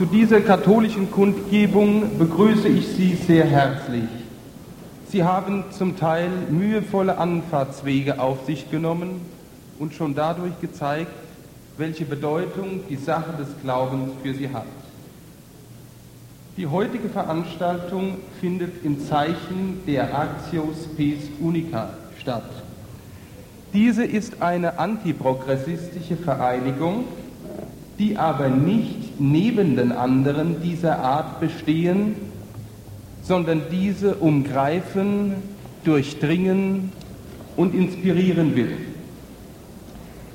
[0.00, 4.08] Zu dieser katholischen Kundgebung begrüße ich Sie sehr herzlich.
[5.10, 9.20] Sie haben zum Teil mühevolle Anfahrtswege auf sich genommen
[9.78, 11.12] und schon dadurch gezeigt,
[11.76, 14.64] welche Bedeutung die Sache des Glaubens für Sie hat.
[16.56, 22.50] Die heutige Veranstaltung findet im Zeichen der Actio Spes Unica statt.
[23.74, 27.04] Diese ist eine antiprogressistische Vereinigung,
[27.98, 32.16] die aber nicht neben den anderen dieser Art bestehen,
[33.22, 35.34] sondern diese umgreifen,
[35.84, 36.90] durchdringen
[37.56, 38.76] und inspirieren will.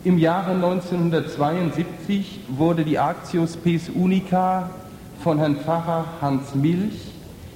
[0.03, 4.69] Im Jahre 1972 wurde die Actio Spes Unica
[5.23, 7.11] von Herrn Pfarrer Hans Milch,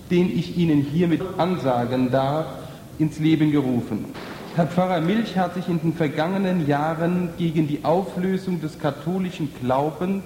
[0.10, 2.48] den ich Ihnen hiermit ansagen darf,
[2.98, 4.06] ins Leben gerufen.
[4.56, 10.24] Herr Pfarrer Milch hat sich in den vergangenen Jahren gegen die Auflösung des katholischen Glaubens,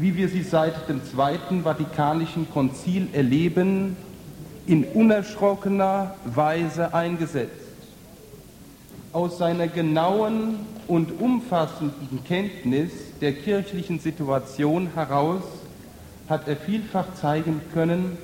[0.00, 3.96] wie wir sie seit dem Zweiten Vatikanischen Konzil erleben,
[4.66, 7.52] in unerschrockener Weise eingesetzt.
[9.12, 15.42] Aus seiner genauen und umfassenden Kenntnis der kirchlichen Situation heraus
[16.28, 18.18] hat er vielfach zeigen können,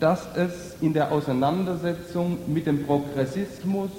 [0.00, 3.90] dass es in der Auseinandersetzung mit dem Progressismus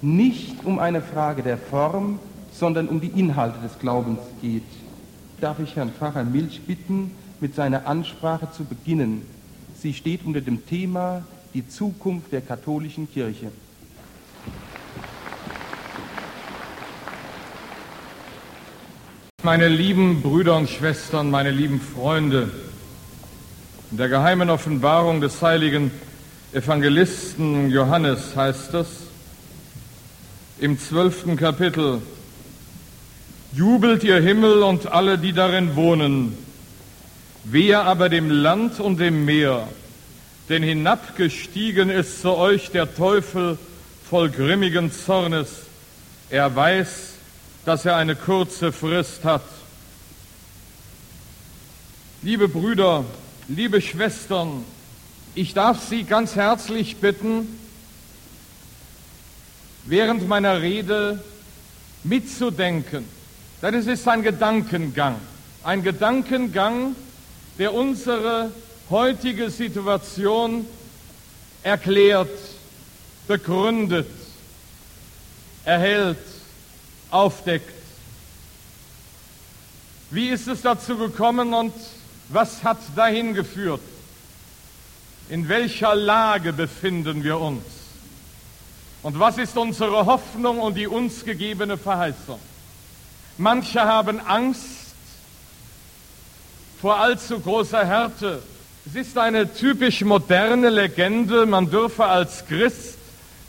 [0.00, 2.18] nicht um eine Frage der Form,
[2.52, 4.62] sondern um die Inhalte des Glaubens geht.
[5.40, 9.22] Darf ich Herrn Pfarrer Milch bitten, mit seiner Ansprache zu beginnen.
[9.78, 13.52] Sie steht unter dem Thema die Zukunft der katholischen Kirche.
[19.42, 22.50] Meine lieben Brüder und Schwestern, meine lieben Freunde,
[23.90, 25.90] in der geheimen Offenbarung des heiligen
[26.52, 28.88] Evangelisten Johannes heißt es
[30.58, 32.00] im zwölften Kapitel,
[33.56, 36.36] Jubelt ihr Himmel und alle, die darin wohnen,
[37.44, 39.66] wehe aber dem Land und dem Meer,
[40.50, 43.56] denn hinabgestiegen ist zu euch der Teufel
[44.10, 45.48] voll grimmigen Zornes.
[46.28, 47.14] Er weiß,
[47.64, 49.44] dass er eine kurze Frist hat.
[52.20, 53.06] Liebe Brüder,
[53.48, 54.64] liebe Schwestern,
[55.34, 57.58] ich darf Sie ganz herzlich bitten,
[59.86, 61.24] während meiner Rede
[62.04, 63.15] mitzudenken.
[63.62, 65.16] Denn es ist ein Gedankengang,
[65.64, 66.94] ein Gedankengang,
[67.58, 68.50] der unsere
[68.90, 70.66] heutige Situation
[71.62, 72.28] erklärt,
[73.26, 74.08] begründet,
[75.64, 76.18] erhält,
[77.10, 77.72] aufdeckt.
[80.10, 81.72] Wie ist es dazu gekommen und
[82.28, 83.80] was hat dahin geführt?
[85.28, 87.64] In welcher Lage befinden wir uns?
[89.02, 92.38] Und was ist unsere Hoffnung und die uns gegebene Verheißung?
[93.38, 94.94] Manche haben Angst
[96.80, 98.42] vor allzu großer Härte.
[98.86, 102.96] Es ist eine typisch moderne Legende, man dürfe als Christ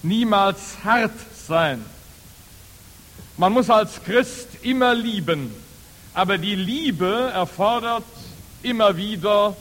[0.03, 1.13] niemals hart
[1.47, 1.85] sein.
[3.37, 5.53] Man muss als Christ immer lieben,
[6.13, 8.03] aber die Liebe erfordert
[8.63, 9.55] immer wieder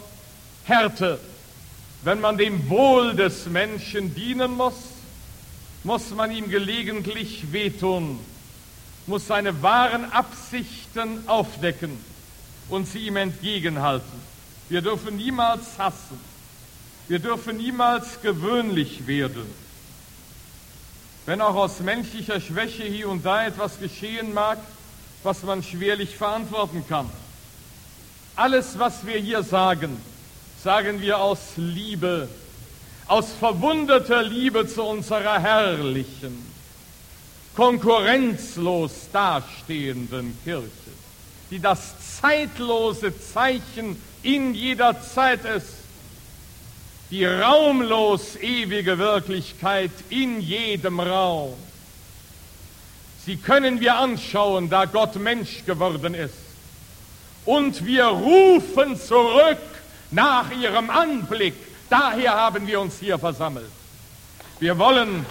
[0.64, 1.20] Härte.
[2.02, 4.74] Wenn man dem Wohl des Menschen dienen muss,
[5.84, 8.18] muss man ihm gelegentlich wehtun,
[9.06, 11.96] muss seine wahren Absichten aufdecken
[12.68, 14.20] und sie ihm entgegenhalten.
[14.68, 16.18] Wir dürfen niemals hassen.
[17.08, 19.46] Wir dürfen niemals gewöhnlich werden.
[21.24, 24.58] Wenn auch aus menschlicher Schwäche hier und da etwas geschehen mag,
[25.22, 27.10] was man schwerlich verantworten kann.
[28.36, 29.96] Alles, was wir hier sagen,
[30.62, 32.28] sagen wir aus Liebe,
[33.06, 36.45] aus verwunderter Liebe zu unserer herrlichen,
[37.56, 40.70] konkurrenzlos dastehenden Kirche,
[41.50, 45.74] die das zeitlose Zeichen in jeder Zeit ist,
[47.10, 51.54] die raumlos ewige Wirklichkeit in jedem Raum.
[53.24, 56.34] Sie können wir anschauen, da Gott Mensch geworden ist
[57.44, 59.58] und wir rufen zurück
[60.10, 61.54] nach ihrem Anblick.
[61.88, 63.70] Daher haben wir uns hier versammelt.
[64.58, 65.24] Wir wollen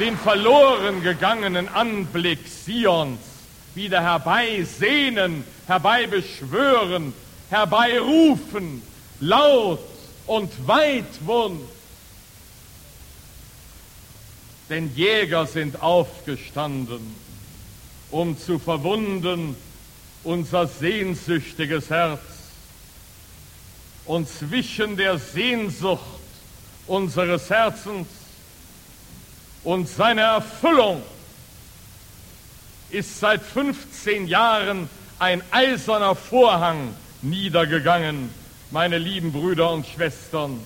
[0.00, 3.20] den verloren gegangenen Anblick Sions
[3.74, 7.12] wieder herbeisehnen, herbeibeschwören,
[7.50, 8.82] herbeirufen,
[9.20, 9.78] laut
[10.26, 11.60] und weitwund.
[14.68, 17.14] Denn Jäger sind aufgestanden
[18.10, 19.56] um zu verwunden
[20.24, 22.20] unser sehnsüchtiges Herz
[24.04, 26.00] und zwischen der Sehnsucht
[26.86, 28.08] unseres Herzens
[29.64, 31.02] und seiner Erfüllung
[32.90, 38.30] ist seit 15 Jahren ein eiserner Vorhang niedergegangen,
[38.70, 40.60] meine lieben Brüder und Schwestern.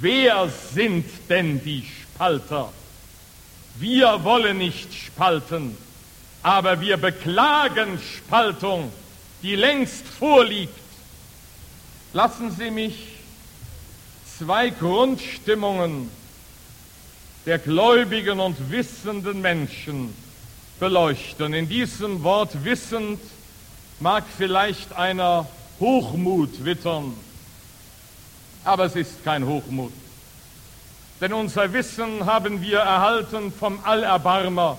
[0.00, 2.72] Wer sind denn die Spalter?
[3.76, 5.76] Wir wollen nicht spalten,
[6.42, 8.90] aber wir beklagen Spaltung,
[9.42, 10.72] die längst vorliegt.
[12.12, 13.06] Lassen Sie mich
[14.38, 16.10] zwei Grundstimmungen
[17.48, 20.14] der gläubigen und wissenden Menschen
[20.78, 21.54] beleuchten.
[21.54, 23.18] In diesem Wort wissend
[24.00, 25.48] mag vielleicht einer
[25.80, 27.14] Hochmut wittern,
[28.64, 29.94] aber es ist kein Hochmut.
[31.22, 34.76] Denn unser Wissen haben wir erhalten vom Allerbarmer,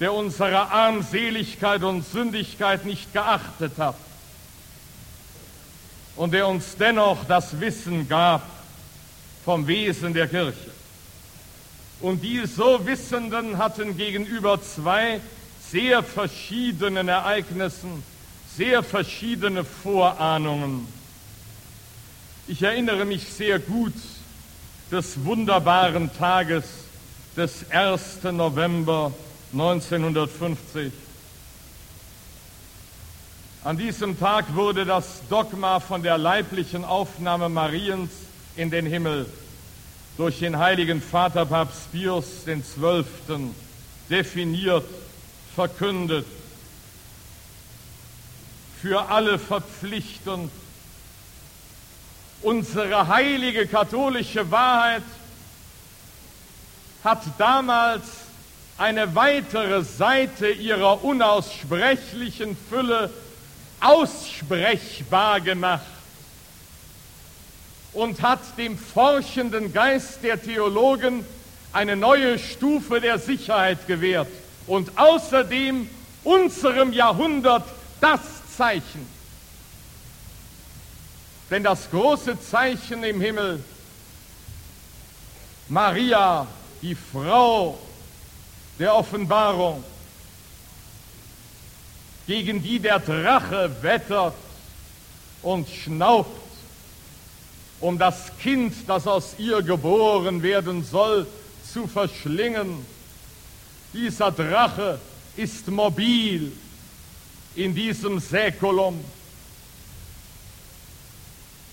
[0.00, 3.96] der unsere Armseligkeit und Sündigkeit nicht geachtet hat
[6.16, 8.42] und der uns dennoch das Wissen gab
[9.46, 10.73] vom Wesen der Kirche.
[12.04, 15.22] Und die so Wissenden hatten gegenüber zwei
[15.70, 18.02] sehr verschiedenen Ereignissen
[18.58, 20.86] sehr verschiedene Vorahnungen.
[22.46, 23.94] Ich erinnere mich sehr gut
[24.92, 26.64] des wunderbaren Tages
[27.38, 28.24] des 1.
[28.32, 29.10] November
[29.54, 30.92] 1950.
[33.64, 38.10] An diesem Tag wurde das Dogma von der leiblichen Aufnahme Mariens
[38.56, 39.24] in den Himmel
[40.16, 43.50] durch den heiligen Vater Papst Pius XII.
[44.08, 44.84] definiert,
[45.54, 46.26] verkündet,
[48.80, 50.50] für alle verpflichtend.
[52.42, 55.02] Unsere heilige katholische Wahrheit
[57.02, 58.04] hat damals
[58.76, 63.10] eine weitere Seite ihrer unaussprechlichen Fülle
[63.80, 65.93] aussprechbar gemacht
[67.94, 71.24] und hat dem forschenden Geist der Theologen
[71.72, 74.28] eine neue Stufe der Sicherheit gewährt
[74.66, 75.88] und außerdem
[76.24, 77.64] unserem Jahrhundert
[78.00, 78.20] das
[78.56, 79.06] Zeichen.
[81.50, 83.62] Denn das große Zeichen im Himmel,
[85.68, 86.46] Maria,
[86.82, 87.78] die Frau
[88.78, 89.84] der Offenbarung,
[92.26, 94.34] gegen die der Drache wettert
[95.42, 96.43] und schnaubt,
[97.84, 101.26] um das Kind, das aus ihr geboren werden soll,
[101.70, 102.78] zu verschlingen.
[103.92, 104.98] Dieser Drache
[105.36, 106.50] ist mobil
[107.54, 109.04] in diesem Säkulum.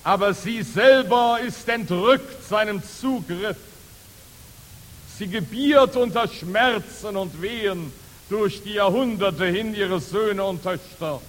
[0.03, 3.57] Aber sie selber ist entrückt seinem Zugriff.
[5.17, 7.93] Sie gebiert unter Schmerzen und Wehen
[8.29, 11.21] durch die Jahrhunderte hin ihre Söhne und Töchter.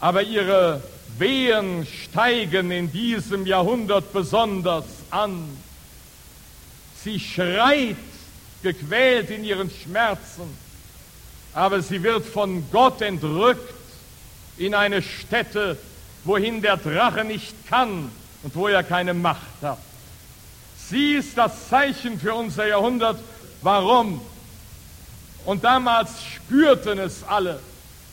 [0.00, 0.82] Aber ihre
[1.18, 5.44] Wehen steigen in diesem Jahrhundert besonders an.
[7.02, 7.96] Sie schreit,
[8.62, 10.56] gequält in ihren Schmerzen,
[11.54, 13.74] aber sie wird von Gott entrückt
[14.58, 15.78] in eine Stätte,
[16.24, 18.10] wohin der Drache nicht kann
[18.42, 19.78] und wo er keine Macht hat.
[20.88, 23.20] Sie ist das Zeichen für unser Jahrhundert.
[23.62, 24.20] Warum?
[25.44, 27.60] Und damals spürten es alle.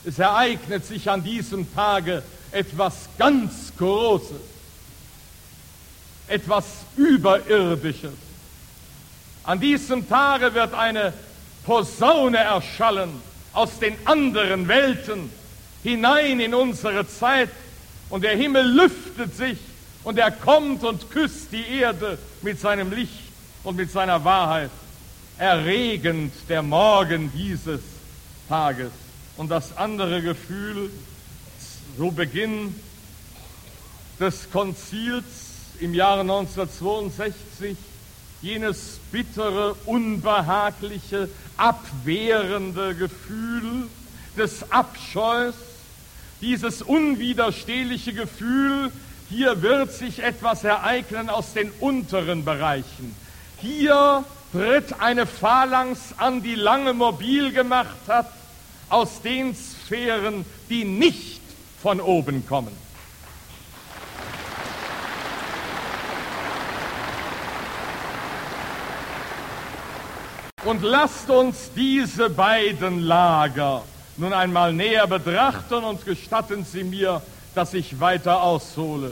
[0.03, 4.37] Es ereignet sich an diesem Tage etwas ganz Großes,
[6.27, 6.65] etwas
[6.95, 8.13] Überirdisches.
[9.43, 11.13] An diesem Tage wird eine
[11.65, 13.21] Posaune erschallen
[13.53, 15.29] aus den anderen Welten
[15.83, 17.49] hinein in unsere Zeit
[18.09, 19.57] und der Himmel lüftet sich
[20.03, 23.23] und er kommt und küsst die Erde mit seinem Licht
[23.63, 24.71] und mit seiner Wahrheit.
[25.37, 27.81] Erregend der Morgen dieses
[28.47, 28.91] Tages.
[29.37, 30.89] Und das andere Gefühl,
[31.97, 32.75] so Beginn
[34.19, 35.23] des Konzils
[35.79, 37.77] im Jahre 1962,
[38.41, 43.87] jenes bittere, unbehagliche, abwehrende Gefühl
[44.37, 45.55] des Abscheus,
[46.41, 48.91] dieses unwiderstehliche Gefühl,
[49.29, 53.15] hier wird sich etwas ereignen aus den unteren Bereichen.
[53.61, 58.31] Hier tritt eine Phalanx an, die lange mobil gemacht hat,
[58.89, 61.34] aus den Sphären, die nicht
[61.85, 62.75] von oben kommen.
[70.63, 73.83] Und lasst uns diese beiden Lager
[74.17, 77.21] nun einmal näher betrachten und gestatten Sie mir,
[77.53, 79.11] dass ich weiter aushole.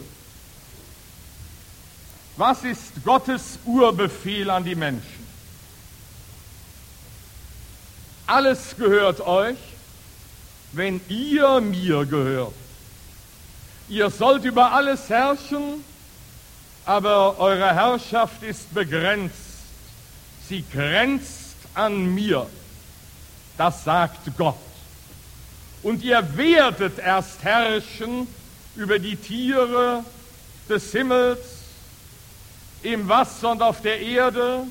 [2.37, 5.27] Was ist Gottes Urbefehl an die Menschen?
[8.25, 9.57] Alles gehört euch,
[10.71, 12.62] wenn ihr mir gehört.
[13.89, 15.83] Ihr sollt über alles herrschen,
[16.85, 19.35] aber eure Herrschaft ist begrenzt.
[20.47, 22.47] Sie grenzt an mir.
[23.57, 24.55] Das sagt Gott.
[25.81, 28.27] Und ihr werdet erst herrschen
[28.75, 30.03] über die Tiere
[30.69, 31.39] des Himmels,
[32.83, 34.65] im Wasser und auf der Erde.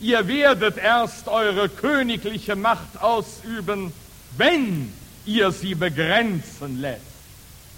[0.00, 3.92] Ihr werdet erst eure königliche Macht ausüben,
[4.36, 4.92] wenn
[5.26, 7.07] ihr sie begrenzen lässt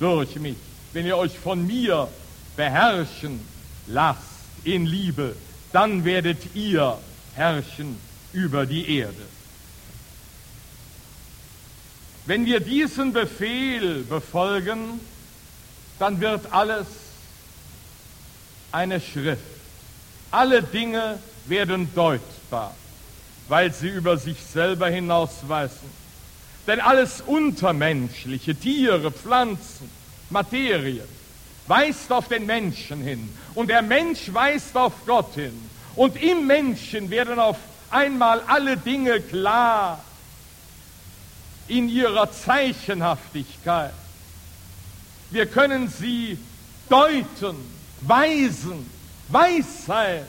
[0.01, 0.57] durch mich,
[0.93, 2.09] wenn ihr euch von mir
[2.57, 3.41] beherrschen
[3.87, 4.23] lasst
[4.65, 5.37] in Liebe,
[5.73, 6.99] dann werdet ihr
[7.35, 7.97] herrschen
[8.33, 9.23] über die Erde.
[12.27, 15.01] Wenn wir diesen Befehl befolgen,
[15.99, 16.87] dann wird alles
[18.73, 19.43] eine Schrift.
[20.31, 22.75] Alle Dinge werden deutbar,
[23.49, 26.00] weil sie über sich selber hinausweisen.
[26.71, 29.91] Denn alles Untermenschliche, Tiere, Pflanzen,
[30.29, 31.03] Materie,
[31.67, 33.29] weist auf den Menschen hin.
[33.57, 35.69] Und der Mensch weist auf Gott hin.
[35.97, 37.57] Und im Menschen werden auf
[37.91, 40.01] einmal alle Dinge klar
[41.67, 43.93] in ihrer Zeichenhaftigkeit.
[45.31, 46.39] Wir können sie
[46.89, 47.57] deuten,
[48.03, 48.89] weisen,
[49.27, 50.25] Weisheit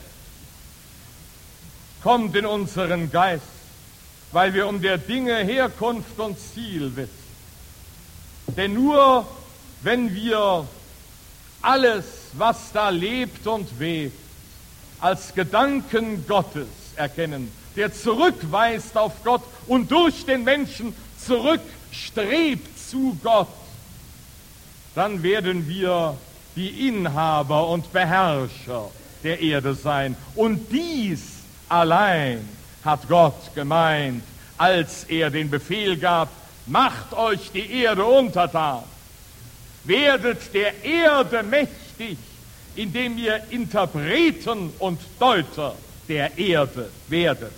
[2.02, 3.44] kommt in unseren Geist,
[4.32, 7.22] weil wir um der Dinge Herkunft und Ziel wissen.
[8.56, 9.26] Denn nur
[9.82, 10.66] wenn wir
[11.60, 14.18] alles, was da lebt und webt,
[15.00, 23.48] als Gedanken Gottes erkennen, der zurückweist auf Gott und durch den Menschen zurückstrebt zu Gott,
[24.94, 26.16] dann werden wir
[26.54, 28.90] die Inhaber und Beherrscher
[29.24, 30.16] der Erde sein.
[30.34, 31.20] Und dies
[31.68, 32.46] allein
[32.84, 34.22] hat Gott gemeint,
[34.58, 36.28] als er den Befehl gab,
[36.66, 38.84] macht euch die Erde untertan,
[39.84, 42.18] werdet der Erde mächtig,
[42.76, 45.74] indem ihr Interpreten und Deuter
[46.08, 47.52] der Erde werdet.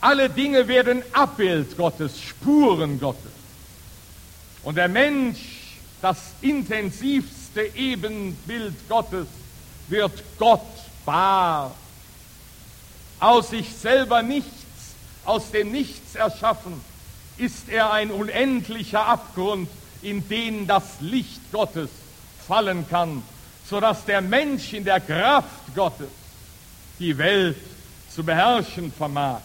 [0.00, 3.30] Alle Dinge werden Abbild Gottes, Spuren Gottes.
[4.62, 5.38] Und der Mensch,
[6.00, 9.26] das intensivste Ebenbild Gottes,
[9.88, 10.66] wird Gott
[11.04, 11.74] bar.
[13.20, 14.50] Aus sich selber nichts,
[15.24, 16.80] aus dem Nichts erschaffen,
[17.36, 19.68] ist er ein unendlicher Abgrund,
[20.02, 21.90] in den das Licht Gottes
[22.48, 23.22] fallen kann,
[23.68, 26.08] sodass der Mensch in der Kraft Gottes
[26.98, 27.56] die Welt
[28.14, 29.40] zu beherrschen vermag.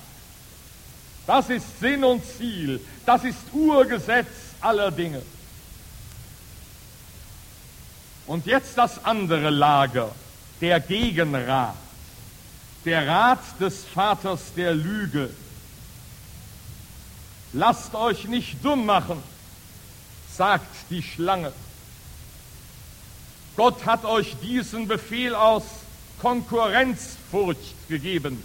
[1.28, 4.28] Das ist Sinn und Ziel, das ist Urgesetz
[4.62, 5.22] aller Dinge.
[8.28, 10.12] Und jetzt das andere Lager,
[10.62, 11.76] der Gegenrat,
[12.86, 15.30] der Rat des Vaters der Lüge.
[17.54, 19.22] Lasst euch nicht dumm machen,
[20.32, 21.52] sagt die Schlange.
[23.56, 25.64] Gott hat euch diesen Befehl aus
[26.22, 28.44] Konkurrenzfurcht gegeben.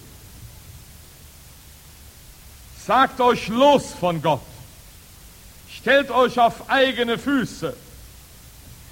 [2.87, 4.41] Sagt euch los von Gott.
[5.69, 7.77] Stellt euch auf eigene Füße.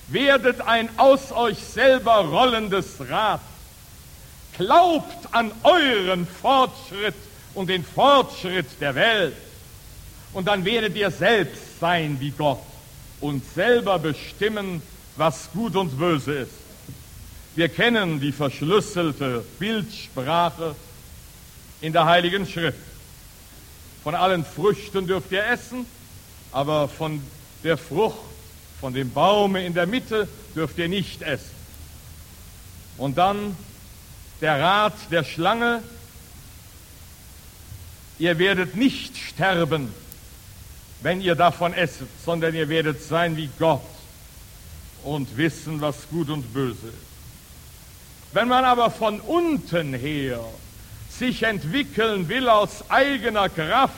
[0.09, 3.41] Werdet ein aus euch selber rollendes Rad.
[4.59, 7.15] Glaubt an euren Fortschritt
[7.55, 9.37] und den Fortschritt der Welt.
[10.33, 12.63] Und dann werdet ihr selbst sein wie Gott
[13.21, 14.83] und selber bestimmen,
[15.17, 16.53] was gut und böse ist.
[17.55, 20.75] Wir kennen die verschlüsselte Bildsprache
[21.81, 22.79] in der Heiligen Schrift.
[24.03, 25.87] Von allen Früchten dürft ihr essen,
[26.53, 27.23] aber von
[27.65, 28.19] der Frucht,
[28.81, 31.51] von dem Baume in der Mitte dürft ihr nicht essen.
[32.97, 33.57] Und dann
[34.41, 35.83] der Rat der Schlange,
[38.19, 39.93] ihr werdet nicht sterben,
[41.03, 43.83] wenn ihr davon esset, sondern ihr werdet sein wie Gott
[45.05, 47.09] und wissen, was gut und böse ist.
[48.33, 50.41] Wenn man aber von unten her
[51.11, 53.95] sich entwickeln will aus eigener Kraft,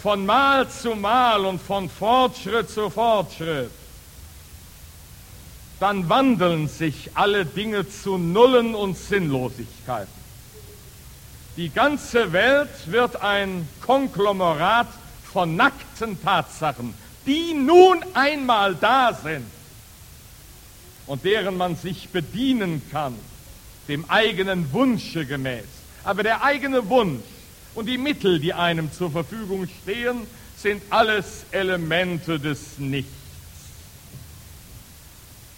[0.00, 3.70] von Mal zu Mal und von Fortschritt zu Fortschritt,
[5.80, 10.20] dann wandeln sich alle Dinge zu Nullen und Sinnlosigkeiten.
[11.56, 14.88] Die ganze Welt wird ein Konglomerat
[15.32, 16.94] von nackten Tatsachen,
[17.26, 19.46] die nun einmal da sind
[21.06, 23.14] und deren man sich bedienen kann,
[23.88, 25.64] dem eigenen Wunsche gemäß.
[26.04, 27.24] Aber der eigene Wunsch
[27.74, 33.19] und die Mittel, die einem zur Verfügung stehen, sind alles Elemente des Nichts.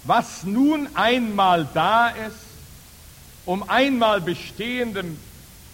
[0.05, 2.37] Was nun einmal da ist,
[3.45, 5.05] um einmal bestehende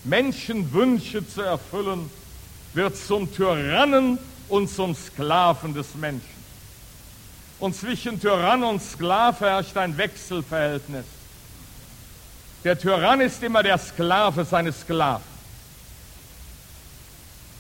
[0.05, 2.11] Menschenwünsche zu erfüllen,
[2.75, 4.19] wird zum Tyrannen
[4.49, 6.39] und zum Sklaven des Menschen.
[7.59, 11.05] Und zwischen Tyrann und Sklave herrscht ein Wechselverhältnis.
[12.65, 15.39] Der Tyrann ist immer der Sklave seines Sklaven.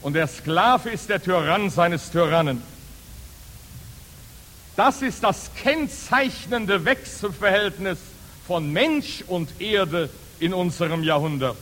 [0.01, 2.63] und der Sklave ist der Tyrann seines Tyrannen.
[4.79, 7.99] Das ist das kennzeichnende Wechselverhältnis
[8.47, 10.09] von Mensch und Erde
[10.39, 11.57] in unserem Jahrhundert.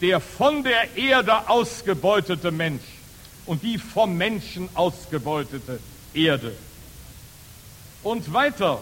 [0.00, 2.82] Der von der Erde ausgebeutete Mensch
[3.46, 5.78] und die vom Menschen ausgebeutete
[6.12, 6.52] Erde.
[8.02, 8.80] Und weiter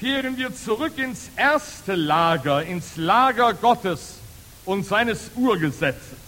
[0.00, 4.14] kehren wir zurück ins erste Lager, ins Lager Gottes
[4.64, 6.18] und seines Urgesetzes.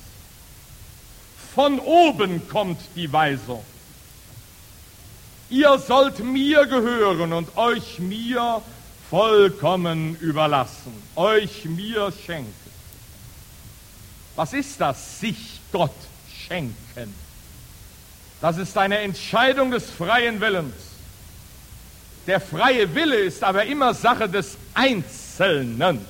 [1.56, 3.64] Von oben kommt die Weisung.
[5.50, 8.62] Ihr sollt mir gehören und euch mir
[9.10, 12.54] vollkommen überlassen, euch mir schenken.
[14.36, 15.90] Was ist das, sich Gott
[16.46, 17.14] schenken?
[18.40, 20.74] Das ist eine Entscheidung des freien Willens.
[22.28, 26.06] Der freie Wille ist aber immer Sache des Einzelnen.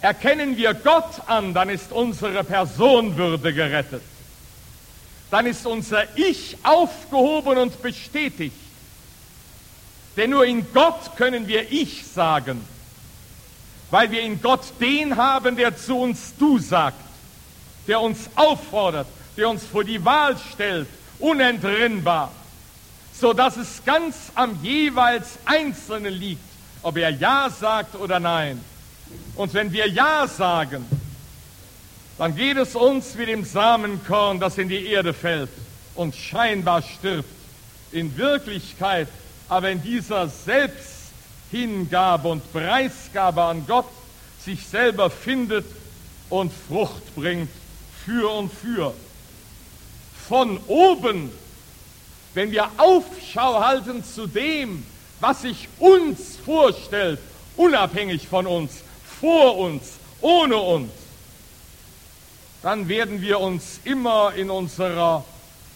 [0.00, 4.02] Erkennen wir Gott an, dann ist unsere Personenwürde gerettet.
[5.32, 8.54] Dann ist unser Ich aufgehoben und bestätigt.
[10.14, 12.62] Denn nur in Gott können wir Ich sagen,
[13.90, 17.00] weil wir in Gott den haben, der zu uns Du sagt,
[17.86, 19.06] der uns auffordert,
[19.38, 20.86] der uns vor die Wahl stellt,
[21.18, 22.30] unentrinnbar,
[23.18, 26.44] so dass es ganz am jeweils Einzelnen liegt,
[26.82, 28.62] ob er Ja sagt oder Nein.
[29.34, 30.84] Und wenn wir Ja sagen,
[32.22, 35.50] dann geht es uns wie dem Samenkorn, das in die Erde fällt
[35.96, 37.28] und scheinbar stirbt.
[37.90, 39.08] In Wirklichkeit
[39.48, 43.88] aber in dieser Selbsthingabe und Preisgabe an Gott
[44.38, 45.66] sich selber findet
[46.30, 47.50] und Frucht bringt
[48.06, 48.94] für und für.
[50.28, 51.28] Von oben,
[52.34, 54.86] wenn wir Aufschau halten zu dem,
[55.18, 57.18] was sich uns vorstellt,
[57.56, 58.74] unabhängig von uns,
[59.20, 61.01] vor uns, ohne uns,
[62.62, 65.24] dann werden wir uns immer in unserer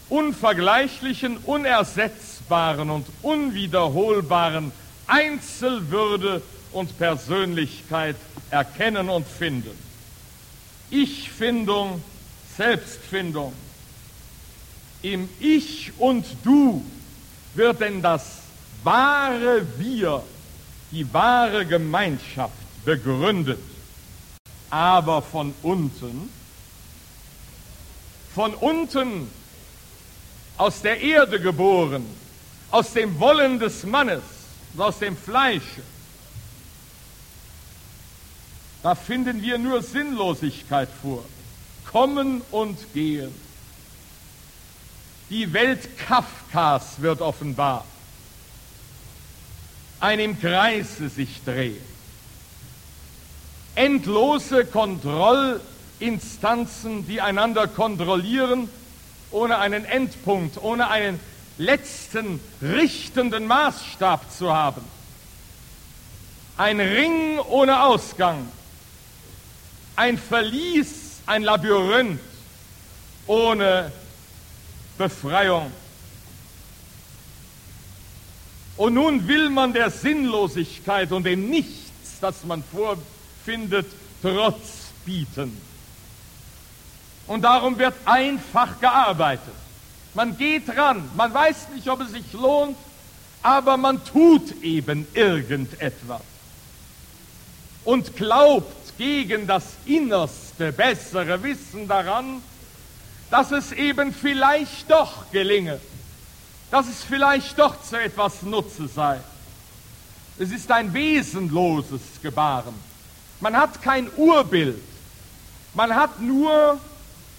[0.09, 4.71] unvergleichlichen, unersetzbaren und unwiederholbaren
[5.07, 8.17] Einzelwürde und Persönlichkeit
[8.51, 9.77] erkennen und finden.
[10.91, 12.03] Ich-Findung,
[12.57, 13.53] Selbstfindung.
[15.03, 16.85] Im Ich und Du
[17.55, 18.43] wird denn das
[18.85, 20.23] wahre Wir,
[20.93, 23.59] die wahre Gemeinschaft begründet.
[24.71, 26.29] Aber von unten,
[28.37, 29.31] von unten
[30.59, 32.05] aus der Erde geboren,
[32.71, 34.23] aus dem Wollen des Mannes,
[34.77, 35.83] aus dem Fleische,
[38.83, 41.25] da finden wir nur Sinnlosigkeit vor.
[41.91, 43.35] Kommen und gehen.
[45.31, 47.87] Die Welt Kafkas wird offenbar.
[49.99, 51.97] Ein im Kreise sich drehen
[53.77, 54.65] endlose
[55.99, 58.69] Kontrollinstanzen, die einander kontrollieren,
[59.31, 61.19] ohne einen Endpunkt, ohne einen
[61.59, 64.83] letzten richtenden Maßstab zu haben.
[66.59, 68.49] Ein Ring ohne Ausgang,
[69.95, 72.21] ein Verlies, ein Labyrinth
[73.27, 73.91] ohne
[74.99, 75.73] Befreiung.
[78.77, 82.99] Und nun will man der Sinnlosigkeit und dem Nichts, das man vor
[83.45, 83.87] findet,
[84.23, 85.57] Trotz bieten.
[87.27, 89.55] Und darum wird einfach gearbeitet.
[90.15, 92.77] Man geht ran, man weiß nicht, ob es sich lohnt,
[93.43, 96.23] aber man tut eben irgendetwas.
[97.85, 102.43] Und glaubt gegen das innerste, bessere Wissen daran,
[103.31, 105.81] dass es eben vielleicht doch gelinge,
[106.71, 109.21] dass es vielleicht doch zu etwas Nutze sei.
[110.39, 112.75] Es ist ein wesenloses Gebaren.
[113.41, 114.81] Man hat kein Urbild.
[115.75, 116.79] Man hat nur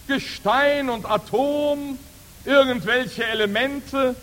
[0.07, 1.99] Gestein und Atom,
[2.45, 4.15] irgendwelche Elemente,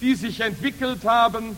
[0.00, 1.56] die sich entwickelt haben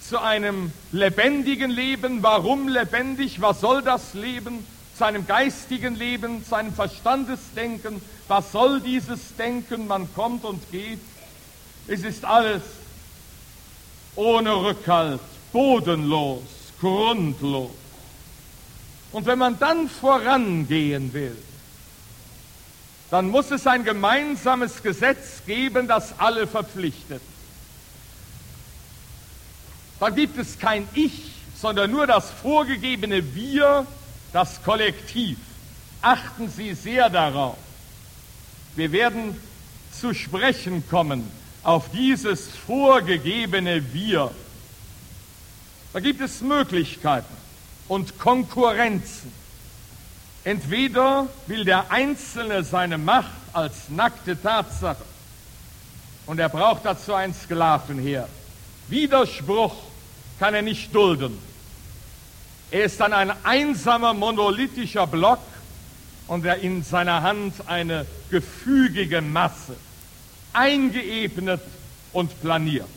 [0.00, 2.22] zu einem lebendigen Leben.
[2.22, 3.40] Warum lebendig?
[3.40, 4.66] Was soll das Leben?
[4.96, 8.02] Zu einem geistigen Leben, zu einem Verstandesdenken.
[8.28, 9.86] Was soll dieses Denken?
[9.86, 11.00] Man kommt und geht.
[11.86, 12.62] Es ist alles
[14.16, 15.20] ohne Rückhalt,
[15.52, 16.42] bodenlos,
[16.80, 17.70] grundlos.
[19.12, 21.36] Und wenn man dann vorangehen will,
[23.10, 27.22] dann muss es ein gemeinsames Gesetz geben, das alle verpflichtet.
[29.98, 33.86] Dann gibt es kein Ich, sondern nur das vorgegebene Wir,
[34.32, 35.38] das Kollektiv.
[36.00, 37.58] Achten Sie sehr darauf.
[38.76, 39.36] Wir werden
[39.92, 41.30] zu sprechen kommen
[41.62, 44.30] auf dieses vorgegebene Wir.
[45.92, 47.36] Da gibt es Möglichkeiten
[47.88, 49.39] und Konkurrenzen.
[50.50, 55.04] Entweder will der Einzelne seine Macht als nackte Tatsache
[56.26, 58.28] und er braucht dazu einen Sklavenheer.
[58.88, 59.76] Widerspruch
[60.40, 61.38] kann er nicht dulden.
[62.72, 65.38] Er ist dann ein einsamer monolithischer Block
[66.26, 69.76] und er in seiner Hand eine gefügige Masse,
[70.52, 71.60] eingeebnet
[72.12, 72.88] und planiert.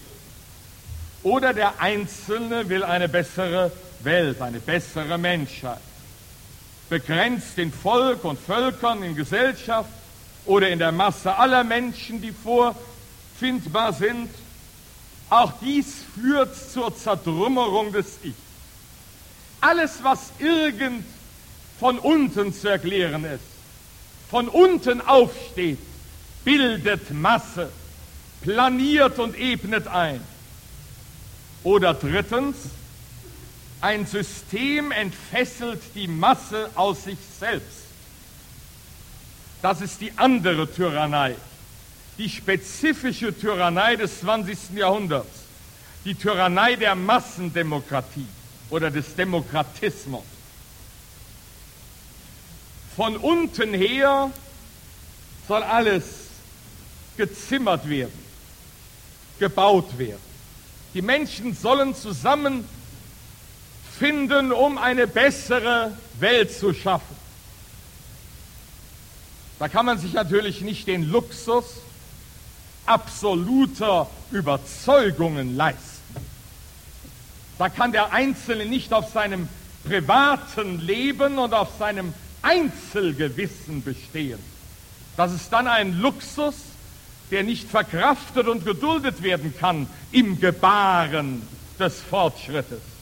[1.21, 5.92] Oder der Einzelne will eine bessere Welt, eine bessere Menschheit.
[6.93, 9.89] Begrenzt in Volk und Völkern, in Gesellschaft
[10.45, 14.29] oder in der Masse aller Menschen, die vorfindbar sind.
[15.27, 18.35] Auch dies führt zur Zertrümmerung des Ich.
[19.59, 21.03] Alles, was irgend
[21.79, 23.41] von unten zu erklären ist,
[24.29, 25.79] von unten aufsteht,
[26.45, 27.71] bildet Masse,
[28.43, 30.21] planiert und ebnet ein.
[31.63, 32.55] Oder drittens,
[33.83, 37.83] ein System entfesselt die Masse aus sich selbst.
[39.61, 41.35] Das ist die andere Tyrannei,
[42.17, 44.57] die spezifische Tyrannei des 20.
[44.75, 45.27] Jahrhunderts,
[46.05, 48.25] die Tyrannei der Massendemokratie
[48.69, 50.23] oder des Demokratismus.
[52.95, 54.31] Von unten her
[55.45, 56.05] soll alles
[57.17, 58.17] gezimmert werden,
[59.39, 60.21] gebaut werden.
[60.93, 61.93] Die Menschen sollen
[63.93, 67.15] zusammenfinden, um eine bessere Welt zu schaffen.
[69.59, 71.65] Da kann man sich natürlich nicht den Luxus
[72.85, 75.81] absoluter Überzeugungen leisten.
[77.57, 79.47] Da kann der Einzelne nicht auf seinem
[79.85, 84.39] privaten Leben und auf seinem Einzelgewissen bestehen.
[85.15, 86.55] Das ist dann ein Luxus,
[87.31, 91.47] der nicht verkraftet und geduldet werden kann im Gebaren
[91.79, 92.92] des Fortschrittes.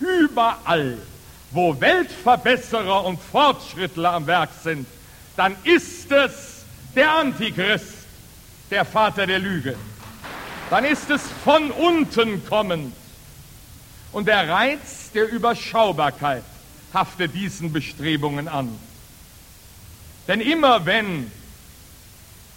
[0.00, 0.98] Überall,
[1.50, 4.86] wo Weltverbesserer und Fortschrittler am Werk sind,
[5.36, 7.94] dann ist es der Antichrist,
[8.70, 9.76] der Vater der Lüge.
[10.70, 12.94] Dann ist es von unten kommend.
[14.12, 16.44] Und der Reiz der Überschaubarkeit
[16.92, 18.76] haftet diesen Bestrebungen an.
[20.28, 21.30] Denn immer wenn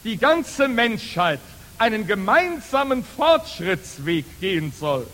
[0.03, 1.39] die ganze Menschheit
[1.77, 5.07] einen gemeinsamen Fortschrittsweg gehen soll,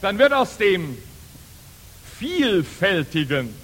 [0.00, 0.98] dann wird aus dem
[2.18, 3.54] Vielfältigen,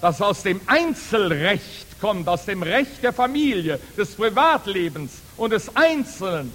[0.00, 6.52] das aus dem Einzelrecht kommt, aus dem Recht der Familie, des Privatlebens und des Einzelnen,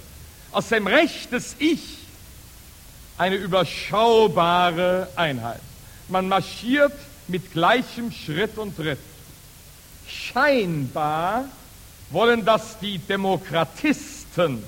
[0.52, 1.98] aus dem Recht des Ich,
[3.18, 5.60] eine überschaubare Einheit.
[6.08, 6.92] Man marschiert
[7.28, 8.98] mit gleichem Schritt und Tritt.
[10.08, 11.44] Scheinbar
[12.10, 14.62] wollen das die Demokratisten,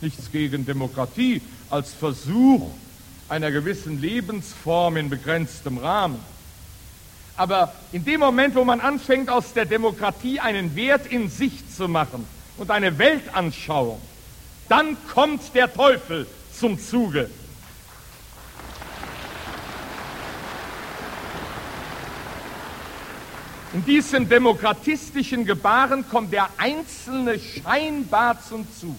[0.00, 2.70] nichts gegen Demokratie, als Versuch
[3.28, 6.20] einer gewissen Lebensform in begrenztem Rahmen.
[7.36, 11.88] Aber in dem Moment, wo man anfängt, aus der Demokratie einen Wert in sich zu
[11.88, 12.26] machen
[12.58, 14.00] und eine Weltanschauung,
[14.68, 17.28] dann kommt der Teufel zum Zuge.
[23.72, 28.96] In diesem demokratistischen Gebaren kommt der Einzelne scheinbar zum Zug.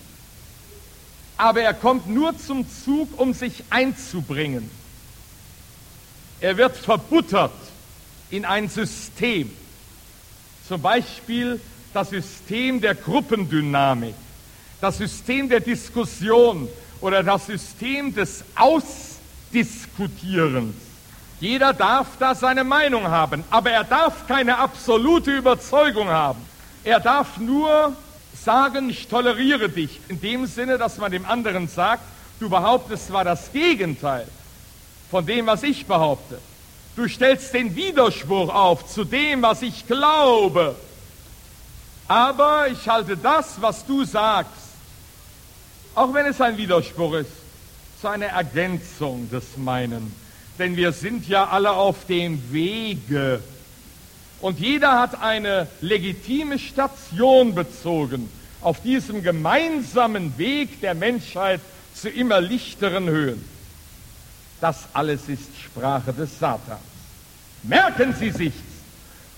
[1.38, 4.70] Aber er kommt nur zum Zug, um sich einzubringen.
[6.40, 7.52] Er wird verbuttert
[8.30, 9.52] in ein System.
[10.68, 11.60] Zum Beispiel
[11.94, 14.16] das System der Gruppendynamik,
[14.82, 16.68] das System der Diskussion
[17.02, 20.76] oder das System des Ausdiskutierens.
[21.40, 26.40] Jeder darf da seine Meinung haben, aber er darf keine absolute Überzeugung haben.
[26.84, 27.96] Er darf nur
[28.46, 32.04] sagen, ich toleriere dich, in dem Sinne, dass man dem anderen sagt,
[32.40, 34.28] du behauptest zwar das Gegenteil
[35.12, 36.40] von dem, was ich behaupte.
[36.96, 40.76] Du stellst den Widerspruch auf zu dem, was ich glaube.
[42.08, 44.52] Aber ich halte das, was du sagst,
[45.94, 47.32] auch wenn es ein Widerspruch ist,
[48.00, 50.14] zu einer Ergänzung des meinen
[50.58, 53.42] denn wir sind ja alle auf dem Wege.
[54.46, 58.30] Und jeder hat eine legitime Station bezogen
[58.62, 61.62] auf diesem gemeinsamen Weg der Menschheit
[61.96, 63.44] zu immer lichteren Höhen.
[64.62, 66.80] Das alles ist Sprache des Satans.
[67.64, 68.54] Merken Sie sich's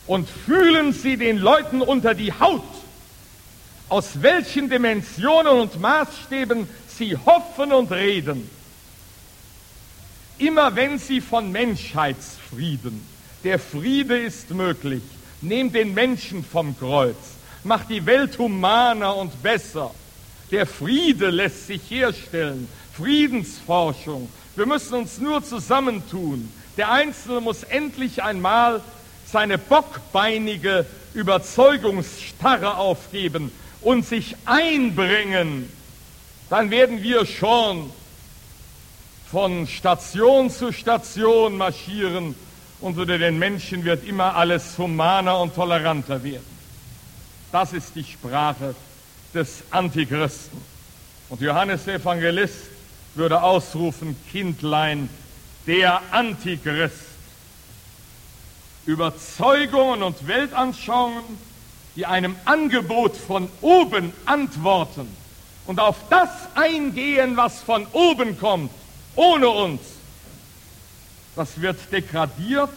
[0.07, 2.61] und fühlen Sie den Leuten unter die Haut,
[3.87, 8.49] aus welchen Dimensionen und Maßstäben sie hoffen und reden
[10.37, 15.03] Immer wenn Sie von Menschheitsfrieden, der Friede ist möglich,
[15.41, 17.15] nehmt den Menschen vom Kreuz,
[17.63, 19.91] macht die Welt humaner und besser.
[20.51, 24.29] Der Friede lässt sich herstellen, Friedensforschung.
[24.55, 26.51] Wir müssen uns nur zusammentun.
[26.77, 28.81] Der Einzelne muss endlich einmal
[29.31, 35.71] seine bockbeinige Überzeugungsstarre aufgeben und sich einbringen,
[36.49, 37.91] dann werden wir schon
[39.29, 42.35] von Station zu Station marschieren
[42.79, 46.57] und unter den Menschen wird immer alles humaner und toleranter werden.
[47.51, 48.75] Das ist die Sprache
[49.33, 50.59] des Antichristen.
[51.29, 52.67] Und Johannes der Evangelist
[53.15, 55.09] würde ausrufen, Kindlein,
[55.65, 57.07] der Antichrist.
[58.85, 61.23] Überzeugungen und Weltanschauungen,
[61.97, 65.07] die einem Angebot von oben antworten
[65.65, 68.71] und auf das eingehen, was von oben kommt,
[69.15, 69.81] ohne uns,
[71.37, 72.71] das wird degradiert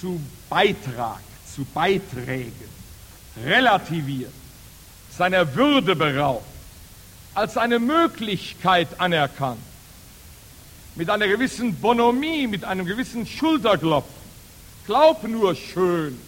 [0.00, 1.20] zu Beitrag,
[1.54, 2.68] zu Beiträgen,
[3.44, 4.32] relativiert,
[5.16, 6.44] seiner Würde beraubt,
[7.34, 9.60] als eine Möglichkeit anerkannt,
[10.96, 14.14] mit einer gewissen Bonhomie, mit einem gewissen Schulterklopfen.
[14.86, 16.20] Glaub nur schön,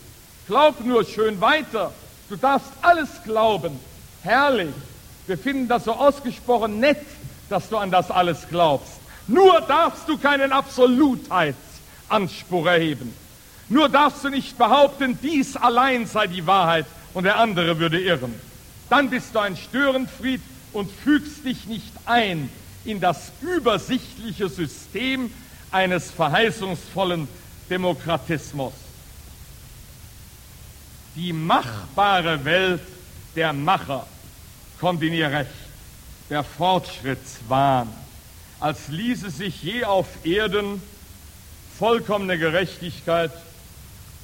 [0.47, 1.93] glaub nur schön weiter.
[2.29, 3.79] Du darfst alles glauben.
[4.23, 4.75] Herrlich.
[5.27, 7.05] Wir finden das so ausgesprochen nett,
[7.49, 8.98] dass du an das alles glaubst.
[9.29, 13.15] Nur darfst du keinen Absolutheitsanspruch erheben.
[13.69, 18.35] Nur darfst du nicht behaupten, dies allein sei die Wahrheit und der andere würde irren.
[18.89, 20.41] Dann bist du ein Störenfried
[20.73, 22.49] und fügst dich nicht ein
[22.87, 25.31] in das übersichtliche System
[25.71, 27.29] eines verheißungsvollen
[27.69, 28.73] Demokratismus.
[31.15, 32.81] Die machbare Welt
[33.37, 34.07] der Macher
[34.81, 35.51] kommt in ihr Recht,
[36.31, 37.89] der Fortschrittswahn,
[38.61, 40.83] als ließe sich je auf Erden
[41.79, 43.31] vollkommene Gerechtigkeit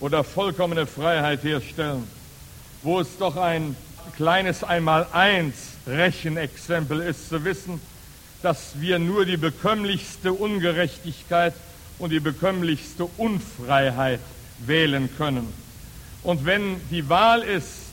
[0.01, 2.05] oder vollkommene Freiheit herstellen,
[2.83, 3.77] wo es doch ein
[4.17, 5.55] kleines Einmaleins
[5.87, 7.81] Rechenexempel ist zu wissen,
[8.43, 11.55] dass wir nur die bekömmlichste Ungerechtigkeit
[11.99, 14.21] und die bekömmlichste Unfreiheit
[14.59, 15.53] wählen können.
[16.23, 17.85] Und wenn die Wahl ist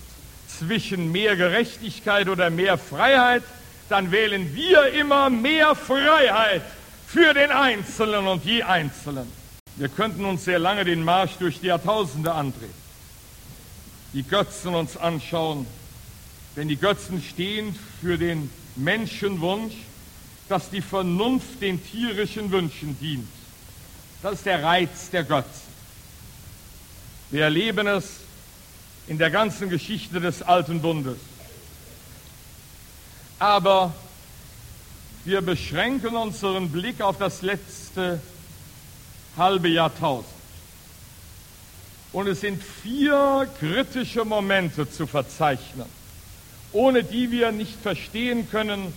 [0.48, 3.44] zwischen mehr Gerechtigkeit oder mehr Freiheit,
[3.92, 6.62] dann wählen wir immer mehr Freiheit
[7.06, 9.28] für den Einzelnen und je Einzelnen.
[9.76, 12.74] Wir könnten uns sehr lange den Marsch durch die Jahrtausende andrehen,
[14.14, 15.68] die Götzen uns anschauen,
[16.56, 19.74] denn die Götzen stehen für den Menschenwunsch,
[20.48, 23.28] dass die Vernunft den tierischen Wünschen dient.
[24.24, 25.72] Das ist der Reiz der Götzen.
[27.30, 28.22] Wir erleben es
[29.08, 31.18] in der ganzen Geschichte des alten Bundes.
[33.42, 33.94] Aber
[35.26, 38.22] wir beschränken unseren Blick auf das letzte
[39.36, 40.32] halbe Jahrtausend.
[42.14, 45.86] Und es sind vier kritische Momente zu verzeichnen
[46.74, 48.94] ohne die wir nicht verstehen können,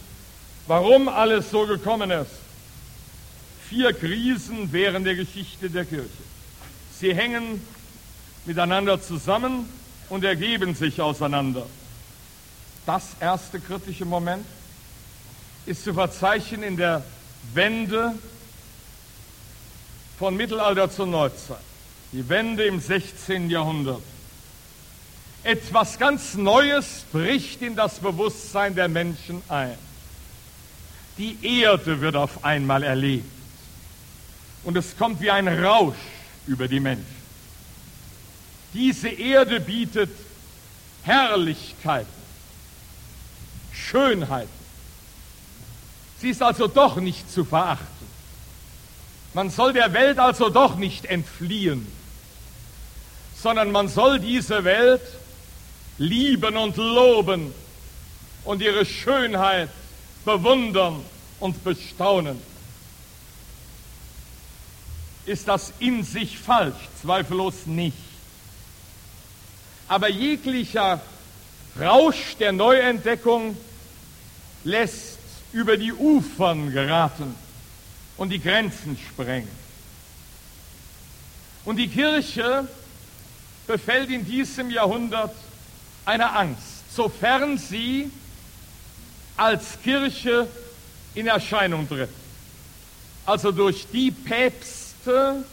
[0.67, 2.31] warum alles so gekommen ist.
[3.69, 6.09] Vier Krisen während der Geschichte der Kirche.
[6.99, 7.61] Sie hängen
[8.45, 9.69] miteinander zusammen
[10.09, 11.67] und ergeben sich auseinander.
[12.87, 14.45] Das erste kritische Moment
[15.67, 17.03] ist zu verzeichnen in der
[17.55, 18.15] Wende
[20.19, 21.59] von Mittelalter zur Neuzeit.
[22.13, 23.51] Die Wende im 16.
[23.51, 24.03] Jahrhundert.
[25.43, 29.77] Etwas ganz Neues bricht in das Bewusstsein der Menschen ein.
[31.19, 33.31] Die Erde wird auf einmal erlebt.
[34.65, 35.97] Und es kommt wie ein Rausch
[36.47, 37.25] über die Menschen.
[38.73, 40.11] Diese Erde bietet
[41.03, 42.09] Herrlichkeiten,
[43.75, 44.49] Schönheiten.
[46.21, 47.87] Sie ist also doch nicht zu verachten.
[49.35, 51.87] Man soll der Welt also doch nicht entfliehen,
[53.37, 55.03] sondern man soll diese Welt
[55.99, 57.53] lieben und loben
[58.45, 59.71] und ihre Schönheit
[60.25, 61.05] bewundern
[61.41, 62.41] und bestaunen.
[65.27, 66.77] Ist das in sich falsch?
[67.03, 67.97] Zweifellos nicht.
[69.89, 71.01] Aber jeglicher
[71.79, 73.57] Rausch der Neuentdeckung
[74.63, 75.19] lässt
[75.53, 77.35] über die Ufern geraten
[78.17, 79.49] und die Grenzen sprengen.
[81.65, 82.69] Und die Kirche
[83.67, 85.35] befällt in diesem Jahrhundert
[86.05, 88.11] eine Angst, sofern sie
[89.37, 90.47] als Kirche
[91.15, 92.11] in Erscheinung tritt.
[93.27, 95.45] Also durch die Päpste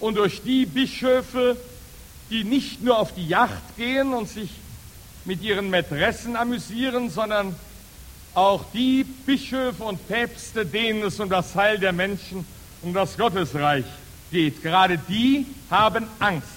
[0.00, 1.56] und durch die Bischöfe,
[2.30, 4.50] die nicht nur auf die Yacht gehen und sich
[5.24, 7.54] mit ihren Mätressen amüsieren, sondern
[8.34, 12.46] auch die Bischöfe und Päpste, denen es um das Heil der Menschen,
[12.82, 13.84] um das Gottesreich
[14.30, 14.62] geht.
[14.62, 16.48] Gerade die haben Angst.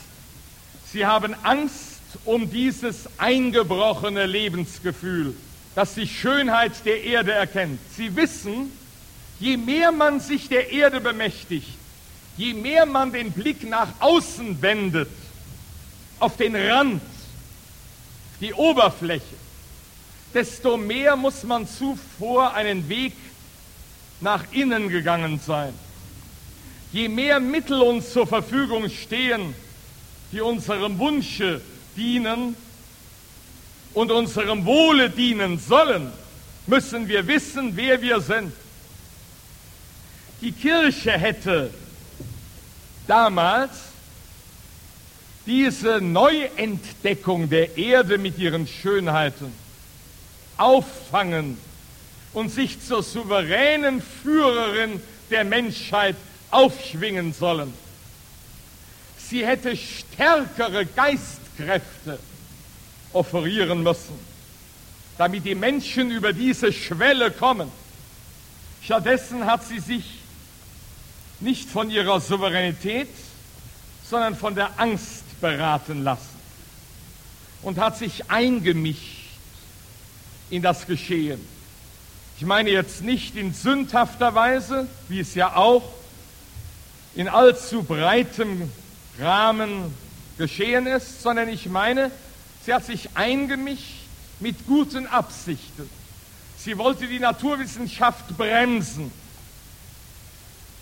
[0.92, 5.36] Sie haben Angst um dieses eingebrochene Lebensgefühl,
[5.76, 7.80] das die Schönheit der Erde erkennt.
[7.96, 8.72] Sie wissen,
[9.40, 11.68] je mehr man sich der Erde bemächtigt,
[12.38, 15.10] je mehr man den Blick nach außen wendet,
[16.20, 17.02] auf den Rand,
[18.42, 19.36] die Oberfläche,
[20.34, 23.14] desto mehr muss man zuvor einen Weg
[24.22, 25.74] nach innen gegangen sein.
[26.92, 29.54] Je mehr Mittel uns zur Verfügung stehen,
[30.32, 31.62] die unserem Wunsche
[31.96, 32.56] dienen
[33.94, 36.12] und unserem Wohle dienen sollen,
[36.68, 38.52] müssen wir wissen, wer wir sind.
[40.42, 41.70] Die Kirche hätte
[43.08, 43.72] damals
[45.46, 49.54] diese Neuentdeckung der Erde mit ihren Schönheiten
[50.58, 51.58] auffangen
[52.34, 56.16] und sich zur souveränen Führerin der Menschheit
[56.52, 57.74] aufschwingen sollen.
[59.18, 62.20] Sie hätte stärkere Geistkräfte
[63.14, 64.20] offerieren müssen,
[65.18, 67.72] damit die Menschen über diese Schwelle kommen.
[68.84, 70.04] Stattdessen hat sie sich
[71.40, 73.10] nicht von ihrer Souveränität,
[74.08, 76.40] sondern von der Angst beraten lassen
[77.62, 79.28] und hat sich eingemischt
[80.50, 81.40] in das Geschehen.
[82.40, 85.84] Ich meine jetzt nicht in sündhafter Weise, wie es ja auch
[87.14, 88.72] in allzu breitem
[89.20, 89.94] Rahmen
[90.40, 92.10] geschehen ist, sondern ich meine,
[92.66, 94.08] sie hat sich eingemischt
[94.40, 95.88] mit guten Absichten.
[96.58, 99.12] Sie wollte die Naturwissenschaft bremsen.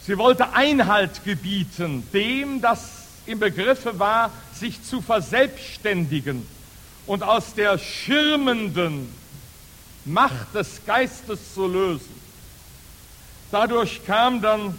[0.08, 6.46] Sie wollte Einhalt gebieten dem, das im Begriffe war, sich zu verselbstständigen
[7.06, 9.14] und aus der schirmenden
[10.06, 12.22] Macht des Geistes zu lösen.
[13.52, 14.78] Dadurch kam dann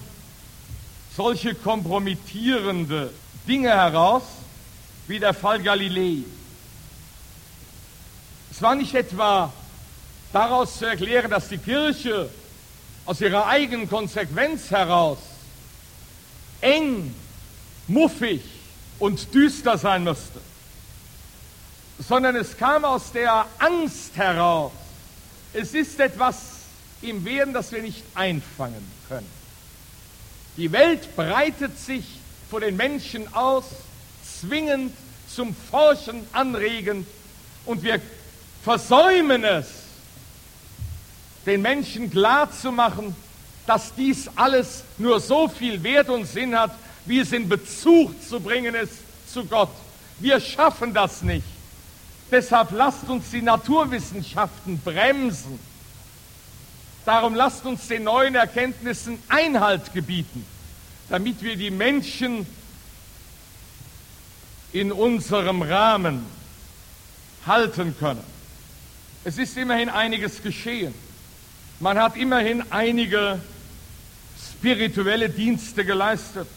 [1.16, 3.10] solche kompromittierende
[3.46, 4.22] Dinge heraus,
[5.06, 6.24] wie der Fall Galilei.
[8.50, 9.52] Es war nicht etwa
[10.32, 12.28] daraus zu erklären, dass die Kirche
[13.06, 15.18] aus ihrer eigenen Konsequenz heraus
[16.60, 17.14] eng,
[17.88, 18.42] muffig
[18.98, 20.40] und düster sein müsste,
[21.98, 24.72] sondern es kam aus der Angst heraus.
[25.52, 26.36] Es ist etwas
[27.02, 29.30] im Werden, das wir nicht einfangen können.
[30.56, 32.04] Die Welt breitet sich
[32.50, 33.64] vor den Menschen aus,
[34.40, 34.92] zwingend
[35.28, 37.06] zum Forschen anregend,
[37.66, 38.00] und wir
[38.62, 39.66] versäumen es,
[41.46, 43.14] den Menschen klarzumachen,
[43.66, 46.70] dass dies alles nur so viel Wert und Sinn hat,
[47.06, 48.92] wie es in Bezug zu bringen ist
[49.32, 49.70] zu Gott.
[50.18, 51.44] Wir schaffen das nicht.
[52.30, 55.58] Deshalb lasst uns die Naturwissenschaften bremsen.
[57.04, 60.44] Darum lasst uns den neuen Erkenntnissen Einhalt gebieten,
[61.10, 62.46] damit wir die Menschen
[64.72, 66.24] in unserem Rahmen
[67.46, 68.24] halten können.
[69.22, 70.94] Es ist immerhin einiges geschehen.
[71.80, 73.40] Man hat immerhin einige
[74.38, 76.48] spirituelle Dienste geleistet.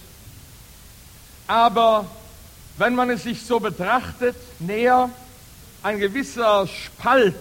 [1.47, 2.05] Aber
[2.77, 5.09] wenn man es sich so betrachtet, näher,
[5.81, 7.35] ein gewisser Spalt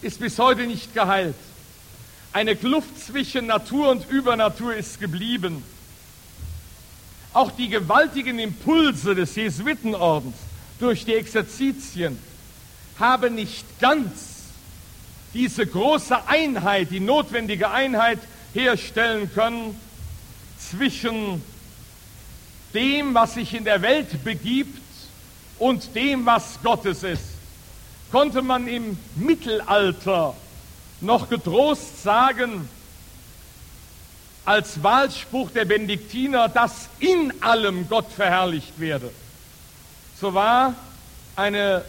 [0.00, 1.34] ist bis heute nicht geheilt.
[2.32, 5.62] Eine Kluft zwischen Natur und Übernatur ist geblieben.
[7.32, 10.34] Auch die gewaltigen Impulse des Jesuitenordens
[10.78, 12.18] durch die Exerzitien
[12.98, 14.08] haben nicht ganz
[15.34, 18.18] diese große Einheit, die notwendige Einheit
[18.54, 19.78] herstellen können
[20.58, 21.42] zwischen
[22.74, 24.82] dem, was sich in der Welt begibt
[25.58, 27.24] und dem, was Gottes ist.
[28.10, 30.34] Konnte man im Mittelalter
[31.00, 32.68] noch getrost sagen,
[34.44, 39.10] als Wahlspruch der Benediktiner, dass in allem Gott verherrlicht werde.
[40.18, 40.74] So war
[41.36, 41.84] eine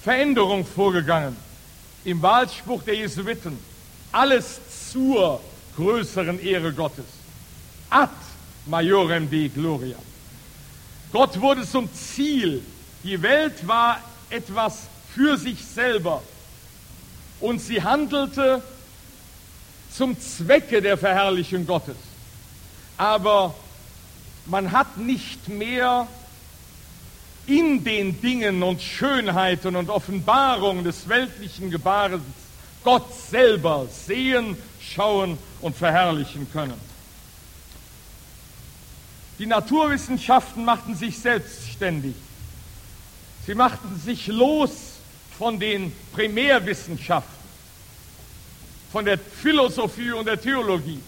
[0.00, 1.36] Veränderung vorgegangen
[2.04, 3.58] im Wahlspruch der Jesuiten.
[4.12, 4.60] Alles
[4.92, 5.40] zur
[5.76, 7.04] größeren Ehre Gottes.
[7.90, 8.12] Ad
[8.70, 9.96] majorem Dei gloria.
[11.12, 12.62] Gott wurde zum Ziel.
[13.02, 14.82] Die Welt war etwas
[15.14, 16.22] für sich selber.
[17.40, 18.62] Und sie handelte
[19.92, 21.96] zum Zwecke der Verherrlichung Gottes.
[22.96, 23.54] Aber
[24.46, 26.06] man hat nicht mehr
[27.46, 32.22] in den Dingen und Schönheiten und Offenbarungen des weltlichen Gebarens
[32.84, 36.89] Gott selber sehen, schauen und verherrlichen können.
[39.40, 42.14] Die Naturwissenschaften machten sich selbstständig.
[43.46, 44.70] Sie machten sich los
[45.38, 47.48] von den Primärwissenschaften,
[48.92, 51.00] von der Philosophie und der Theologie,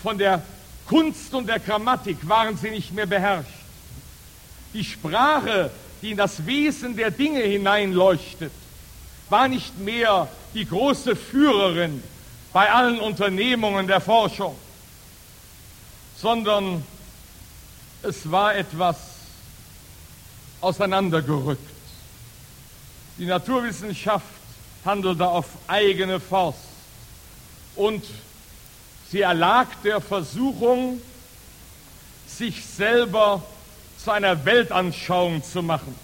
[0.00, 0.44] von der
[0.86, 3.50] Kunst und der Grammatik waren sie nicht mehr beherrscht.
[4.72, 5.72] Die Sprache,
[6.02, 8.52] die in das Wesen der Dinge hineinleuchtet,
[9.28, 12.00] war nicht mehr die große Führerin
[12.52, 14.54] bei allen Unternehmungen der Forschung,
[16.16, 16.84] sondern
[18.02, 18.96] es war etwas
[20.60, 21.70] auseinandergerückt.
[23.18, 24.26] Die Naturwissenschaft
[24.84, 26.58] handelte auf eigene Faust
[27.76, 28.04] und
[29.10, 31.00] sie erlag der Versuchung,
[32.26, 33.42] sich selber
[34.02, 35.94] zu einer Weltanschauung zu machen.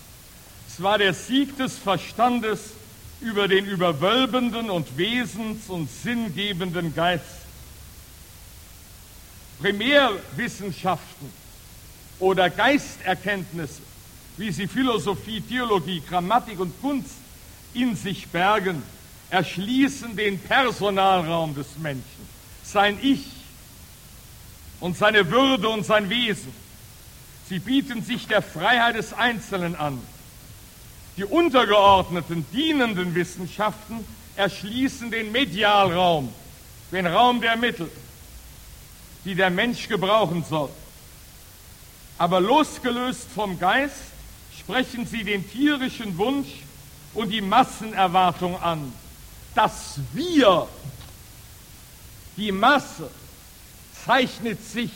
[0.68, 2.61] Es war der Sieg des Verstandes
[3.20, 7.24] über den überwölbenden und wesens- und sinngebenden Geist.
[9.61, 11.32] Primärwissenschaften
[12.20, 13.82] oder Geisterkenntnisse,
[14.36, 17.14] wie sie Philosophie, Theologie, Grammatik und Kunst
[17.74, 18.82] in sich bergen,
[19.30, 22.28] erschließen den Personalraum des Menschen,
[22.62, 23.26] sein Ich
[24.80, 26.52] und seine Würde und sein Wesen.
[27.48, 30.00] Sie bieten sich der Freiheit des Einzelnen an.
[31.16, 34.04] Die untergeordneten, dienenden Wissenschaften
[34.36, 36.32] erschließen den Medialraum,
[36.92, 37.90] den Raum der Mittel,
[39.24, 40.70] die der Mensch gebrauchen soll.
[42.18, 43.94] Aber losgelöst vom Geist
[44.58, 46.48] sprechen sie den tierischen Wunsch
[47.14, 48.92] und die Massenerwartung an,
[49.54, 50.68] dass wir,
[52.36, 53.08] die Masse,
[54.04, 54.90] zeichnet sich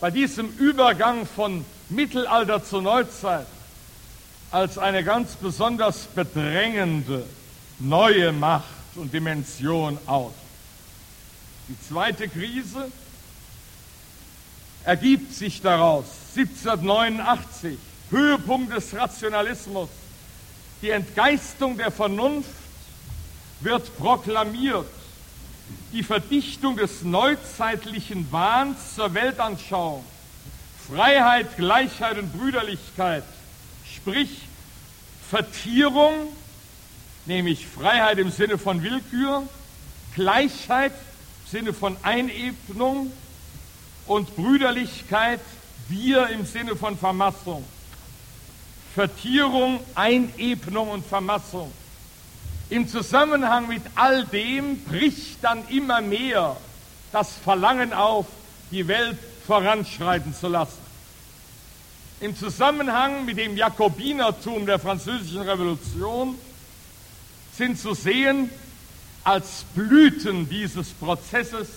[0.00, 3.46] bei diesem Übergang von Mittelalter zur Neuzeit
[4.52, 7.24] als eine ganz besonders bedrängende
[7.78, 10.32] neue Macht und Dimension aus.
[11.68, 12.90] Die zweite Krise
[14.84, 17.78] ergibt sich daraus 1789,
[18.10, 19.88] Höhepunkt des Rationalismus,
[20.80, 22.50] die Entgeistung der Vernunft
[23.60, 24.86] wird proklamiert,
[25.92, 30.04] die Verdichtung des neuzeitlichen Wahns zur Weltanschauung,
[30.88, 33.24] Freiheit, Gleichheit und Brüderlichkeit,
[33.94, 34.42] sprich
[35.30, 36.12] Vertierung,
[37.26, 39.42] nämlich Freiheit im Sinne von Willkür,
[40.14, 40.92] Gleichheit
[41.44, 43.12] im Sinne von Einebnung
[44.06, 45.40] und Brüderlichkeit,
[45.88, 47.64] wir im Sinne von Vermassung.
[48.94, 51.72] Vertierung, Einebnung und Vermassung.
[52.68, 56.56] Im Zusammenhang mit all dem bricht dann immer mehr
[57.12, 58.26] das Verlangen auf,
[58.70, 60.78] die Welt voranschreiten zu lassen.
[62.20, 66.38] Im Zusammenhang mit dem Jakobinertum der französischen Revolution
[67.56, 68.48] sind zu sehen
[69.24, 71.68] als Blüten dieses Prozesses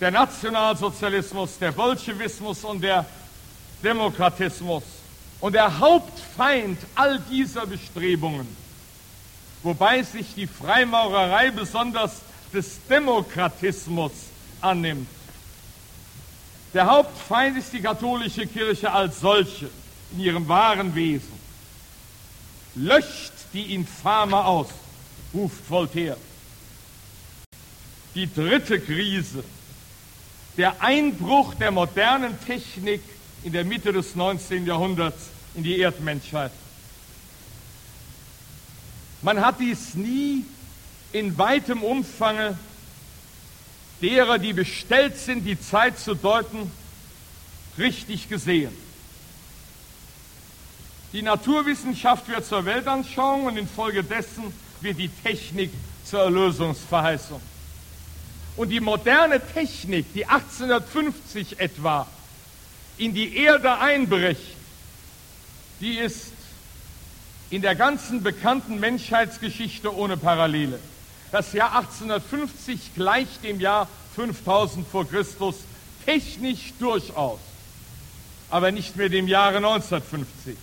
[0.00, 3.04] der Nationalsozialismus, der Bolschewismus und der
[3.82, 4.82] Demokratismus.
[5.40, 8.46] Und der Hauptfeind all dieser Bestrebungen,
[9.62, 12.22] wobei sich die Freimaurerei besonders
[12.52, 14.12] des Demokratismus
[14.60, 15.08] annimmt.
[16.72, 19.68] Der Hauptfeind ist die katholische Kirche als solche
[20.12, 21.32] in ihrem wahren Wesen.
[22.74, 24.68] Löscht die Infame aus,
[25.32, 26.16] ruft Voltaire.
[28.14, 29.44] Die dritte Krise,
[30.56, 33.02] der Einbruch der modernen Technik
[33.42, 34.66] in der Mitte des 19.
[34.66, 36.52] Jahrhunderts in die Erdmenschheit.
[39.22, 40.44] Man hat dies nie
[41.12, 42.58] in weitem Umfange
[44.02, 46.70] derer, die bestellt sind, die Zeit zu deuten,
[47.78, 48.76] richtig gesehen.
[51.12, 55.70] Die Naturwissenschaft wird zur Weltanschauung und infolgedessen wird die Technik
[56.04, 57.40] zur Erlösungsverheißung.
[58.56, 62.06] Und die moderne Technik, die 1850 etwa
[62.96, 64.56] in die Erde einbricht,
[65.80, 66.32] die ist
[67.50, 70.78] in der ganzen bekannten Menschheitsgeschichte ohne Parallele.
[71.32, 75.56] Das Jahr 1850 gleicht dem Jahr 5000 vor Christus
[76.04, 77.40] technisch durchaus,
[78.50, 80.56] aber nicht mehr dem Jahre 1950.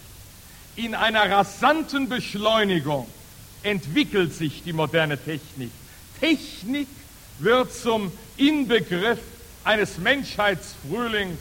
[0.77, 3.07] In einer rasanten Beschleunigung
[3.63, 5.71] entwickelt sich die moderne Technik.
[6.21, 6.87] Technik
[7.43, 9.19] wird zum Inbegriff
[9.63, 11.39] eines Menschheitsfrühlings.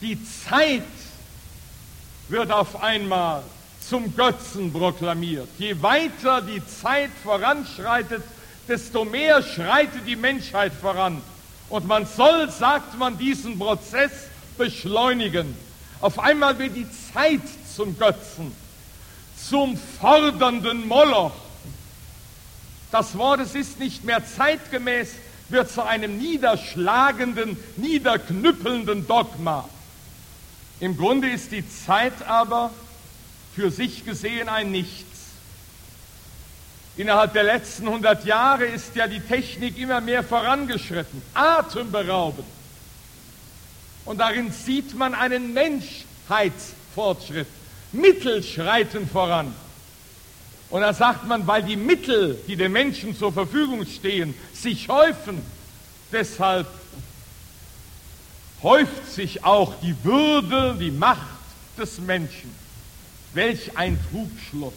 [0.00, 0.18] Die
[0.48, 0.82] Zeit
[2.28, 3.42] wird auf einmal
[3.88, 5.48] zum Götzen proklamiert.
[5.58, 8.22] Je weiter die Zeit voranschreitet,
[8.68, 11.22] desto mehr schreitet die Menschheit voran.
[11.68, 14.12] Und man soll, sagt man, diesen Prozess
[14.56, 15.54] beschleunigen.
[16.00, 17.40] Auf einmal wird die Zeit
[17.74, 18.52] zum Götzen,
[19.48, 21.32] zum fordernden Moloch.
[22.90, 25.10] Das Wort, es ist nicht mehr zeitgemäß,
[25.48, 29.68] wird zu einem niederschlagenden, niederknüppelnden Dogma.
[30.80, 32.70] Im Grunde ist die Zeit aber
[33.54, 35.04] für sich gesehen ein Nichts.
[36.96, 42.46] Innerhalb der letzten 100 Jahre ist ja die Technik immer mehr vorangeschritten, atemberaubend.
[44.04, 47.46] Und darin sieht man einen Menschheitsfortschritt.
[47.92, 49.54] Mittel schreiten voran.
[50.70, 55.40] Und da sagt man, weil die Mittel, die den Menschen zur Verfügung stehen, sich häufen,
[56.12, 56.66] deshalb
[58.62, 61.26] häuft sich auch die Würde, die Macht
[61.78, 62.54] des Menschen.
[63.32, 64.74] Welch ein Trugschluss.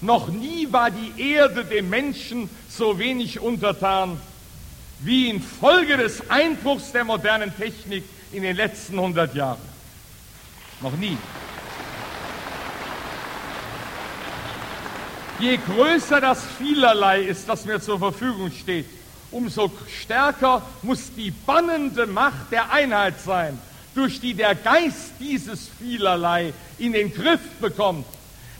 [0.00, 4.20] Noch nie war die Erde dem Menschen so wenig untertan
[5.00, 9.60] wie infolge des Einbruchs der modernen Technik in den letzten 100 Jahren.
[10.80, 11.16] Noch nie.
[15.40, 18.86] Je größer das Vielerlei ist, das mir zur Verfügung steht,
[19.32, 19.70] umso
[20.00, 23.58] stärker muss die bannende Macht der Einheit sein,
[23.96, 28.06] durch die der Geist dieses Vielerlei in den Griff bekommt.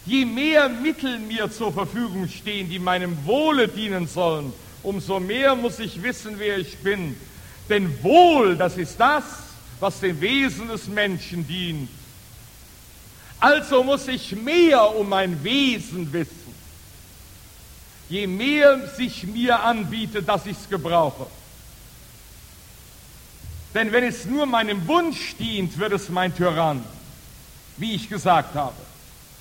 [0.05, 4.53] Je mehr Mittel mir zur Verfügung stehen, die meinem Wohle dienen sollen,
[4.83, 7.17] umso mehr muss ich wissen, wer ich bin.
[7.69, 9.25] Denn Wohl, das ist das,
[9.79, 11.89] was dem Wesen des Menschen dient.
[13.39, 16.44] Also muss ich mehr um mein Wesen wissen.
[18.15, 21.27] Je mehr sich mir anbietet, dass ich es gebrauche.
[23.75, 26.85] Denn wenn es nur meinem Wunsch dient, wird es mein Tyrann,
[27.77, 28.77] wie ich gesagt habe.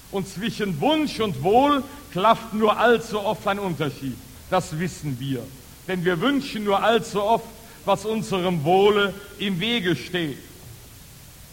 [0.10, 4.18] Und zwischen Wunsch und Wohl klafft nur allzu oft ein Unterschied.
[4.50, 5.44] Das wissen wir.
[5.88, 7.46] Denn wir wünschen nur allzu oft,
[7.86, 10.40] was unserem Wohle im Wege steht.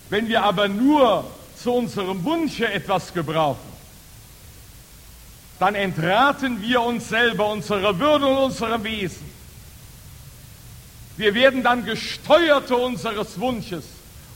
[0.09, 3.70] Wenn wir aber nur zu unserem Wunsche etwas gebrauchen,
[5.61, 9.31] dann entraten wir uns selber unserer Würde und unserem Wesen.
[11.19, 13.85] Wir werden dann Gesteuerte unseres Wunsches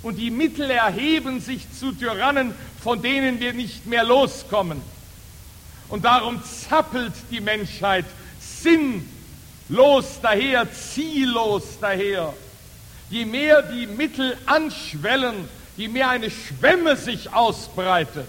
[0.02, 4.82] und die Mittel erheben sich zu Tyrannen, von denen wir nicht mehr loskommen.
[5.88, 8.04] Und darum zappelt die Menschheit
[8.38, 12.34] sinnlos daher, ziellos daher.
[13.08, 15.48] Je mehr die Mittel anschwellen,
[15.78, 18.28] je mehr eine Schwemme sich ausbreitet,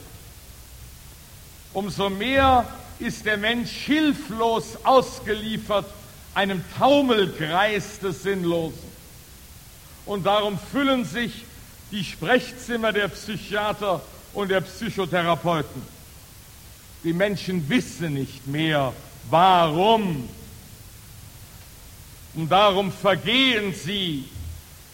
[1.73, 2.65] umso mehr
[2.99, 5.85] ist der Mensch hilflos ausgeliefert
[6.33, 8.95] einem Taumelkreis des Sinnlosen.
[10.05, 11.45] Und darum füllen sich
[11.91, 14.01] die Sprechzimmer der Psychiater
[14.33, 15.81] und der Psychotherapeuten.
[17.03, 18.93] Die Menschen wissen nicht mehr,
[19.29, 20.27] warum.
[22.35, 24.25] Und darum vergehen sie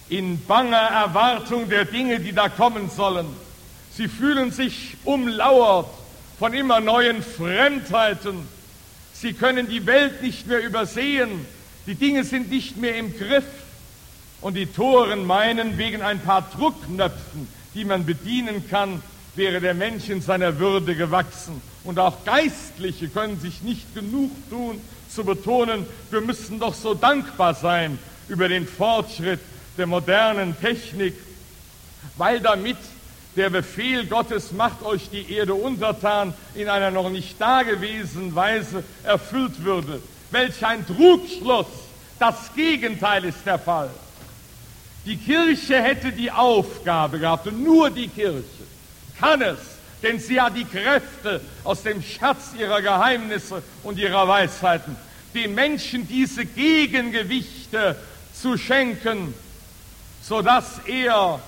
[0.10, 3.28] in banger Erwartung der Dinge, die da kommen sollen.
[3.96, 5.88] Sie fühlen sich umlauert
[6.42, 8.48] von immer neuen Fremdheiten.
[9.14, 11.46] Sie können die Welt nicht mehr übersehen.
[11.86, 13.44] Die Dinge sind nicht mehr im Griff.
[14.42, 19.04] Und die Toren meinen, wegen ein paar Druckknöpfen, die man bedienen kann,
[19.36, 21.62] wäre der Mensch in seiner Würde gewachsen.
[21.84, 24.82] Und auch Geistliche können sich nicht genug tun,
[25.12, 29.42] zu betonen, wir müssen doch so dankbar sein über den Fortschritt
[29.78, 31.14] der modernen Technik,
[32.18, 32.78] weil damit
[33.36, 39.64] der Befehl Gottes macht euch die Erde untertan in einer noch nicht dagewesenen Weise erfüllt
[39.64, 40.02] würde.
[40.32, 41.68] Welch ein Trugschluss!
[42.20, 43.90] Das Gegenteil ist der Fall.
[45.06, 48.44] Die Kirche hätte die Aufgabe gehabt, und nur die Kirche
[49.20, 49.58] kann es,
[50.04, 54.96] denn sie hat die Kräfte aus dem Schatz ihrer Geheimnisse und ihrer Weisheiten,
[55.34, 57.96] den Menschen diese Gegengewichte
[58.40, 59.34] zu schenken,
[60.22, 61.40] sodass er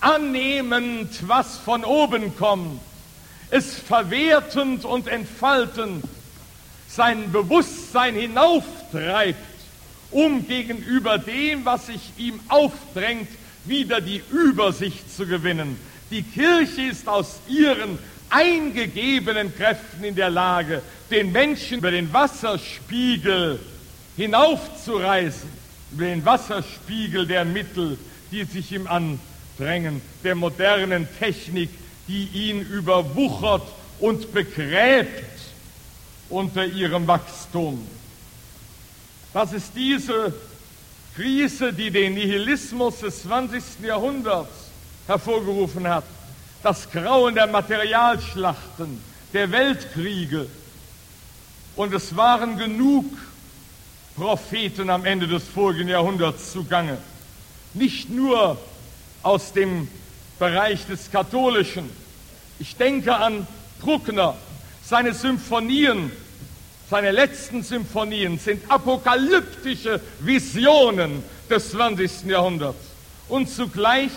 [0.00, 2.80] annehmend, was von oben kommt,
[3.50, 6.04] es verwertend und entfaltend
[6.88, 9.38] sein Bewusstsein hinauftreibt,
[10.10, 13.28] um gegenüber dem, was sich ihm aufdrängt,
[13.64, 15.76] wieder die Übersicht zu gewinnen.
[16.10, 17.98] Die Kirche ist aus ihren
[18.30, 23.60] eingegebenen Kräften in der Lage, den Menschen über den Wasserspiegel
[24.16, 25.48] hinaufzureißen,
[25.92, 27.98] über den Wasserspiegel der Mittel,
[28.30, 29.18] die sich ihm an
[29.60, 31.68] Drängen der modernen Technik,
[32.08, 33.62] die ihn überwuchert
[33.98, 35.38] und begräbt
[36.30, 37.86] unter ihrem Wachstum.
[39.34, 40.32] Das ist diese
[41.14, 43.62] Krise, die den Nihilismus des 20.
[43.82, 44.70] Jahrhunderts
[45.06, 46.04] hervorgerufen hat.
[46.62, 49.02] Das Grauen der Materialschlachten,
[49.32, 50.46] der Weltkriege.
[51.76, 53.04] Und es waren genug
[54.16, 56.98] Propheten am Ende des vorigen Jahrhunderts zugange.
[57.74, 58.58] Nicht nur
[59.22, 59.88] aus dem
[60.38, 61.90] Bereich des Katholischen.
[62.58, 63.46] Ich denke an
[63.80, 64.36] Bruckner.
[64.82, 66.10] Seine Symphonien,
[66.88, 72.24] seine letzten Symphonien sind apokalyptische Visionen des 20.
[72.24, 72.78] Jahrhunderts.
[73.28, 74.10] Und zugleich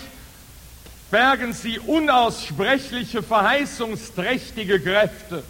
[1.11, 5.43] bergen sie unaussprechliche, verheißungsträchtige Kräfte.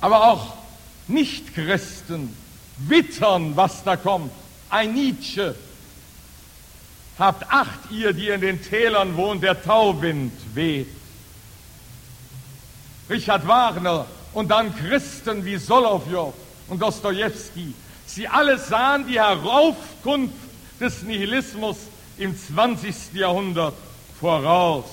[0.00, 0.54] Aber auch
[1.08, 2.34] Nichtchristen
[2.78, 4.32] wittern, was da kommt.
[4.70, 5.54] Ein Nietzsche,
[7.18, 10.88] Habt Acht, ihr, die in den Tälern wohnt, der Tauwind weht.
[13.08, 16.34] Richard Wagner und dann Christen wie Solowjow
[16.68, 17.72] und Dostoevsky.
[18.06, 20.34] Sie alle sahen die Heraufkunft
[20.80, 21.76] des Nihilismus
[22.18, 23.14] im 20.
[23.14, 23.74] Jahrhundert
[24.20, 24.84] voraus.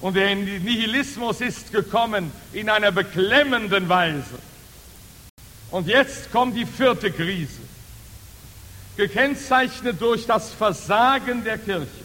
[0.00, 4.38] Und der Nihilismus ist gekommen in einer beklemmenden Weise.
[5.70, 7.60] Und jetzt kommt die vierte Krise,
[9.00, 12.04] gekennzeichnet durch das Versagen der Kirche.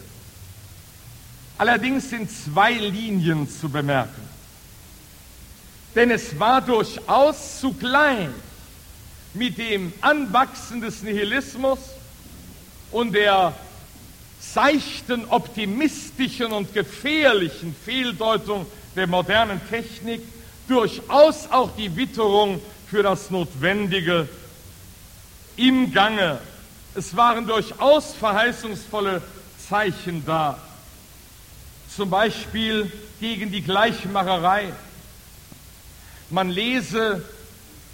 [1.58, 4.22] Allerdings sind zwei Linien zu bemerken.
[5.94, 8.28] Denn es war durchaus zugleich
[9.34, 11.78] mit dem Anwachsen des Nihilismus
[12.90, 13.54] und der
[14.40, 20.22] seichten, optimistischen und gefährlichen Fehldeutung der modernen Technik
[20.66, 24.26] durchaus auch die Witterung für das Notwendige
[25.58, 26.38] im Gange.
[26.96, 29.20] Es waren durchaus verheißungsvolle
[29.68, 30.58] Zeichen da.
[31.94, 32.90] Zum Beispiel
[33.20, 34.72] gegen die Gleichmacherei.
[36.30, 37.22] Man lese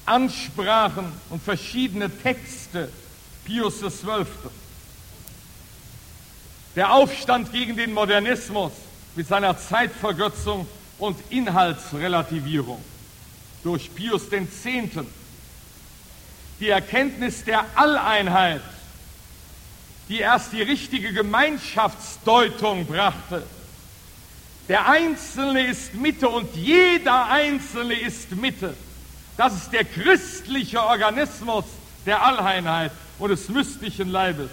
[0.06, 2.90] Ansprachen und verschiedene Texte
[3.44, 4.24] Pius XII.
[6.76, 8.70] Der Aufstand gegen den Modernismus
[9.16, 12.80] mit seiner Zeitvergötzung und Inhaltsrelativierung
[13.64, 15.04] durch Pius X.
[16.60, 18.62] Die Erkenntnis der Alleinheit,
[20.12, 23.42] die erst die richtige Gemeinschaftsdeutung brachte.
[24.68, 28.74] Der Einzelne ist Mitte und jeder Einzelne ist Mitte.
[29.38, 31.64] Das ist der christliche Organismus
[32.04, 34.50] der Alleinheit und des mystischen Leibes.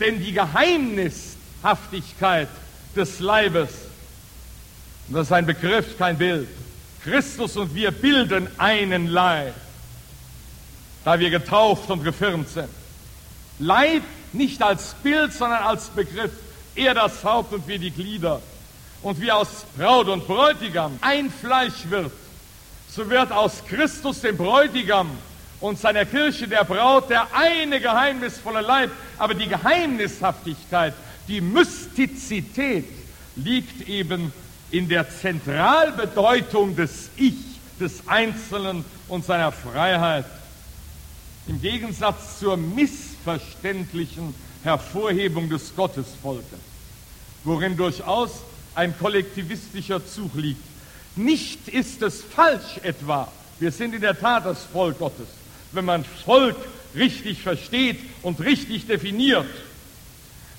[0.00, 2.48] Denn die Geheimnishaftigkeit
[2.96, 3.68] des Leibes,
[5.08, 6.48] und das ist ein Begriff, kein Bild,
[7.04, 9.52] Christus und wir bilden einen Leib,
[11.04, 12.70] da wir getauft und gefirmt sind.
[13.58, 14.02] Leib
[14.34, 16.32] nicht als Bild, sondern als Begriff.
[16.74, 18.40] Er das Haupt und wir die Glieder.
[19.02, 22.12] Und wie aus Braut und Bräutigam ein Fleisch wird,
[22.88, 25.10] so wird aus Christus dem Bräutigam
[25.60, 30.94] und seiner Kirche der Braut der eine geheimnisvolle Leib, aber die Geheimnishaftigkeit,
[31.28, 32.84] die Mystizität
[33.36, 34.32] liegt eben
[34.70, 37.34] in der Zentralbedeutung des Ich,
[37.78, 40.24] des Einzelnen und seiner Freiheit.
[41.46, 42.56] Im Gegensatz zur
[43.24, 46.58] missverständlichen Hervorhebung des Gottesvolkes,
[47.44, 48.30] worin durchaus
[48.74, 50.62] ein kollektivistischer Zug liegt.
[51.16, 55.28] Nicht ist es falsch etwa, wir sind in der Tat das Volk Gottes,
[55.72, 56.56] wenn man Volk
[56.94, 59.46] richtig versteht und richtig definiert.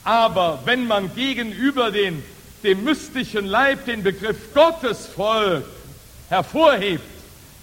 [0.03, 2.23] Aber wenn man gegenüber den,
[2.63, 5.65] dem mystischen Leib den Begriff Gottesvolk
[6.29, 7.03] hervorhebt,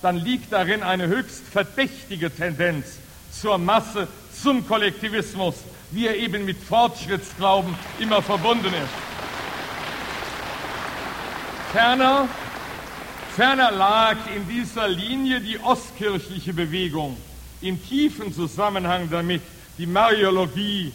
[0.02, 2.86] dann liegt darin eine höchst verdächtige Tendenz
[3.30, 4.08] zur Masse,
[4.42, 5.56] zum Kollektivismus,
[5.90, 9.10] wie er eben mit Fortschrittsglauben immer verbunden ist.
[11.72, 12.28] Ferner,
[13.36, 17.16] ferner lag in dieser Linie die ostkirchliche Bewegung
[17.60, 19.42] im tiefen Zusammenhang damit
[19.78, 20.92] die Mariologie,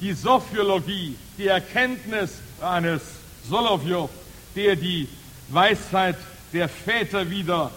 [0.00, 3.02] die Sophiologie, die Erkenntnis eines
[3.48, 4.08] Solovjow,
[4.56, 5.08] der die
[5.48, 6.16] Weisheit
[6.52, 7.70] der Väter wieder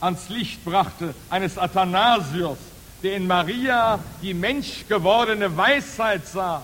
[0.00, 2.58] ans Licht brachte, eines Athanasius,
[3.02, 6.62] der in Maria die menschgewordene Weisheit sah,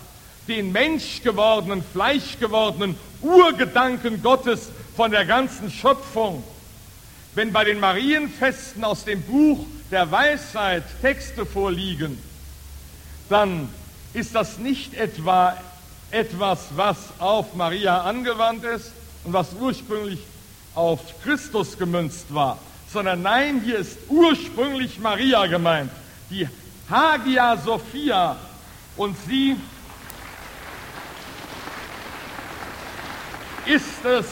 [0.49, 6.45] den menschgewordenen, fleischgewordenen Urgedanken Gottes von der ganzen Schöpfung.
[7.35, 12.19] Wenn bei den Marienfesten aus dem Buch der Weisheit Texte vorliegen,
[13.29, 13.69] dann
[14.15, 15.57] ist das nicht etwa
[16.11, 18.93] etwas, was auf Maria angewandt ist
[19.25, 20.21] und was ursprünglich
[20.75, 22.59] auf Christus gemünzt war,
[22.93, 25.91] sondern nein, hier ist ursprünglich Maria gemeint,
[26.31, 26.49] die
[26.89, 28.37] Hagia Sophia
[28.97, 29.57] und sie
[33.67, 34.27] ist es,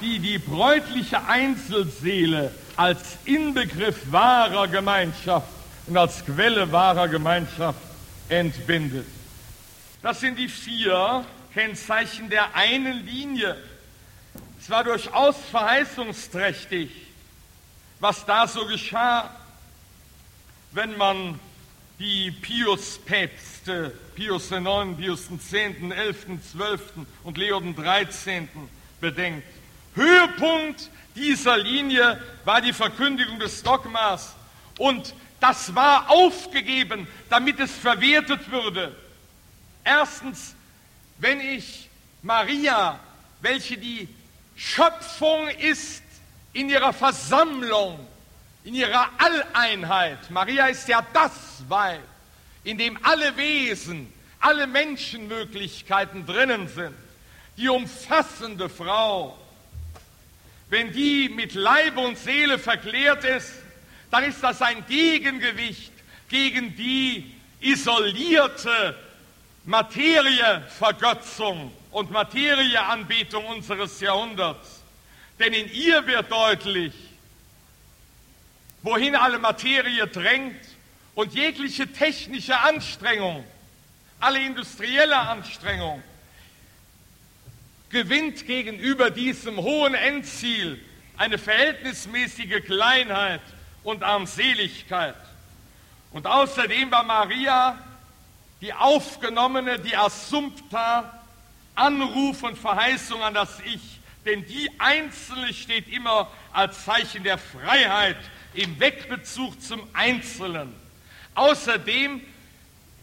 [0.00, 5.48] die die bräutliche Einzelseele als Inbegriff wahrer Gemeinschaft
[5.86, 7.80] und als Quelle wahrer Gemeinschaft
[8.28, 9.06] entbindet.
[10.02, 13.56] Das sind die vier Kennzeichen der einen Linie.
[14.60, 16.90] Es war durchaus verheißungsträchtig,
[18.00, 19.30] was da so geschah,
[20.72, 21.38] wenn man
[21.98, 27.06] die Pius-Päpste, Pius IX, Pius X., XI., XII.
[27.24, 28.48] und Leo XIII.
[29.00, 29.46] bedenkt.
[29.94, 34.34] Höhepunkt dieser Linie war die Verkündigung des Dogmas
[34.78, 38.94] und das war aufgegeben, damit es verwertet würde.
[39.84, 40.54] Erstens,
[41.18, 41.88] wenn ich
[42.22, 42.98] Maria,
[43.40, 44.08] welche die
[44.56, 46.02] Schöpfung ist
[46.52, 47.98] in ihrer Versammlung,
[48.64, 52.02] in ihrer Alleinheit, Maria ist ja das Weib,
[52.64, 56.94] in dem alle Wesen, alle Menschenmöglichkeiten drinnen sind,
[57.56, 59.38] die umfassende Frau,
[60.70, 63.52] wenn die mit Leib und Seele verklärt ist,
[64.10, 65.92] dann ist das ein Gegengewicht
[66.28, 68.94] gegen die isolierte
[69.64, 74.82] Materievergötzung und Materieanbetung unseres Jahrhunderts.
[75.38, 76.92] Denn in ihr wird deutlich,
[78.82, 80.60] wohin alle Materie drängt
[81.14, 83.44] und jegliche technische Anstrengung,
[84.20, 86.02] alle industrielle Anstrengung
[87.90, 90.80] gewinnt gegenüber diesem hohen Endziel
[91.16, 93.40] eine verhältnismäßige Kleinheit
[93.82, 95.16] und Armseligkeit.
[96.12, 97.78] Und außerdem war Maria
[98.60, 101.22] die aufgenommene, die Assumpta,
[101.74, 104.00] Anruf und Verheißung an das Ich.
[104.24, 108.16] Denn die Einzelne steht immer als Zeichen der Freiheit
[108.58, 110.74] im Wegbezug zum Einzelnen.
[111.34, 112.20] Außerdem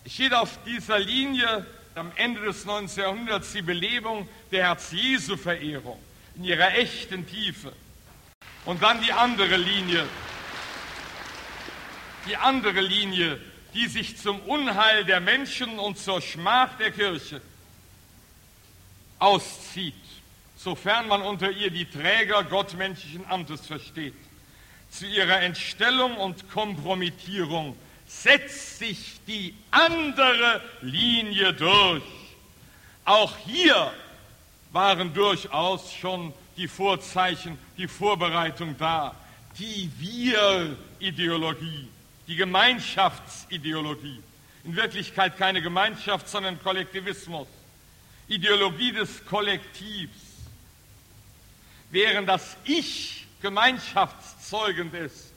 [0.06, 3.04] steht auf dieser Linie am Ende des 19.
[3.04, 5.98] Jahrhunderts die Belebung der Herz-Jesu-Verehrung
[6.36, 7.72] in ihrer echten Tiefe.
[8.66, 10.06] Und dann die andere Linie,
[12.28, 13.40] die andere Linie,
[13.74, 17.42] die sich zum Unheil der Menschen und zur Schmach der Kirche
[19.20, 19.94] auszieht,
[20.58, 24.16] sofern man unter ihr die Träger gottmenschlichen Amtes versteht.
[24.98, 27.76] Zu ihrer Entstellung und Kompromittierung
[28.08, 32.02] setzt sich die andere Linie durch.
[33.04, 33.92] Auch hier
[34.72, 39.14] waren durchaus schon die Vorzeichen, die Vorbereitung da.
[39.60, 41.90] Die Wir-Ideologie,
[42.28, 44.22] die Gemeinschaftsideologie.
[44.64, 47.48] In Wirklichkeit keine Gemeinschaft, sondern Kollektivismus.
[48.30, 50.16] Ideologie des Kollektivs.
[51.92, 53.26] Während das Ich
[54.46, 55.34] gemeinschaftszeugend ist,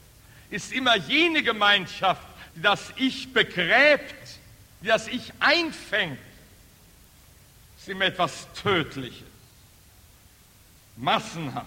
[0.51, 4.39] ist immer jene Gemeinschaft, die das Ich begräbt,
[4.81, 6.19] die das Ich einfängt,
[7.79, 9.27] ist immer etwas Tödliches,
[10.97, 11.67] massenhaft.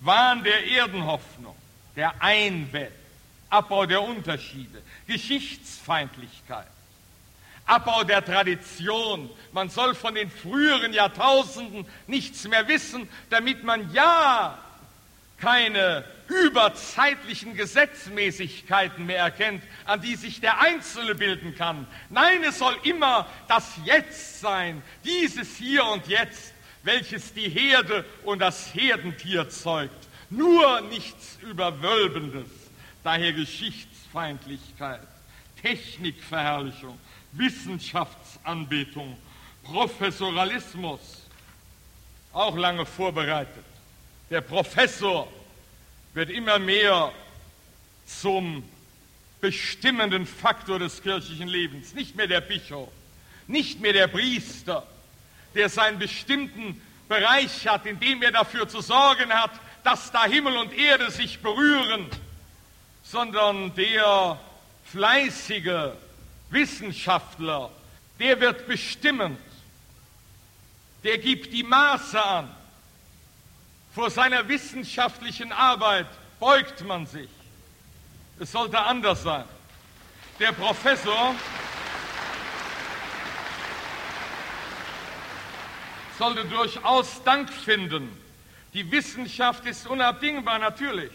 [0.00, 1.56] Wahn der Erdenhoffnung,
[1.96, 2.92] der Einwelt,
[3.48, 6.66] Abbau der Unterschiede, Geschichtsfeindlichkeit,
[7.64, 9.30] Abbau der Tradition.
[9.52, 14.58] Man soll von den früheren Jahrtausenden nichts mehr wissen, damit man ja
[15.38, 21.86] keine überzeitlichen Gesetzmäßigkeiten mehr erkennt, an die sich der Einzelne bilden kann.
[22.10, 28.40] Nein, es soll immer das Jetzt sein, dieses Hier und Jetzt, welches die Herde und
[28.40, 30.08] das Herdentier zeugt.
[30.30, 32.48] Nur nichts Überwölbendes,
[33.04, 35.06] daher Geschichtsfeindlichkeit,
[35.62, 36.98] Technikverherrlichung,
[37.32, 39.16] Wissenschaftsanbetung,
[39.62, 41.26] Professoralismus,
[42.32, 43.64] auch lange vorbereitet.
[44.28, 45.28] Der Professor
[46.14, 47.12] wird immer mehr
[48.06, 48.68] zum
[49.40, 51.94] bestimmenden Faktor des kirchlichen Lebens.
[51.94, 52.88] Nicht mehr der Bischof,
[53.46, 54.84] nicht mehr der Priester,
[55.54, 59.52] der seinen bestimmten Bereich hat, in dem er dafür zu sorgen hat,
[59.84, 62.06] dass da Himmel und Erde sich berühren,
[63.04, 64.40] sondern der
[64.86, 65.92] fleißige
[66.50, 67.70] Wissenschaftler,
[68.18, 69.38] der wird bestimmend,
[71.04, 72.55] der gibt die Maße an,
[73.96, 76.06] vor seiner wissenschaftlichen Arbeit
[76.38, 77.30] beugt man sich.
[78.38, 79.44] Es sollte anders sein.
[80.38, 81.34] Der Professor
[86.18, 88.14] sollte durchaus Dank finden.
[88.74, 91.12] Die Wissenschaft ist unabdingbar, natürlich.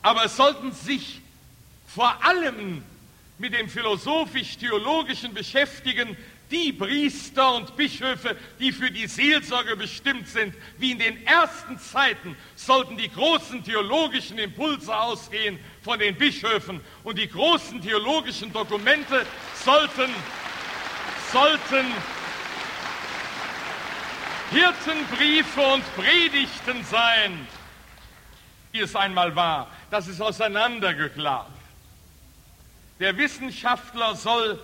[0.00, 1.20] Aber es sollten sich
[1.86, 2.82] vor allem
[3.36, 6.16] mit dem philosophisch-theologischen beschäftigen,
[6.52, 12.36] die Priester und Bischöfe, die für die Seelsorge bestimmt sind, wie in den ersten Zeiten,
[12.54, 19.24] sollten die großen theologischen Impulse ausgehen von den Bischöfen und die großen theologischen Dokumente
[19.64, 20.10] sollten,
[21.32, 21.86] sollten
[24.50, 27.46] Hirtenbriefe und Predigten sein,
[28.72, 29.70] wie es einmal war.
[29.90, 31.50] Das ist auseinandergeklagt.
[33.00, 34.60] Der Wissenschaftler soll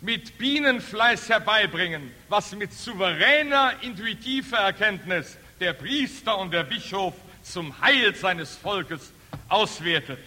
[0.00, 8.14] mit Bienenfleiß herbeibringen, was mit souveräner, intuitiver Erkenntnis der Priester und der Bischof zum Heil
[8.14, 9.12] seines Volkes
[9.48, 10.18] auswertet.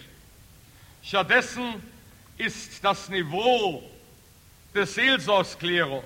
[1.02, 1.74] Stattdessen
[2.36, 3.82] ist das Niveau
[4.74, 6.04] des Seelsorgsklerus,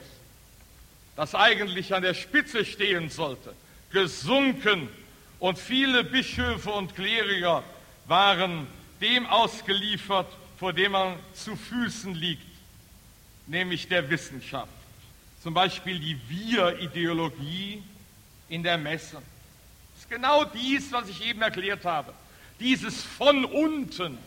[1.16, 3.54] das eigentlich an der Spitze stehen sollte,
[3.90, 4.88] gesunken
[5.38, 7.64] und viele Bischöfe und Kleriker
[8.06, 8.66] waren
[9.00, 12.53] dem ausgeliefert, vor dem man zu Füßen liegt
[13.46, 14.72] nämlich der Wissenschaft.
[15.42, 17.82] Zum Beispiel die Wir-Ideologie
[18.48, 19.16] in der Messe.
[19.92, 22.14] Das ist genau dies, was ich eben erklärt habe.
[22.60, 24.18] Dieses von unten.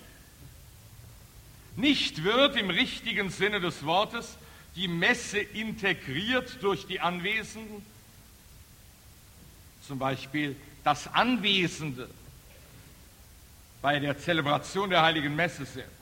[1.76, 4.38] Nicht wird im richtigen Sinne des Wortes
[4.76, 7.84] die Messe integriert durch die Anwesenden,
[9.88, 12.10] zum Beispiel das Anwesende
[13.82, 15.97] bei der Zelebration der heiligen Messe sind.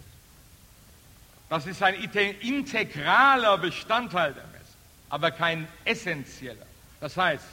[1.50, 4.56] Das ist ein integraler Bestandteil der Messe.
[5.10, 6.66] aber kein essentieller.
[7.00, 7.46] Das heißt,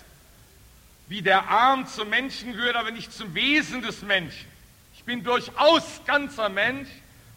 [1.09, 4.49] wie der Arm zum Menschen gehört, aber nicht zum Wesen des Menschen.
[4.95, 6.89] Ich bin durchaus ganzer Mensch,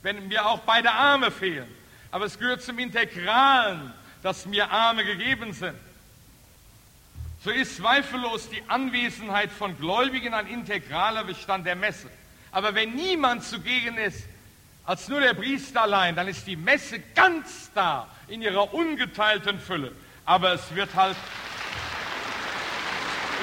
[0.02, 1.68] wenn mir auch beide Arme fehlen.
[2.12, 3.94] Aber es gehört zum Integralen,
[4.24, 5.76] dass mir Arme gegeben sind.
[7.44, 12.10] So ist zweifellos die Anwesenheit von Gläubigen ein integraler Bestand der Messe.
[12.52, 14.24] Aber wenn niemand zugegen ist,
[14.86, 19.92] als nur der Priester allein, dann ist die Messe ganz da in ihrer ungeteilten Fülle.
[20.26, 21.18] Aber es wird halt,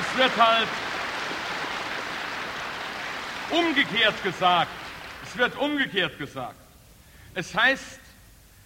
[0.01, 0.69] es wird halt
[3.51, 4.71] umgekehrt gesagt.
[5.25, 6.55] Es wird umgekehrt gesagt.
[7.35, 8.01] Es heißt,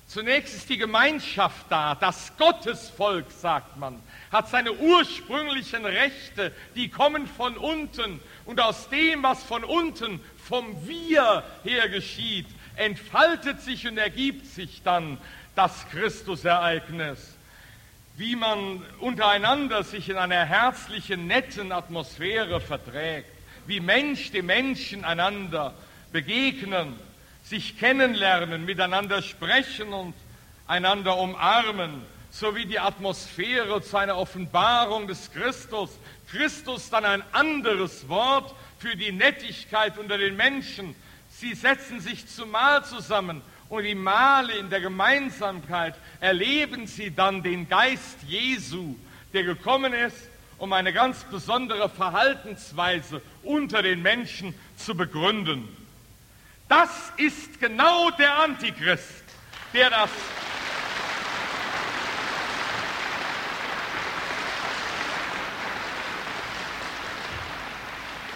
[0.06, 4.00] zunächst ist die Gemeinschaft da, das Gottesvolk, sagt man,
[4.32, 8.20] hat seine ursprünglichen Rechte, die kommen von unten.
[8.44, 12.46] Und aus dem, was von unten, vom Wir her geschieht,
[12.76, 15.18] entfaltet sich und ergibt sich dann
[15.54, 17.34] das Christusereignis.
[18.16, 23.30] Wie man untereinander sich in einer herzlichen, netten Atmosphäre verträgt,
[23.66, 25.74] wie Mensch dem Menschen einander
[26.12, 26.94] begegnen,
[27.44, 30.14] sich kennenlernen, miteinander sprechen und
[30.66, 35.90] einander umarmen, sowie die Atmosphäre zu einer Offenbarung des Christus.
[36.30, 40.94] Christus dann ein anderes Wort für die Nettigkeit unter den Menschen.
[41.39, 47.43] Sie setzen sich zum Mahl zusammen und im Male in der Gemeinsamkeit erleben sie dann
[47.43, 48.97] den Geist Jesu,
[49.34, 50.16] der gekommen ist,
[50.57, 55.68] um eine ganz besondere Verhaltensweise unter den Menschen zu begründen.
[56.70, 59.24] Das ist genau der Antichrist,
[59.74, 60.11] der das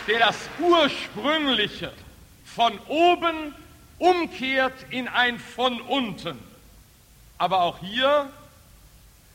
[0.06, 1.92] der das Ursprüngliche
[2.54, 3.54] von oben
[3.98, 6.38] umkehrt in ein von unten.
[7.38, 8.30] Aber auch hier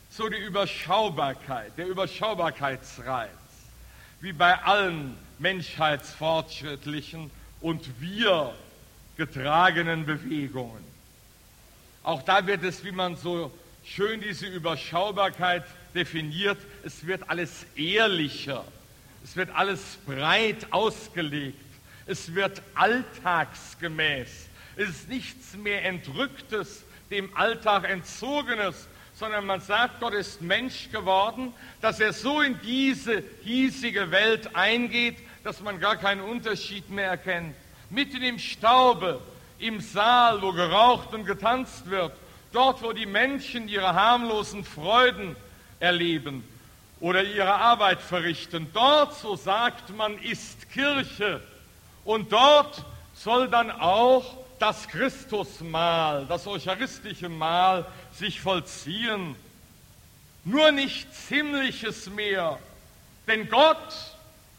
[0.10, 3.30] so die Überschaubarkeit, der Überschaubarkeitsreiz,
[4.22, 8.54] wie bei allen menschheitsfortschrittlichen und wir
[9.18, 10.84] getragenen Bewegungen.
[12.04, 13.52] Auch da wird es, wie man so
[13.84, 15.64] schön diese Überschaubarkeit
[15.94, 18.64] definiert, es wird alles ehrlicher,
[19.24, 21.58] es wird alles breit ausgelegt,
[22.06, 24.30] es wird alltagsgemäß,
[24.76, 31.54] es ist nichts mehr Entrücktes, dem Alltag entzogenes, sondern man sagt, Gott ist Mensch geworden,
[31.82, 37.56] dass er so in diese hiesige Welt eingeht, dass man gar keinen Unterschied mehr erkennt.
[37.90, 39.22] Mitten im Staube,
[39.60, 42.12] im Saal, wo geraucht und getanzt wird,
[42.52, 45.36] dort, wo die Menschen ihre harmlosen Freuden
[45.80, 46.44] erleben
[47.00, 51.42] oder ihre Arbeit verrichten, dort, so sagt man, ist Kirche.
[52.06, 52.86] Und dort
[53.16, 59.36] soll dann auch das Christusmahl, das eucharistische Mahl sich vollziehen.
[60.44, 62.60] Nur nicht ziemliches mehr,
[63.28, 63.94] denn Gott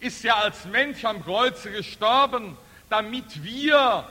[0.01, 2.57] ist ja als Mensch am Kreuze gestorben,
[2.91, 4.05] damit wir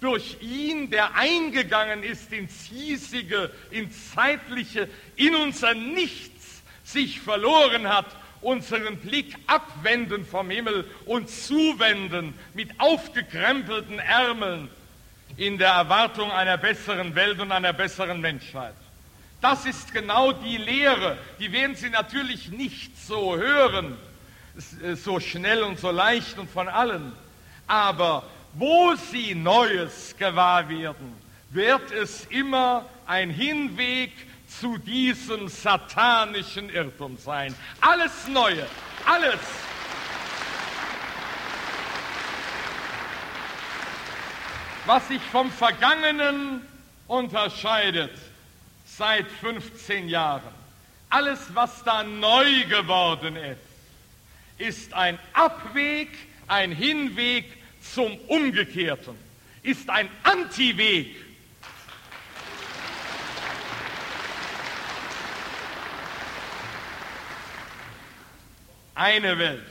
[0.00, 8.06] durch ihn, der eingegangen ist ins hiesige, ins zeitliche, in unser Nichts sich verloren hat,
[8.40, 14.68] unseren Blick abwenden vom Himmel und zuwenden mit aufgekrempelten Ärmeln
[15.36, 18.74] in der Erwartung einer besseren Welt und einer besseren Menschheit.
[19.40, 21.18] Das ist genau die Lehre.
[21.38, 23.96] Die werden Sie natürlich nicht so hören,
[24.82, 27.12] äh, so schnell und so leicht und von allen.
[27.66, 28.22] Aber
[28.54, 31.12] wo Sie Neues gewahr werden,
[31.50, 34.12] wird es immer ein Hinweg
[34.60, 37.54] zu diesem satanischen Irrtum sein.
[37.80, 38.66] Alles Neue,
[39.04, 39.40] alles
[44.86, 46.62] was sich vom Vergangenen
[47.08, 48.12] unterscheidet
[48.84, 50.54] seit 15 Jahren.
[51.10, 53.60] Alles, was da neu geworden ist,
[54.58, 56.08] ist ein Abweg,
[56.46, 57.44] ein Hinweg
[57.80, 59.16] zum Umgekehrten,
[59.62, 61.14] ist ein Antiweg.
[68.96, 69.66] Eine Welt,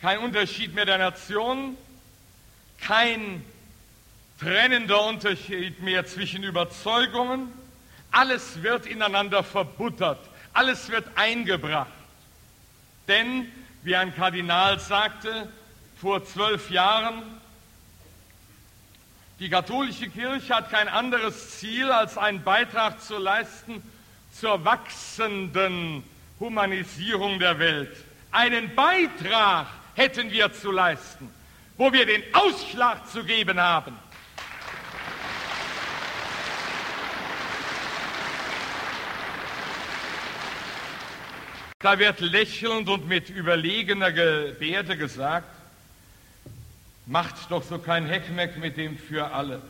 [0.00, 1.76] kein Unterschied mehr der Nationen,
[2.80, 3.44] kein
[4.40, 7.52] trennender Unterschied mehr zwischen Überzeugungen.
[8.10, 10.18] Alles wird ineinander verbuttert,
[10.52, 11.92] alles wird eingebracht.
[13.06, 13.46] Denn,
[13.84, 15.48] wie ein Kardinal sagte
[16.00, 17.22] vor zwölf Jahren,
[19.38, 23.80] die katholische Kirche hat kein anderes Ziel, als einen Beitrag zu leisten
[24.32, 26.02] zur wachsenden
[26.40, 28.07] Humanisierung der Welt.
[28.30, 31.30] Einen Beitrag hätten wir zu leisten,
[31.76, 33.96] wo wir den Ausschlag zu geben haben.
[41.80, 45.48] Da wird lächelnd und mit überlegener Gebärde gesagt,
[47.06, 49.62] macht doch so kein Heckmeck mit dem für alle.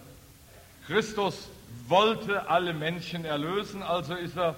[0.87, 1.49] Christus
[1.87, 4.57] wollte alle Menschen erlösen, also ist er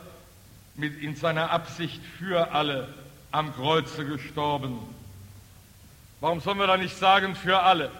[0.77, 2.89] mit in seiner Absicht für alle
[3.31, 4.79] am Kreuze gestorben.
[6.21, 7.91] Warum sollen wir da nicht sagen für alle?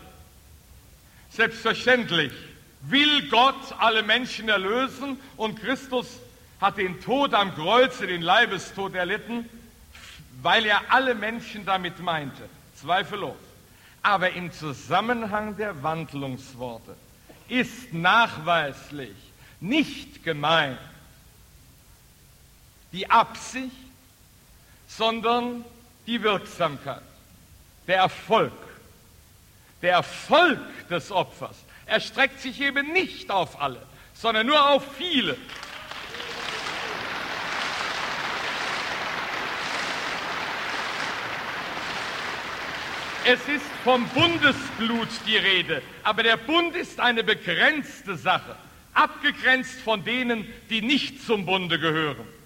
[1.31, 2.33] Selbstverständlich
[2.83, 6.19] will Gott alle Menschen erlösen und Christus
[6.61, 9.49] hat den Tod am Kreuze, den Leibestod erlitten,
[10.43, 12.49] weil er alle Menschen damit meinte.
[12.75, 13.37] Zweifellos.
[14.03, 16.97] Aber im Zusammenhang der Wandlungsworte
[17.49, 19.17] ist nachweislich
[19.61, 20.79] nicht gemeint
[22.93, 23.71] die Absicht,
[24.97, 25.65] sondern
[26.07, 27.03] die Wirksamkeit,
[27.87, 28.53] der Erfolg.
[29.83, 33.81] Der Erfolg des Opfers erstreckt sich eben nicht auf alle,
[34.15, 35.37] sondern nur auf viele.
[43.25, 48.57] Es ist vom Bundesblut die Rede, aber der Bund ist eine begrenzte Sache,
[48.93, 52.40] abgegrenzt von denen, die nicht zum Bunde gehören.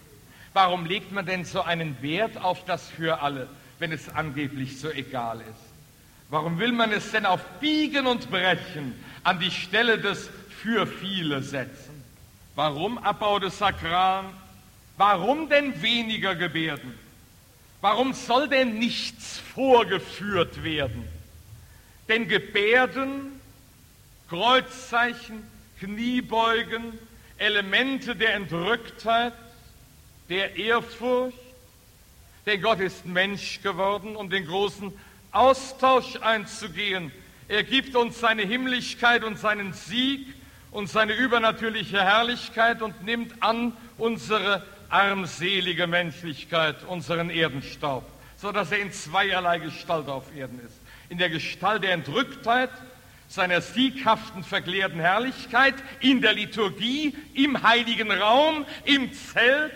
[0.55, 3.49] Warum legt man denn so einen Wert auf das für alle,
[3.81, 5.75] wenn es angeblich so egal ist?
[6.31, 8.95] Warum will man es denn auf Biegen und Brechen
[9.25, 10.31] an die Stelle des
[10.63, 12.05] für viele setzen?
[12.55, 14.27] Warum Abbau des Sakralen?
[14.97, 16.95] Warum denn weniger Gebärden?
[17.81, 21.05] Warum soll denn nichts vorgeführt werden?
[22.09, 23.41] Denn Gebärden,
[24.29, 25.43] Kreuzzeichen,
[25.81, 26.97] Kniebeugen,
[27.39, 29.33] Elemente der Entrücktheit,
[30.29, 31.37] der Ehrfurcht,
[32.47, 34.93] denn Gott ist Mensch geworden, um den großen
[35.33, 37.11] Austausch einzugehen.
[37.49, 40.27] Er gibt uns seine Himmlichkeit und seinen Sieg
[40.71, 48.05] und seine übernatürliche Herrlichkeit und nimmt an unsere armselige Menschlichkeit, unseren Erdenstaub,
[48.37, 50.79] so dass er in zweierlei Gestalt auf Erden ist.
[51.09, 52.71] In der Gestalt der Entrücktheit,
[53.29, 59.73] seiner sieghaften, verklärten Herrlichkeit, in der Liturgie, im heiligen Raum, im Zelt,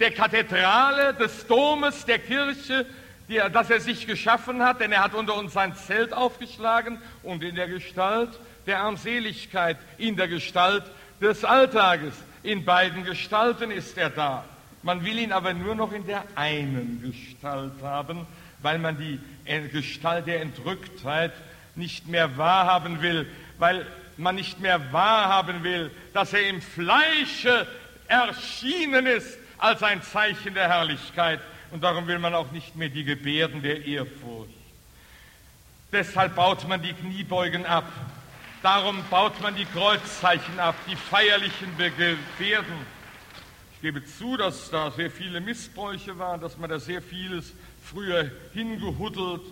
[0.00, 2.86] der Kathedrale, des Domes, der Kirche,
[3.28, 7.42] die, das er sich geschaffen hat, denn er hat unter uns sein Zelt aufgeschlagen und
[7.42, 8.30] in der Gestalt
[8.66, 10.84] der Armseligkeit, in der Gestalt
[11.20, 14.44] des Alltages, in beiden Gestalten ist er da.
[14.82, 18.26] Man will ihn aber nur noch in der einen Gestalt haben,
[18.62, 19.20] weil man die
[19.72, 21.32] Gestalt der Entrücktheit
[21.74, 23.26] nicht mehr wahrhaben will,
[23.58, 23.86] weil
[24.16, 27.66] man nicht mehr wahrhaben will, dass er im Fleische
[28.08, 31.40] erschienen ist als ein Zeichen der Herrlichkeit.
[31.70, 34.52] Und darum will man auch nicht mehr die Gebärden der Ehrfurcht.
[35.92, 37.90] Deshalb baut man die Kniebeugen ab.
[38.62, 42.98] Darum baut man die Kreuzzeichen ab, die feierlichen Gebärden.
[43.74, 47.52] Ich gebe zu, dass da sehr viele Missbräuche waren, dass man da sehr vieles
[47.84, 49.42] früher hingehuddelt,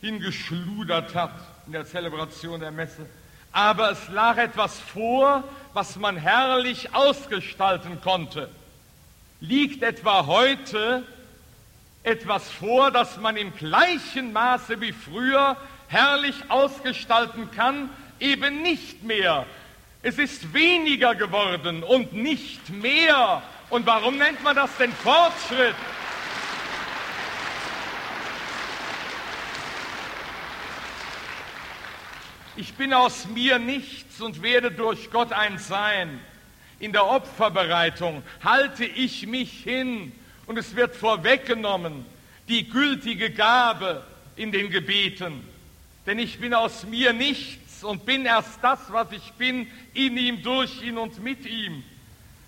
[0.00, 1.32] hingeschludert hat
[1.66, 3.06] in der Zelebration der Messe.
[3.50, 8.50] Aber es lag etwas vor, was man herrlich ausgestalten konnte.
[9.42, 11.02] Liegt etwa heute
[12.04, 15.56] etwas vor, das man im gleichen Maße wie früher
[15.88, 17.90] herrlich ausgestalten kann,
[18.20, 19.44] eben nicht mehr.
[20.00, 23.42] Es ist weniger geworden und nicht mehr.
[23.68, 25.74] Und warum nennt man das denn Fortschritt?
[32.54, 36.20] Ich bin aus mir nichts und werde durch Gott ein Sein.
[36.82, 40.10] In der Opferbereitung halte ich mich hin
[40.46, 42.04] und es wird vorweggenommen,
[42.48, 44.02] die gültige Gabe
[44.34, 45.46] in den Gebeten.
[46.06, 50.42] Denn ich bin aus mir nichts und bin erst das, was ich bin, in ihm,
[50.42, 51.84] durch ihn und mit ihm.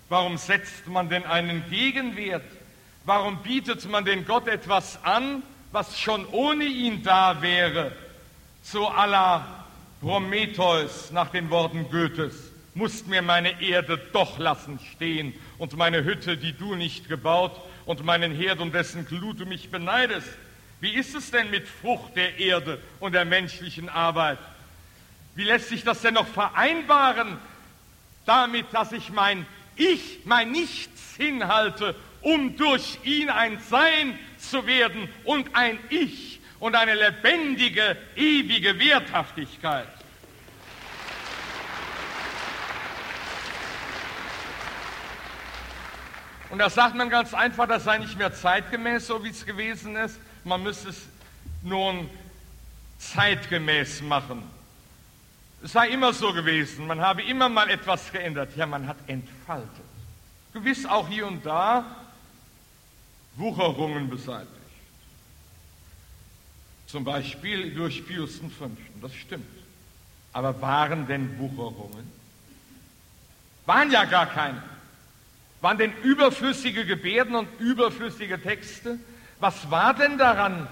[0.09, 2.43] Warum setzt man denn einen Gegenwert?
[3.05, 7.93] Warum bietet man denn Gott etwas an, was schon ohne ihn da wäre?
[8.63, 9.65] So à la
[10.01, 12.44] Prometheus nach den Worten Goethes
[12.75, 18.03] musst mir meine Erde doch lassen stehen und meine Hütte, die du nicht gebaut, und
[18.03, 20.27] meinen Herd, um dessen Glut du mich beneidest.
[20.79, 24.39] Wie ist es denn mit Frucht der Erde und der menschlichen Arbeit?
[25.35, 27.37] Wie lässt sich das denn noch vereinbaren
[28.25, 29.45] damit, dass ich mein
[29.75, 36.75] Ich, mein Nichts hinhalte, um durch ihn ein Sein zu werden und ein Ich und
[36.75, 39.87] eine lebendige, ewige Werthaftigkeit?
[46.49, 49.95] Und da sagt man ganz einfach, das sei nicht mehr zeitgemäß, so wie es gewesen
[49.95, 50.19] ist.
[50.43, 51.01] Man müsste es
[51.63, 52.09] nun
[52.99, 54.43] zeitgemäß machen.
[55.63, 58.55] Es sei immer so gewesen, man habe immer mal etwas geändert.
[58.55, 59.69] Ja, man hat entfaltet.
[60.53, 61.83] Gewiss auch hier und da
[63.35, 64.51] Wucherungen beseitigt.
[66.87, 68.69] Zum Beispiel durch Pius V.
[69.01, 69.45] Das stimmt.
[70.31, 72.11] Aber waren denn Wucherungen?
[73.65, 74.61] Waren ja gar keine.
[75.65, 78.99] Waren denn überflüssige Gebärden und überflüssige Texte?
[79.39, 80.67] Was war denn daran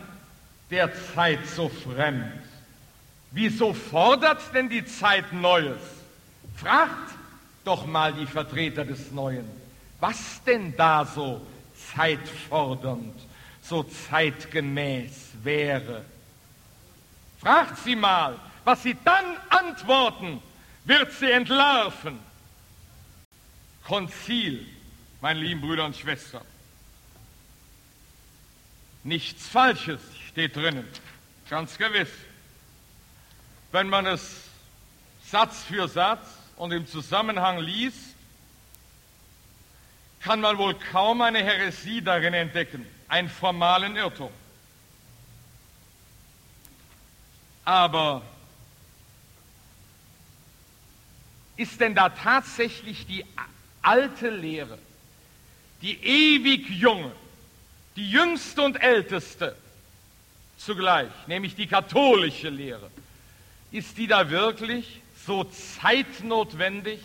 [0.70, 2.32] der Zeit so fremd?
[3.32, 5.82] Wieso fordert denn die Zeit Neues?
[6.58, 7.10] Fragt
[7.66, 9.50] doch mal die Vertreter des Neuen,
[10.00, 11.42] was denn da so
[11.96, 13.20] zeitfordernd,
[13.64, 16.06] so zeitgemäß wäre.
[17.42, 20.40] Fragt sie mal, was sie dann antworten,
[20.86, 22.20] wird sie entlarven.
[23.86, 24.68] Konzil,
[25.24, 26.44] meine lieben Brüder und Schwestern.
[29.06, 30.86] Nichts Falsches steht drinnen,
[31.50, 32.10] ganz gewiss.
[33.72, 34.50] Wenn man es
[35.26, 38.16] Satz für Satz und im Zusammenhang liest,
[40.20, 44.32] kann man wohl kaum eine Häresie darin entdecken, einen formalen Irrtum.
[47.64, 48.24] Aber
[51.56, 53.26] ist denn da tatsächlich die
[53.82, 54.78] alte Lehre,
[55.84, 57.12] die ewig junge,
[57.98, 59.56] die jüngste und älteste
[60.58, 62.90] zugleich, nämlich die katholische Lehre,
[63.72, 67.00] ist die da wirklich so zeitnotwendig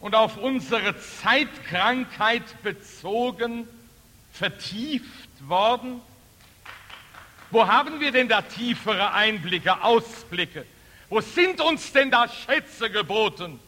[0.00, 3.68] und auf unsere Zeitkrankheit bezogen
[4.32, 6.00] vertieft worden?
[7.50, 10.64] Wo haben wir denn da tiefere Einblicke, Ausblicke?
[11.10, 13.60] Wo sind uns denn da Schätze geboten,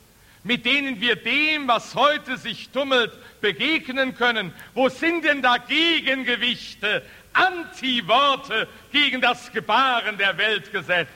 [0.44, 4.52] mit denen wir dem, was heute sich tummelt, begegnen können?
[4.74, 11.08] Wo sind denn da Gegengewichte, Antiworte gegen das Gebaren der Weltgesetz?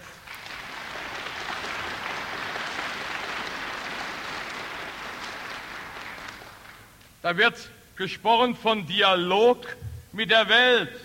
[7.21, 7.55] Da wird
[7.97, 9.67] gesprochen von Dialog
[10.13, 10.99] mit der Welt.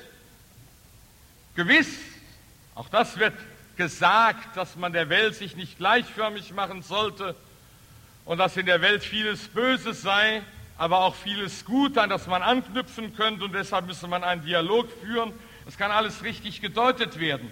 [1.56, 1.90] Gewiss,
[2.74, 3.34] auch das wird
[3.76, 7.36] gesagt, dass man der Welt sich nicht gleichförmig machen sollte
[8.26, 10.42] und dass in der Welt vieles Böses sei,
[10.78, 14.90] aber auch vieles Gut, an das man anknüpfen könnte und deshalb müsse man einen Dialog
[15.02, 15.34] führen.
[15.66, 17.52] Das kann alles richtig gedeutet werden.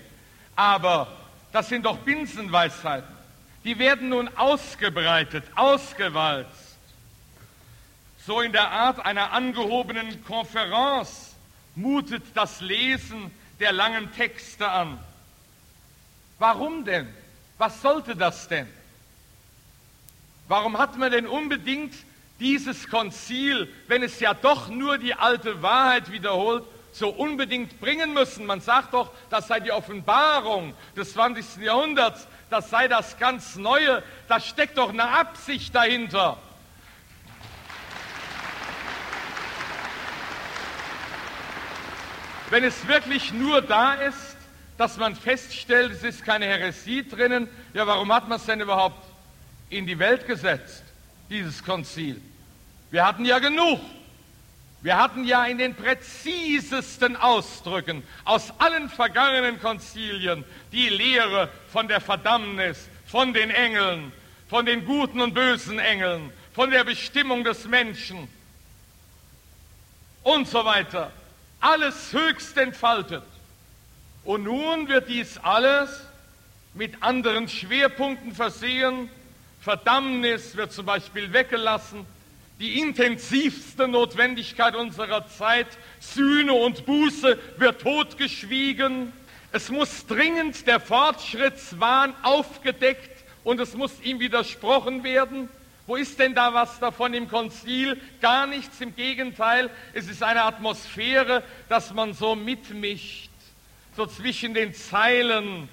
[0.55, 1.07] Aber
[1.51, 3.15] das sind doch Binsenweisheiten.
[3.63, 6.77] Die werden nun ausgebreitet, ausgewalzt.
[8.25, 11.35] So in der Art einer angehobenen Konferenz
[11.75, 14.99] mutet das Lesen der langen Texte an.
[16.39, 17.07] Warum denn?
[17.57, 18.67] Was sollte das denn?
[20.47, 21.93] Warum hat man denn unbedingt
[22.39, 28.45] dieses Konzil, wenn es ja doch nur die alte Wahrheit wiederholt, so unbedingt bringen müssen?
[28.45, 31.63] Man sagt doch, das sei die Offenbarung des 20.
[31.63, 36.37] Jahrhunderts, das sei das ganz Neue, da steckt doch eine Absicht dahinter.
[42.49, 44.35] Wenn es wirklich nur da ist,
[44.77, 49.10] dass man feststellt, es ist keine Häresie drinnen, ja, warum hat man es denn überhaupt
[49.71, 50.83] in die Welt gesetzt,
[51.29, 52.21] dieses Konzil?
[52.91, 53.79] Wir hatten ja genug.
[54.83, 62.01] Wir hatten ja in den präzisesten Ausdrücken aus allen vergangenen Konzilien die Lehre von der
[62.01, 64.11] Verdammnis, von den Engeln,
[64.49, 68.27] von den guten und bösen Engeln, von der Bestimmung des Menschen
[70.23, 71.11] und so weiter
[71.61, 73.23] alles höchst entfaltet.
[74.25, 76.01] Und nun wird dies alles
[76.73, 79.09] mit anderen Schwerpunkten versehen.
[79.61, 82.05] Verdammnis wird zum Beispiel weggelassen.
[82.59, 85.67] Die intensivste Notwendigkeit unserer Zeit,
[85.99, 89.13] Sühne und Buße, wird totgeschwiegen.
[89.51, 95.47] Es muss dringend der Fortschrittswahn aufgedeckt und es muss ihm widersprochen werden.
[95.85, 97.99] Wo ist denn da was davon im Konzil?
[98.19, 103.29] Gar nichts, im Gegenteil, es ist eine Atmosphäre, dass man so mitmischt,
[103.95, 105.69] so zwischen den Zeilen,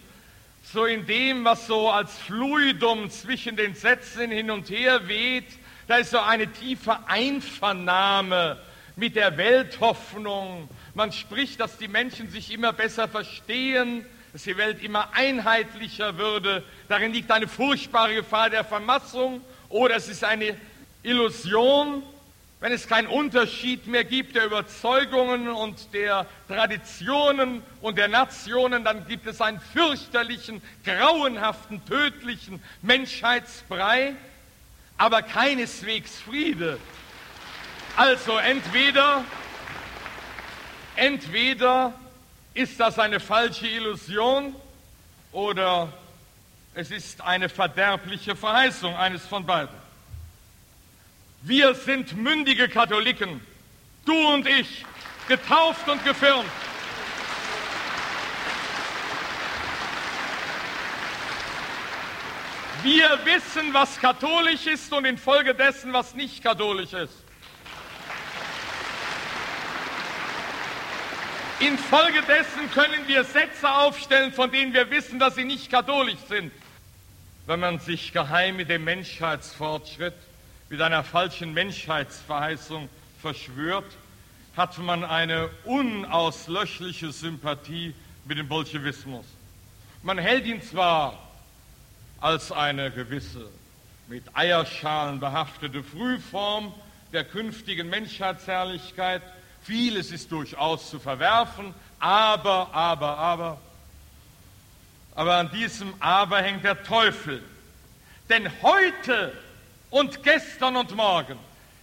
[0.73, 5.47] so in dem, was so als Fluidum zwischen den Sätzen hin und her weht.
[5.87, 8.61] Da ist so eine tiefe Einvernahme
[8.95, 10.69] mit der Welthoffnung.
[10.93, 14.05] Man spricht, dass die Menschen sich immer besser verstehen,
[14.35, 16.63] dass die Welt immer einheitlicher würde.
[16.89, 19.41] Darin liegt eine furchtbare Gefahr der Vermassung
[19.71, 20.55] oder es ist eine
[21.03, 22.03] Illusion,
[22.61, 29.07] wenn es keinen Unterschied mehr gibt der Überzeugungen und der Traditionen und der Nationen, dann
[29.07, 34.17] gibt es einen fürchterlichen, grauenhaften, tödlichen Menschheitsbrei,
[34.97, 36.79] aber keineswegs Friede.
[37.97, 39.25] Also entweder,
[40.97, 41.93] entweder
[42.55, 44.55] ist das eine falsche Illusion
[45.31, 45.93] oder
[46.75, 49.78] es ist eine verderbliche Verheißung, eines von beiden.
[51.43, 53.41] Wir sind mündige Katholiken,
[54.05, 54.85] du und ich.
[55.29, 56.49] getauft und gefirmt.
[62.83, 67.13] Wir wissen, was katholisch ist und infolgedessen, was nicht katholisch ist.
[71.61, 76.53] Infolgedessen können wir Sätze aufstellen, von denen wir wissen, dass sie nicht katholisch sind.
[77.47, 80.15] Wenn man sich geheim mit dem Menschheitsfortschritt,
[80.69, 82.89] mit einer falschen Menschheitsverheißung
[83.21, 83.97] verschwört,
[84.57, 89.25] hat man eine unauslöschliche Sympathie mit dem Bolschewismus.
[90.03, 91.19] Man hält ihn zwar
[92.21, 93.49] als eine gewisse
[94.09, 96.73] mit Eierschalen behaftete Frühform
[97.13, 99.23] der künftigen Menschheitsherrlichkeit.
[99.63, 103.61] Vieles ist durchaus zu verwerfen, aber, aber, aber.
[105.15, 107.43] Aber an diesem Aber hängt der Teufel.
[108.29, 109.33] Denn heute
[109.91, 111.39] und gestern und morgen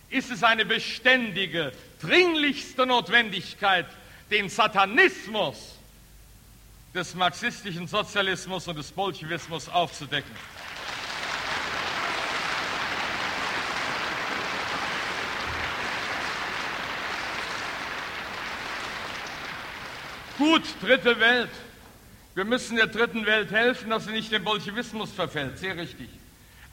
[0.09, 1.71] ist es eine beständige,
[2.01, 3.87] dringlichste Notwendigkeit,
[4.31, 5.75] den Satanismus
[6.93, 10.31] des marxistischen Sozialismus und des Bolschewismus aufzudecken.
[20.37, 21.49] Gut, dritte Welt.
[22.33, 25.57] Wir müssen der dritten Welt helfen, dass sie nicht dem Bolschewismus verfällt.
[25.57, 26.09] Sehr richtig.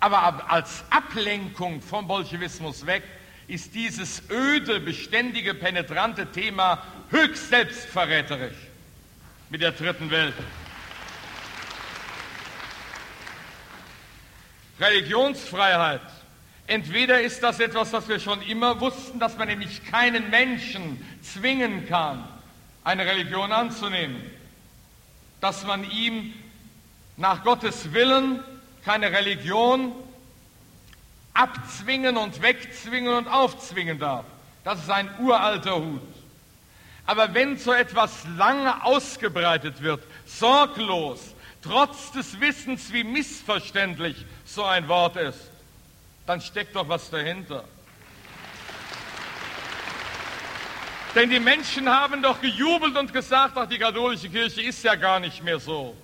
[0.03, 3.05] Aber als Ablenkung vom Bolschewismus weg
[3.47, 8.57] ist dieses öde, beständige, penetrante Thema höchst selbstverräterisch
[9.49, 10.35] mit der dritten Welt.
[14.81, 16.01] Religionsfreiheit.
[16.67, 21.87] Entweder ist das etwas, was wir schon immer wussten, dass man nämlich keinen Menschen zwingen
[21.87, 22.27] kann,
[22.83, 24.21] eine Religion anzunehmen,
[25.41, 26.35] dass man ihm
[27.17, 28.41] nach Gottes Willen
[28.85, 29.93] keine Religion
[31.35, 34.25] abzwingen und wegzwingen und aufzwingen darf.
[34.65, 36.03] Das ist ein uralter Hut.
[37.07, 44.87] Aber wenn so etwas lange ausgebreitet wird, sorglos, trotz des Wissens, wie missverständlich so ein
[44.89, 45.51] Wort ist,
[46.27, 47.65] dann steckt doch was dahinter.
[51.15, 55.21] Denn die Menschen haben doch gejubelt und gesagt, ach, die katholische Kirche ist ja gar
[55.21, 55.95] nicht mehr so.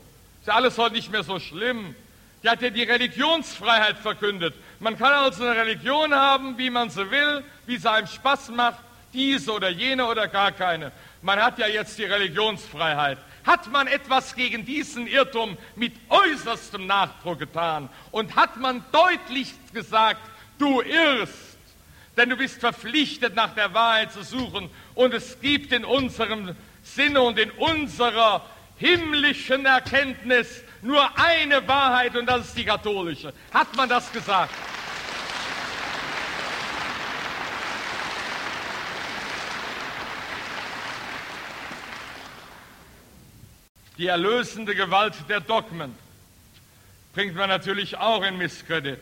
[0.40, 1.94] Ist ja alles heute nicht mehr so schlimm.
[2.42, 4.54] Die hat ja die Religionsfreiheit verkündet.
[4.78, 8.78] Man kann also eine Religion haben, wie man sie will, wie es einem Spaß macht
[9.12, 10.92] diese oder jene oder gar keine.
[11.22, 13.18] Man hat ja jetzt die Religionsfreiheit.
[13.44, 20.20] Hat man etwas gegen diesen Irrtum mit äußerstem Nachdruck getan und hat man deutlich gesagt,
[20.58, 21.56] du irrst,
[22.16, 27.22] denn du bist verpflichtet, nach der Wahrheit zu suchen und es gibt in unserem Sinne
[27.22, 28.44] und in unserer
[28.76, 33.32] himmlischen Erkenntnis nur eine Wahrheit und das ist die katholische.
[33.52, 34.54] Hat man das gesagt?
[43.98, 45.92] Die erlösende Gewalt der Dogmen
[47.14, 49.00] bringt man natürlich auch in Misskredit.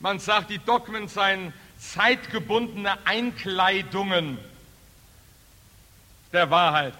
[0.00, 4.38] Man sagt, die Dogmen seien zeitgebundene Einkleidungen
[6.32, 6.94] der Wahrheit.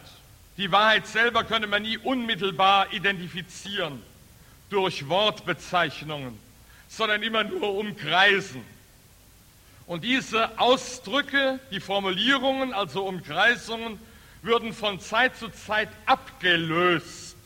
[0.57, 4.01] Die Wahrheit selber könne man nie unmittelbar identifizieren
[4.71, 6.39] durch Wortbezeichnungen,
[6.89, 8.65] sondern immer nur umkreisen.
[9.87, 13.99] Und diese Ausdrücke, die Formulierungen, also Umkreisungen,
[14.43, 17.37] würden von Zeit zu Zeit abgelöst.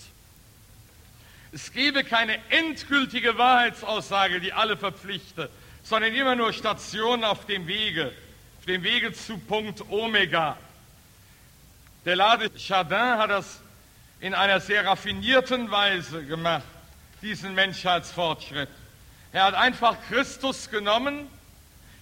[1.50, 5.48] Es gebe keine endgültige Wahrheitsaussage, die alle verpflichte,
[5.82, 8.12] sondern immer nur Stationen auf dem Wege,
[8.58, 10.58] auf dem Wege zu Punkt Omega.
[12.04, 13.60] Der Lade Chardin hat das
[14.20, 16.62] in einer sehr raffinierten Weise gemacht,
[17.22, 18.68] diesen Menschheitsfortschritt.
[19.32, 21.28] Er hat einfach Christus genommen,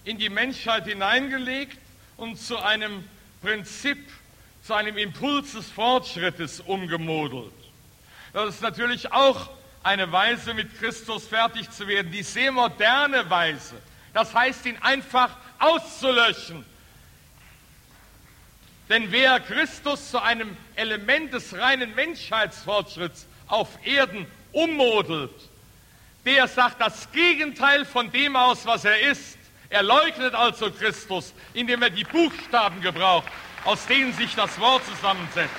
[0.04, 1.78] in die Menschheit hineingelegt
[2.18, 3.04] und zu einem
[3.40, 3.98] Prinzip
[4.62, 7.52] zu einem Impuls des Fortschrittes umgemodelt.
[8.34, 9.48] Das ist natürlich auch
[9.82, 13.76] eine Weise, mit Christus fertig zu werden, die sehr moderne Weise.
[14.12, 16.66] Das heißt, ihn einfach auszulöschen.
[18.88, 25.34] Denn wer Christus zu einem Element des reinen Menschheitsfortschritts auf Erden ummodelt,
[26.24, 29.38] der sagt das Gegenteil von dem aus, was er ist.
[29.68, 33.30] Er leugnet also Christus, indem er die Buchstaben gebraucht
[33.66, 35.50] aus denen sich das Wort zusammensetzt.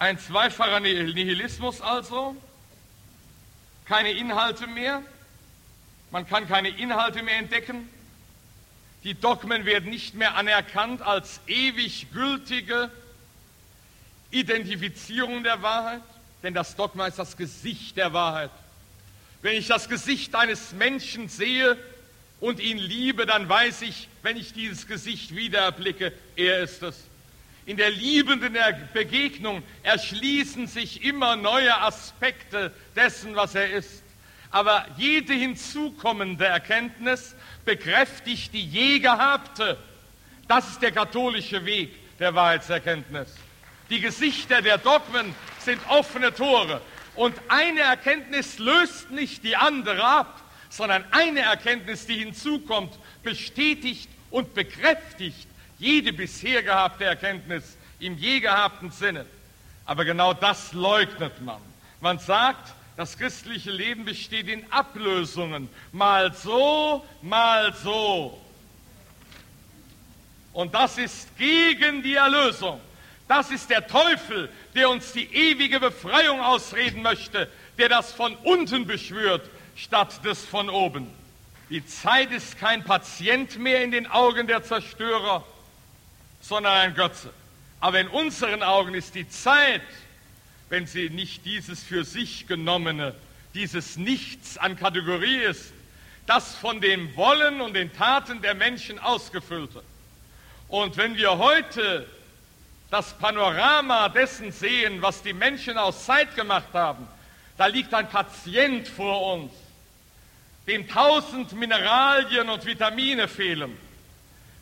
[0.00, 2.36] Ein zweifacher Nihilismus also,
[3.86, 5.02] keine Inhalte mehr,
[6.10, 7.88] man kann keine Inhalte mehr entdecken,
[9.04, 12.90] die Dogmen werden nicht mehr anerkannt als ewig gültige
[14.30, 16.02] Identifizierung der Wahrheit,
[16.42, 18.50] denn das Dogma ist das Gesicht der Wahrheit.
[19.42, 21.78] Wenn ich das Gesicht eines Menschen sehe,
[22.44, 27.04] und ihn liebe, dann weiß ich, wenn ich dieses Gesicht wieder erblicke, er ist es.
[27.64, 28.54] In der liebenden
[28.92, 34.02] Begegnung erschließen sich immer neue Aspekte dessen, was er ist.
[34.50, 37.33] Aber jede hinzukommende Erkenntnis
[37.64, 39.78] bekräftigt die je gehabte.
[40.48, 43.34] Das ist der katholische Weg der Wahrheitserkenntnis.
[43.90, 46.80] Die Gesichter der Dogmen sind offene Tore.
[47.14, 52.92] Und eine Erkenntnis löst nicht die andere ab, sondern eine Erkenntnis, die hinzukommt,
[53.22, 55.46] bestätigt und bekräftigt
[55.78, 59.26] jede bisher gehabte Erkenntnis im je gehabten Sinne.
[59.86, 61.60] Aber genau das leugnet man.
[62.00, 68.40] Man sagt, das christliche Leben besteht in Ablösungen, mal so, mal so.
[70.52, 72.80] Und das ist gegen die Erlösung.
[73.26, 78.86] Das ist der Teufel, der uns die ewige Befreiung ausreden möchte, der das von unten
[78.86, 81.10] beschwört, statt des von oben.
[81.70, 85.44] Die Zeit ist kein Patient mehr in den Augen der Zerstörer,
[86.40, 87.30] sondern ein Götze.
[87.80, 89.82] Aber in unseren Augen ist die Zeit,
[90.74, 93.14] wenn sie nicht dieses für sich genommene,
[93.54, 95.72] dieses Nichts an Kategorie ist,
[96.26, 99.84] das von dem Wollen und den Taten der Menschen ausgefüllte.
[100.66, 102.08] Und wenn wir heute
[102.90, 107.06] das Panorama dessen sehen, was die Menschen aus Zeit gemacht haben,
[107.56, 109.52] da liegt ein Patient vor uns,
[110.66, 113.76] dem tausend Mineralien und Vitamine fehlen,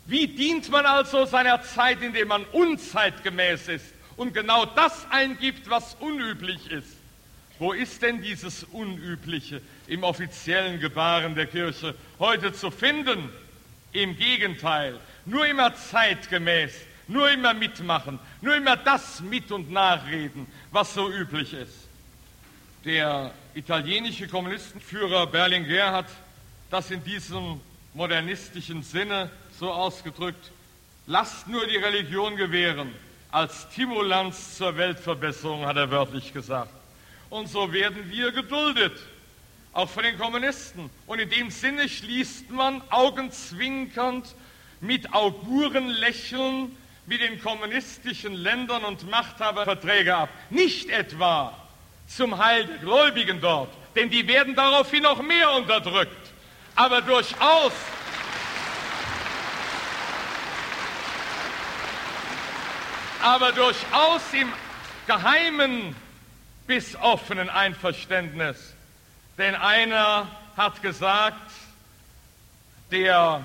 [0.05, 5.95] wie dient man also seiner Zeit, indem man unzeitgemäß ist und genau das eingibt, was
[6.01, 6.97] unüblich ist?
[7.59, 13.29] Wo ist denn dieses Unübliche im offiziellen Gebaren der Kirche heute zu finden?
[13.93, 16.73] Im Gegenteil, nur immer zeitgemäß,
[17.09, 21.89] nur immer mitmachen, nur immer das mit und nachreden, was so üblich ist.
[22.85, 26.07] Der italienische Kommunistenführer Berlinguer hat
[26.71, 27.61] das in diesem
[27.95, 29.31] modernistischen Sinne
[29.61, 30.51] so ausgedrückt,
[31.07, 32.93] lasst nur die Religion gewähren,
[33.33, 36.71] als Stimulanz zur Weltverbesserung, hat er wörtlich gesagt.
[37.31, 38.93] Und so werden wir geduldet,
[39.73, 40.91] auch von den Kommunisten.
[41.07, 44.35] Und in dem Sinne schließt man augenzwinkernd
[44.81, 46.77] mit Augurenlächeln
[47.07, 50.29] mit den kommunistischen Ländern und Machthaberverträge ab.
[50.51, 51.57] Nicht etwa
[52.07, 56.31] zum Heil der Gläubigen dort, denn die werden daraufhin noch mehr unterdrückt,
[56.77, 57.73] aber durchaus
[63.23, 64.53] aber durchaus im
[65.07, 65.95] geheimen
[66.67, 68.75] bis offenen Einverständnis.
[69.39, 71.51] Denn einer hat gesagt,
[72.91, 73.45] der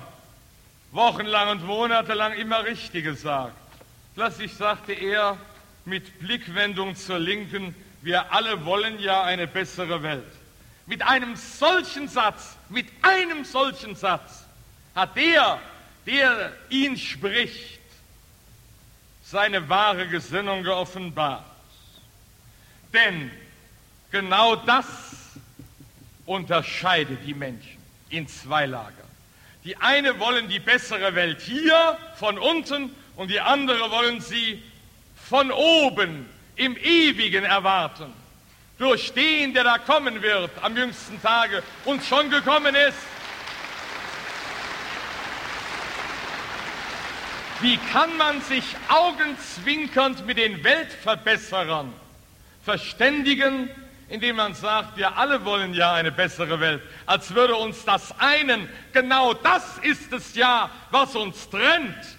[0.92, 3.54] wochenlang und monatelang immer Richtiges sagt.
[4.14, 5.38] Plötzlich sagte er
[5.84, 10.24] mit Blickwendung zur Linken, wir alle wollen ja eine bessere Welt.
[10.86, 14.44] Mit einem solchen Satz, mit einem solchen Satz
[14.94, 15.60] hat der,
[16.06, 17.77] der ihn spricht,
[19.30, 21.44] seine wahre Gesinnung geoffenbart.
[22.92, 23.30] Denn
[24.10, 24.86] genau das
[26.24, 27.76] unterscheidet die Menschen
[28.08, 28.92] in zwei Lager.
[29.64, 34.62] Die eine wollen die bessere Welt hier von unten und die andere wollen sie
[35.28, 36.26] von oben
[36.56, 38.12] im Ewigen erwarten.
[38.78, 42.96] Durch den, der da kommen wird am jüngsten Tage und schon gekommen ist.
[47.60, 51.92] Wie kann man sich augenzwinkernd mit den Weltverbesserern
[52.64, 53.68] verständigen,
[54.08, 58.68] indem man sagt, wir alle wollen ja eine bessere Welt, als würde uns das einen,
[58.92, 62.16] genau das ist es ja, was uns trennt.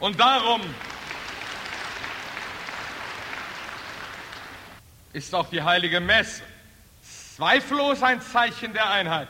[0.00, 0.62] Und darum
[5.12, 6.42] ist auch die heilige Messe
[7.36, 9.28] zweifellos ein Zeichen der Einheit,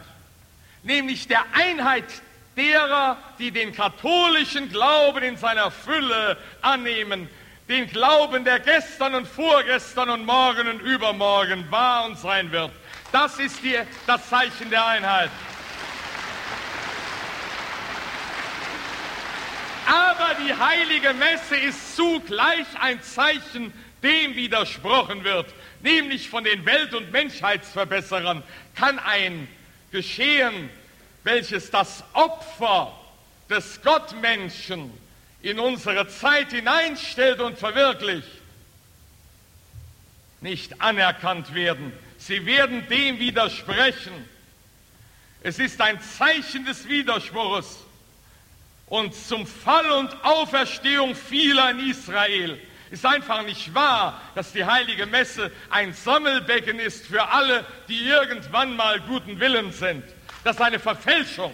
[0.84, 2.04] nämlich der Einheit
[2.56, 7.28] derer, die den katholischen Glauben in seiner Fülle annehmen,
[7.68, 12.70] den Glauben, der gestern und vorgestern und morgen und übermorgen war und sein wird.
[13.12, 13.76] Das ist die,
[14.06, 15.30] das Zeichen der Einheit.
[19.86, 23.72] Aber die heilige Messe ist zugleich ein Zeichen,
[24.02, 25.46] dem widersprochen wird,
[25.82, 28.42] nämlich von den Welt- und Menschheitsverbesserern
[28.74, 29.48] kann ein
[29.92, 30.68] Geschehen
[31.26, 32.96] welches das Opfer
[33.50, 34.92] des Gottmenschen
[35.42, 38.28] in unsere Zeit hineinstellt und verwirklicht,
[40.40, 41.92] nicht anerkannt werden.
[42.16, 44.12] Sie werden dem widersprechen.
[45.42, 47.78] Es ist ein Zeichen des Widerspruchs.
[48.86, 52.60] Und zum Fall und Auferstehung vieler in Israel
[52.92, 58.76] ist einfach nicht wahr, dass die heilige Messe ein Sammelbecken ist für alle, die irgendwann
[58.76, 60.04] mal guten Willens sind.
[60.46, 61.52] Das ist eine Verfälschung.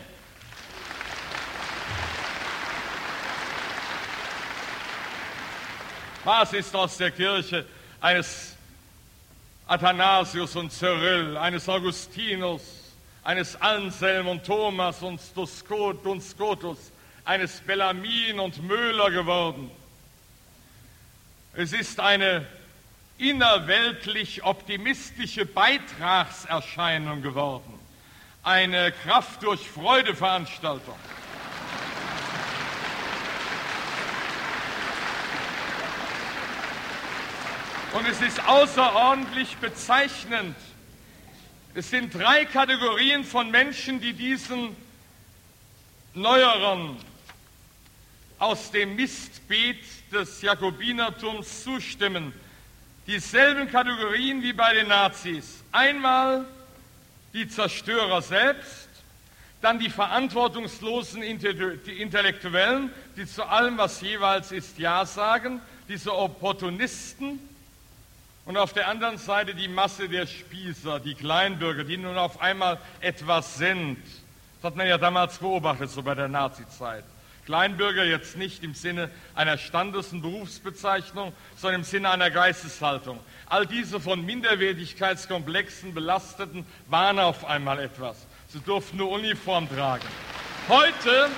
[6.24, 7.64] Was ist aus der Kirche
[8.02, 8.54] eines
[9.66, 12.60] Athanasius und Cyril, eines Augustinus,
[13.24, 16.92] eines Anselm und Thomas und, Duskot Scotus,
[17.24, 19.70] eines Bellamin und Möhler geworden?
[21.54, 22.46] Es ist eine
[23.16, 27.71] innerweltlich optimistische Beitragserscheinung geworden
[28.42, 30.96] eine Kraft durch Freude Veranstaltung.
[37.92, 40.56] Und es ist außerordentlich bezeichnend.
[41.74, 44.74] Es sind drei Kategorien von Menschen, die diesen
[46.14, 46.96] neueren
[48.38, 49.78] aus dem Mistbeet
[50.10, 52.32] des Jakobinertums zustimmen.
[53.06, 55.62] Dieselben Kategorien wie bei den Nazis.
[55.70, 56.46] Einmal
[57.32, 58.88] die Zerstörer selbst,
[59.60, 67.38] dann die verantwortungslosen Intellektuellen, die zu allem, was jeweils ist, Ja sagen, diese Opportunisten
[68.44, 72.78] und auf der anderen Seite die Masse der Spießer, die Kleinbürger, die nun auf einmal
[73.00, 73.98] etwas sind.
[74.60, 77.04] Das hat man ja damals beobachtet, so bei der Nazizeit.
[77.44, 83.18] Kleinbürger jetzt nicht im Sinne einer Standes- und Berufsbezeichnung, sondern im Sinne einer Geisteshaltung.
[83.52, 88.26] All diese von Minderwertigkeitskomplexen belasteten waren auf einmal etwas.
[88.48, 90.06] Sie durften nur Uniform tragen.
[90.70, 91.28] Heute,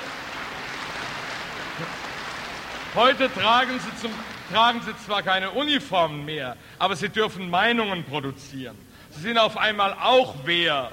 [2.95, 4.12] heute tragen sie zum
[4.53, 8.78] tragen sie zwar keine Uniformen mehr, aber sie dürfen Meinungen produzieren.
[9.11, 10.93] Sie sind auf einmal auch wer.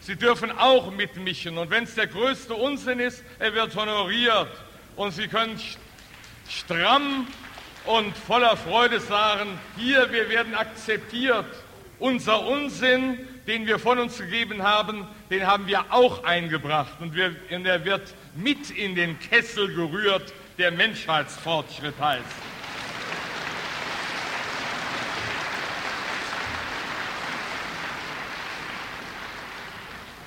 [0.00, 1.58] Sie dürfen auch mitmischen.
[1.58, 4.48] Und wenn es der größte Unsinn ist, er wird honoriert.
[4.96, 5.60] Und sie können
[6.48, 7.26] stramm
[7.86, 11.46] und voller Freude sagen, hier, wir werden akzeptiert.
[11.98, 17.00] Unser Unsinn, den wir von uns gegeben haben, den haben wir auch eingebracht.
[17.00, 22.24] Und, wir, und er wird mit in den Kessel gerührt, der Menschheitsfortschritt heißt.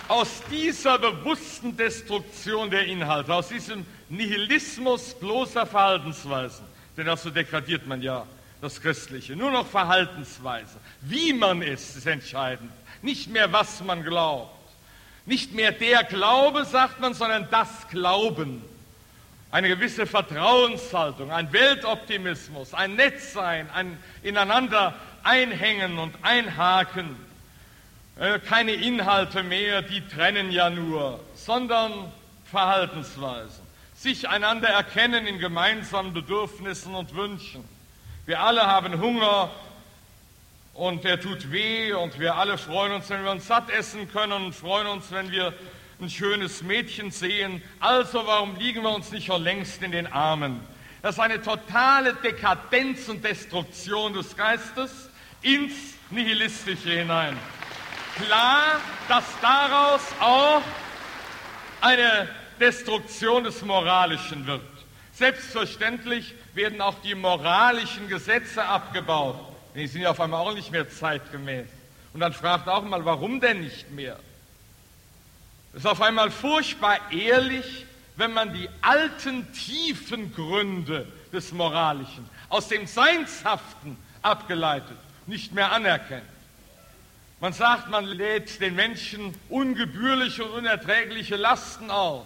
[0.08, 6.65] Aus dieser bewussten Destruktion der Inhalte, aus diesem Nihilismus bloßer Verhaltensweisen,
[6.98, 8.26] denn dazu degradiert man ja
[8.62, 10.78] das Christliche, nur noch Verhaltensweise.
[11.02, 12.72] Wie man ist, ist entscheidend.
[13.02, 14.52] Nicht mehr, was man glaubt.
[15.26, 18.62] Nicht mehr der Glaube, sagt man, sondern das Glauben.
[19.52, 27.16] Eine gewisse Vertrauenshaltung, ein Weltoptimismus, ein Netzsein, ein ineinander einhängen und einhaken
[28.18, 32.12] äh, keine Inhalte mehr, die trennen ja nur, sondern
[32.46, 33.65] Verhaltensweisen.
[34.06, 37.68] Sich einander erkennen in gemeinsamen Bedürfnissen und Wünschen.
[38.28, 39.50] Wir alle haben Hunger
[40.76, 44.34] und der tut weh und wir alle freuen uns, wenn wir uns satt essen können
[44.34, 45.56] und freuen uns, wenn wir
[46.00, 47.64] ein schönes Mädchen sehen.
[47.80, 50.60] Also warum liegen wir uns nicht schon längst in den Armen?
[51.02, 55.10] Das ist eine totale Dekadenz und Destruktion des Geistes
[55.42, 55.74] ins
[56.12, 57.36] Nihilistische hinein
[58.16, 60.62] klar, dass daraus auch
[61.82, 62.30] eine
[62.60, 64.62] Destruktion des Moralischen wird.
[65.14, 69.40] Selbstverständlich werden auch die moralischen Gesetze abgebaut.
[69.76, 71.68] Die sind ja auf einmal auch nicht mehr zeitgemäß.
[72.14, 74.20] Und dann fragt auch mal, warum denn nicht mehr?
[75.74, 82.70] Es ist auf einmal furchtbar ehrlich, wenn man die alten tiefen Gründe des Moralischen aus
[82.70, 86.24] dem Seinshaften abgeleitet nicht mehr anerkennt.
[87.40, 92.26] Man sagt, man lädt den Menschen ungebührliche und unerträgliche Lasten auf,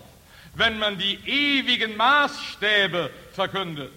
[0.60, 3.94] wenn man die ewigen Maßstäbe verkündet.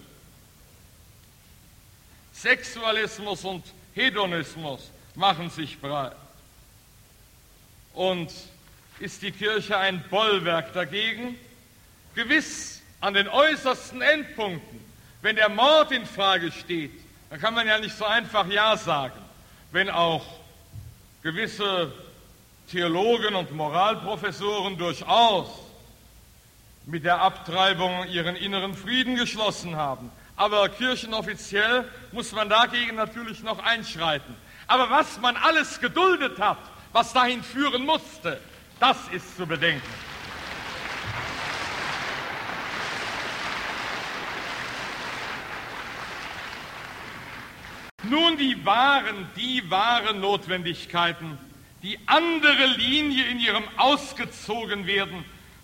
[2.31, 6.15] Sexualismus und Hedonismus machen sich breit.
[7.93, 8.31] Und
[8.99, 11.35] ist die Kirche ein Bollwerk dagegen?
[12.15, 14.79] Gewiss an den äußersten Endpunkten.
[15.21, 16.93] Wenn der Mord in Frage steht,
[17.29, 19.19] dann kann man ja nicht so einfach Ja sagen,
[19.73, 20.25] wenn auch
[21.23, 21.91] gewisse
[22.71, 25.62] Theologen und Moralprofessoren durchaus
[26.85, 30.11] mit der Abtreibung ihren inneren Frieden geschlossen haben.
[30.35, 34.35] Aber kirchenoffiziell muss man dagegen natürlich noch einschreiten.
[34.67, 36.57] Aber was man alles geduldet hat,
[36.91, 38.39] was dahin führen musste,
[38.79, 39.81] das ist zu bedenken.
[48.03, 51.37] Nun die wahren, die wahren Notwendigkeiten,
[51.83, 55.23] die andere Linie in ihrem ausgezogen werden,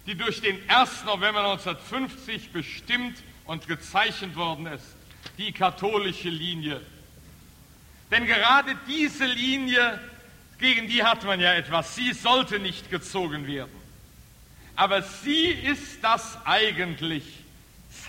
[0.10, 1.03] die durch den 1.
[1.06, 3.15] November 1950 bestimmt
[3.45, 4.95] und gezeichnet worden ist,
[5.38, 6.81] die katholische Linie.
[8.10, 9.99] Denn gerade diese Linie,
[10.57, 13.69] gegen die hat man ja etwas, sie sollte nicht gezogen werden.
[14.76, 17.23] Aber sie ist das eigentlich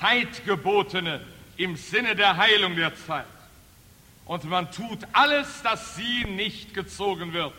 [0.01, 1.21] Zeitgebotene
[1.59, 3.27] im Sinne der Heilung der Zeit.
[4.25, 7.53] Und man tut alles, dass sie nicht gezogen wird.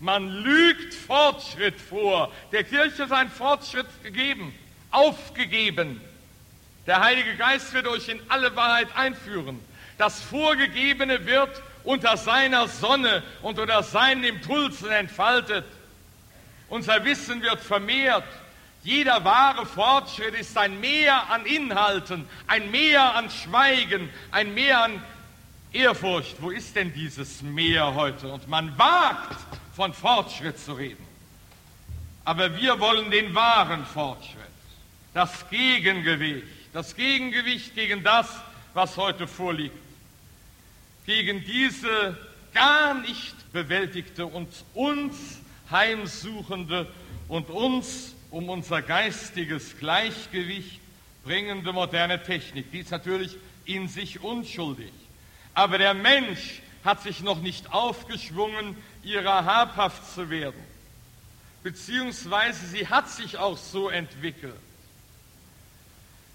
[0.00, 2.32] Man lügt Fortschritt vor.
[2.52, 4.54] Der Kirche ist ein Fortschritt gegeben,
[4.90, 6.00] aufgegeben.
[6.86, 9.60] Der Heilige Geist wird euch in alle Wahrheit einführen.
[9.98, 15.64] Das Vorgegebene wird unter seiner Sonne und unter seinen Impulsen entfaltet.
[16.68, 18.24] Unser Wissen wird vermehrt.
[18.84, 25.02] Jeder wahre Fortschritt ist ein Mehr an Inhalten, ein Mehr an Schweigen, ein Mehr an
[25.72, 26.36] Ehrfurcht.
[26.40, 28.28] Wo ist denn dieses Mehr heute?
[28.28, 29.36] Und man wagt,
[29.74, 31.06] von Fortschritt zu reden.
[32.24, 34.34] Aber wir wollen den wahren Fortschritt,
[35.14, 38.28] das Gegengewicht, das Gegengewicht gegen das,
[38.74, 39.76] was heute vorliegt,
[41.06, 42.18] gegen diese
[42.52, 45.38] gar nicht bewältigte und uns
[45.70, 46.92] heimsuchende
[47.28, 50.80] und uns um unser geistiges Gleichgewicht
[51.24, 52.70] bringende moderne Technik.
[52.72, 54.92] Die ist natürlich in sich unschuldig.
[55.54, 60.62] Aber der Mensch hat sich noch nicht aufgeschwungen, ihrer habhaft zu werden.
[61.62, 64.54] Beziehungsweise sie hat sich auch so entwickelt,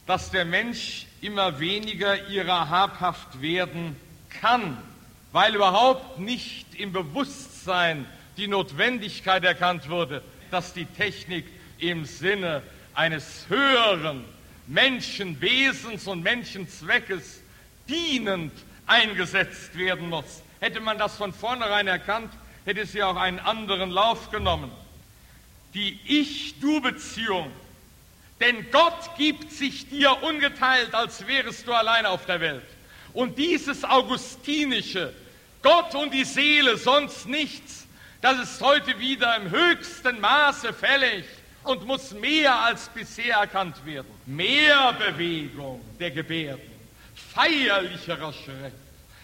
[0.06, 3.96] dass der Mensch immer weniger ihrer habhaft werden
[4.30, 4.78] kann,
[5.32, 8.06] weil überhaupt nicht im Bewusstsein
[8.38, 10.22] die Notwendigkeit erkannt wurde,
[10.52, 11.46] dass die Technik
[11.80, 12.62] im Sinne
[12.94, 14.26] eines höheren
[14.68, 17.42] Menschenwesens und Menschenzweckes
[17.88, 18.52] dienend
[18.88, 20.44] eingesetzt werden muss.
[20.60, 22.32] Hätte man das von vornherein erkannt,
[22.66, 24.72] hätte sie auch einen anderen Lauf genommen.
[25.74, 27.52] Die Ich-Du-Beziehung.
[28.40, 32.66] Denn Gott gibt sich dir ungeteilt, als wärest du allein auf der Welt.
[33.14, 35.14] Und dieses Augustinische,
[35.62, 37.88] Gott und die Seele, sonst nichts,
[38.22, 41.26] das ist heute wieder im höchsten Maße fällig
[41.64, 44.08] und muss mehr als bisher erkannt werden.
[44.26, 46.72] Mehr Bewegung der Gebärden,
[47.34, 48.74] feierlicherer Schritt,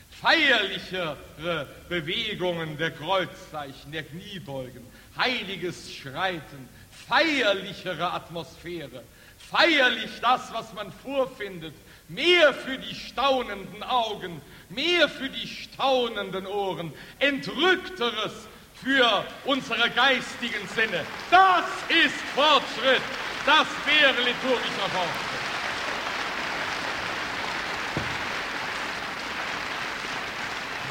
[0.09, 4.85] feierlichere Bewegungen der Kreuzzeichen, der Kniebeugen,
[5.17, 6.67] heiliges Schreiten,
[7.07, 9.03] feierlichere Atmosphäre,
[9.37, 11.75] feierlich das, was man vorfindet,
[12.07, 21.05] mehr für die staunenden Augen, mehr für die staunenden Ohren, entrückteres für unsere geistigen Sinne.
[21.29, 23.01] Das ist Fortschritt.
[23.45, 25.48] Das wäre liturgischer Fortschritt.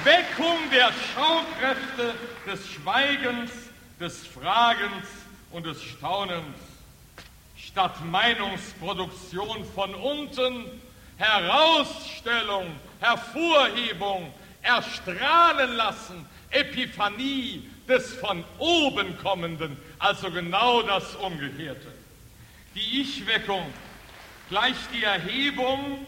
[0.08, 2.14] Weckung der Schaukräfte
[2.46, 3.50] des Schweigens,
[4.00, 5.06] des Fragens
[5.50, 6.56] und des Staunens,
[7.58, 10.64] statt Meinungsproduktion von unten,
[11.18, 12.68] Herausstellung,
[13.00, 14.32] Hervorhebung,
[14.62, 21.92] Erstrahlen lassen, Epiphanie, des von oben kommenden, also genau das Umgekehrte.
[22.74, 23.66] Die Ich-Weckung
[24.48, 26.06] gleicht die Erhebung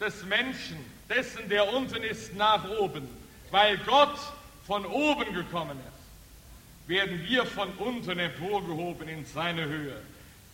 [0.00, 3.08] des Menschen, dessen, der unten ist, nach oben.
[3.50, 4.18] Weil Gott
[4.66, 10.00] von oben gekommen ist, werden wir von unten emporgehoben in seine Höhe.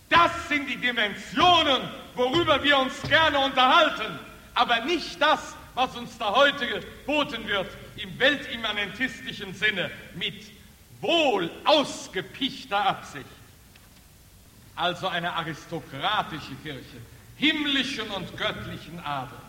[0.08, 1.82] Das sind die Dimensionen,
[2.14, 4.18] worüber wir uns gerne unterhalten,
[4.54, 10.44] aber nicht das, was uns da heute geboten wird im weltimmanentistischen Sinne mit
[11.00, 13.24] wohl ausgepichter Absicht.
[14.76, 16.98] Also eine aristokratische Kirche,
[17.36, 19.41] himmlischen und göttlichen Adels,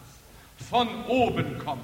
[0.69, 1.83] von oben kommen.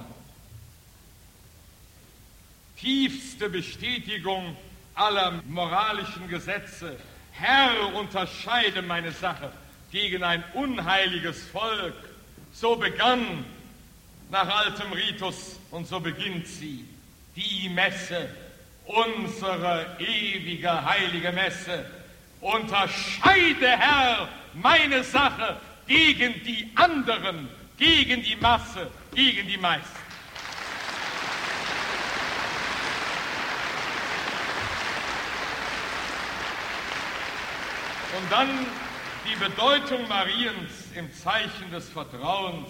[2.77, 4.55] Tiefste Bestätigung
[4.95, 6.97] aller moralischen Gesetze.
[7.31, 9.51] Herr, unterscheide meine Sache
[9.91, 11.95] gegen ein unheiliges Volk.
[12.53, 13.45] So begann
[14.29, 16.85] nach altem Ritus und so beginnt sie,
[17.35, 18.29] die Messe,
[18.85, 21.85] unsere ewige heilige Messe.
[22.41, 25.57] Unterscheide, Herr, meine Sache
[25.87, 27.49] gegen die anderen,
[27.79, 29.97] gegen die Masse, gegen die meisten.
[38.17, 38.49] Und dann
[39.25, 42.67] die Bedeutung Mariens im Zeichen des Vertrauens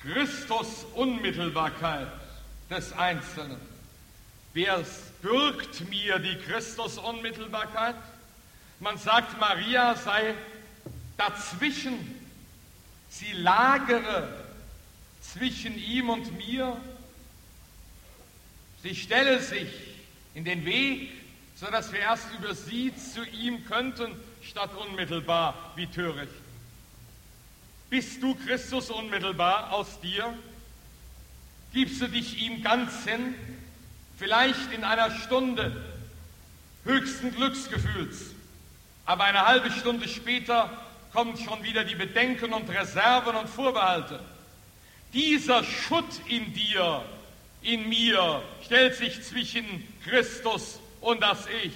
[0.00, 2.08] Christus Unmittelbarkeit
[2.68, 3.60] des Einzelnen.
[4.52, 4.84] Wer
[5.22, 7.96] bürgt mir die Christus Unmittelbarkeit?
[8.80, 10.34] Man sagt, Maria sei
[11.16, 12.15] dazwischen.
[13.08, 14.46] Sie lagere
[15.20, 16.76] zwischen ihm und mir.
[18.82, 19.68] Sie stelle sich
[20.34, 21.10] in den Weg,
[21.56, 26.32] sodass wir erst über sie zu ihm könnten, statt unmittelbar wie töricht.
[27.88, 30.34] Bist du Christus unmittelbar aus dir?
[31.72, 33.34] Gibst du dich ihm ganz hin?
[34.18, 35.84] Vielleicht in einer Stunde
[36.84, 38.34] höchsten Glücksgefühls,
[39.04, 40.70] aber eine halbe Stunde später
[41.16, 44.20] kommen schon wieder die Bedenken und Reserven und Vorbehalte.
[45.14, 47.02] Dieser Schutt in dir,
[47.62, 49.64] in mir, stellt sich zwischen
[50.04, 51.72] Christus und das Ich.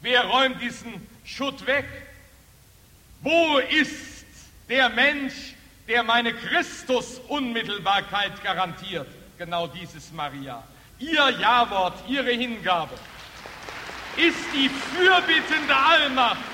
[0.00, 0.94] Wer räumt diesen
[1.24, 1.84] Schutt weg?
[3.20, 4.24] Wo ist
[4.68, 5.54] der Mensch,
[5.86, 9.06] der meine Christus-Unmittelbarkeit garantiert?
[9.38, 10.64] Genau dieses Maria.
[10.98, 12.98] Ihr Ja-Wort, Ihre Hingabe
[14.16, 16.49] ist die fürbittende Allmacht,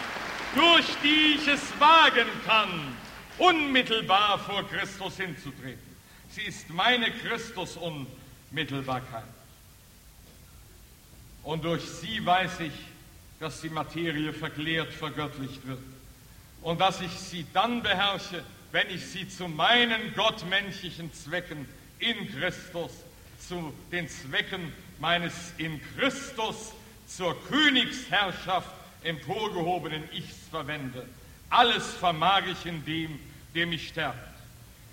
[0.57, 2.97] durch die ich es wagen kann,
[3.39, 5.79] unmittelbar vor Christus hinzutreten.
[6.31, 9.25] Sie ist meine Christus-Unmittelbarkeit.
[11.43, 12.73] Und durch sie weiß ich,
[13.39, 15.81] dass die Materie verklärt, vergöttlicht wird.
[16.63, 18.43] Und dass ich sie dann beherrsche,
[18.73, 21.69] wenn ich sie zu meinen gottmenschlichen Zwecken
[21.99, 22.93] in Christus,
[23.39, 26.73] zu den Zwecken meines in Christus
[27.07, 28.71] zur Königsherrschaft
[29.07, 31.07] emporgehobenen Ichs verwende.
[31.49, 33.19] Alles vermag ich in dem,
[33.55, 34.19] der mich stärkt.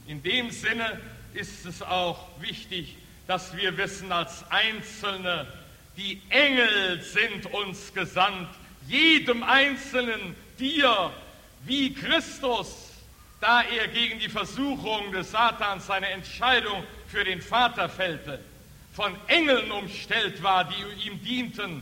[0.07, 1.01] In dem Sinne
[1.33, 2.95] ist es auch wichtig,
[3.27, 5.47] dass wir wissen als Einzelne,
[5.97, 8.49] die Engel sind uns gesandt,
[8.87, 11.11] jedem Einzelnen, dir,
[11.65, 12.89] wie Christus,
[13.39, 18.39] da er gegen die Versuchung des Satans seine Entscheidung für den Vater fällte,
[18.93, 21.81] von Engeln umstellt war, die ihm dienten,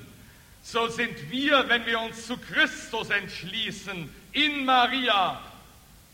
[0.63, 5.41] so sind wir, wenn wir uns zu Christus entschließen, in Maria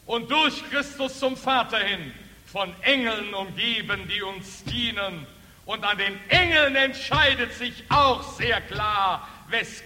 [0.06, 2.14] und durch Christus zum Vater hin,
[2.46, 5.28] von Engeln umgeben, die uns dienen.
[5.66, 9.84] Und an den Engeln entscheidet sich auch sehr klar, wes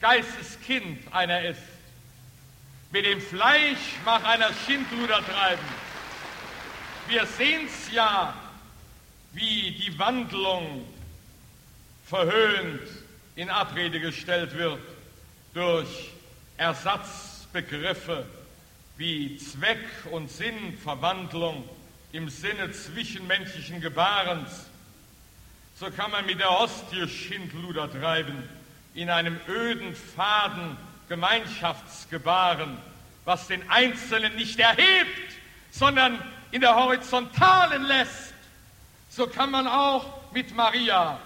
[0.00, 1.62] Geistes Kind einer ist.
[2.92, 5.62] Mit dem Fleisch mag einer Schindluder treiben.
[7.08, 8.34] Wir sehen's ja,
[9.32, 10.86] wie die Wandlung
[12.06, 13.03] verhöhnt
[13.36, 14.78] in Abrede gestellt wird
[15.54, 16.10] durch
[16.56, 18.24] Ersatzbegriffe
[18.96, 21.68] wie Zweck und Sinnverwandlung
[22.12, 24.66] im Sinne zwischenmenschlichen Gebarens,
[25.74, 28.48] so kann man mit der Hostie Schindluder treiben,
[28.94, 30.76] in einem öden, faden
[31.08, 32.78] Gemeinschaftsgebaren,
[33.24, 35.34] was den Einzelnen nicht erhebt,
[35.72, 38.32] sondern in der Horizontalen lässt.
[39.10, 41.18] So kann man auch mit Maria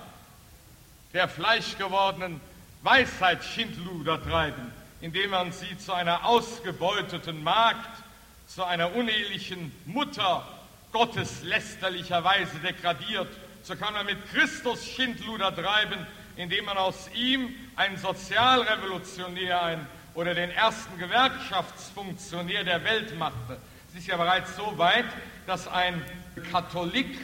[1.12, 2.40] der fleischgewordenen
[2.82, 8.02] Weisheit Schindluder treiben, indem man sie zu einer ausgebeuteten Magd,
[8.46, 10.46] zu einer unehelichen Mutter
[10.92, 13.28] gotteslästerlicherweise degradiert.
[13.62, 16.06] So kann man mit Christus Schindluder treiben,
[16.36, 23.56] indem man aus ihm einen Sozialrevolutionär ein, oder den ersten Gewerkschaftsfunktionär der Welt machte.
[23.88, 25.04] Es ist ja bereits so weit,
[25.46, 26.02] dass ein
[26.50, 27.18] Katholik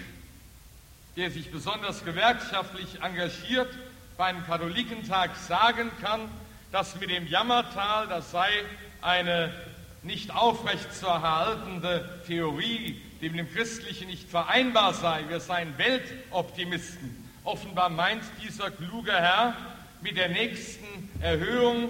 [1.16, 3.69] der sich besonders gewerkschaftlich engagiert,
[4.16, 6.20] bei einem Katholikentag sagen kann,
[6.73, 8.49] dass mit dem Jammertal, das sei
[9.01, 9.53] eine
[10.03, 15.24] nicht aufrecht zu erhaltende Theorie, die mit dem Christlichen nicht vereinbar sei.
[15.28, 17.24] Wir seien Weltoptimisten.
[17.45, 19.55] Offenbar meint dieser kluge Herr,
[20.03, 21.89] mit der nächsten Erhöhung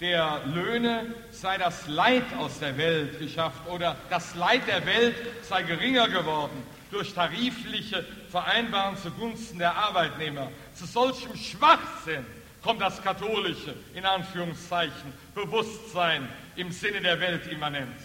[0.00, 5.62] der Löhne sei das Leid aus der Welt geschafft oder das Leid der Welt sei
[5.62, 8.04] geringer geworden durch tarifliche
[8.36, 10.50] Vereinbarungen zugunsten der Arbeitnehmer.
[10.74, 12.26] Zu solchem Schwachsinn
[12.62, 17.98] kommt das katholische, in Anführungszeichen, Bewusstsein im Sinne der Weltimmanenz.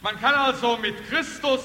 [0.00, 1.62] Man kann also mit Christus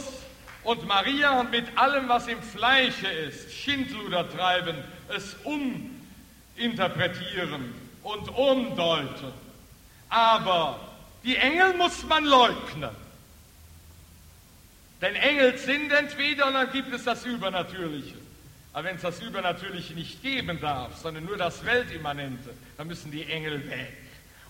[0.64, 4.76] und Maria und mit allem, was im Fleische ist, Schindluder treiben,
[5.08, 5.36] es
[6.56, 7.74] uminterpretieren
[8.04, 9.34] und umdeuten.
[10.10, 10.80] Aber
[11.24, 12.92] die Engel muss man leugnen.
[15.02, 18.16] Denn Engel sind entweder und dann gibt es das Übernatürliche.
[18.74, 23.24] Aber wenn es das Übernatürliche nicht geben darf, sondern nur das Weltimmanente, dann müssen die
[23.24, 23.98] Engel weg.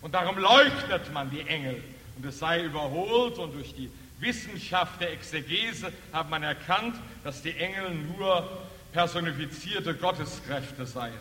[0.01, 1.83] Und darum leugnet man die Engel.
[2.17, 7.55] Und es sei überholt und durch die Wissenschaft der Exegese hat man erkannt, dass die
[7.55, 11.13] Engel nur personifizierte Gotteskräfte seien.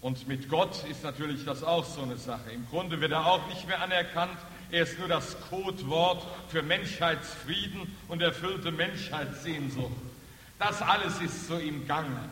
[0.00, 2.50] Und mit Gott ist natürlich das auch so eine Sache.
[2.52, 4.36] Im Grunde wird er auch nicht mehr anerkannt,
[4.70, 9.92] er ist nur das Codewort für Menschheitsfrieden und erfüllte Menschheitssehnsucht.
[10.58, 12.28] Das alles ist so im Gange.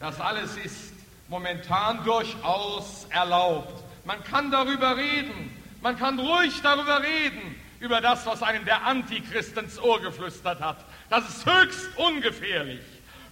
[0.00, 0.92] Das alles ist
[1.28, 3.84] momentan durchaus erlaubt.
[4.04, 5.54] Man kann darüber reden.
[5.80, 10.84] Man kann ruhig darüber reden, über das, was einem der Antichrist ins Ohr geflüstert hat.
[11.08, 12.80] Das ist höchst ungefährlich.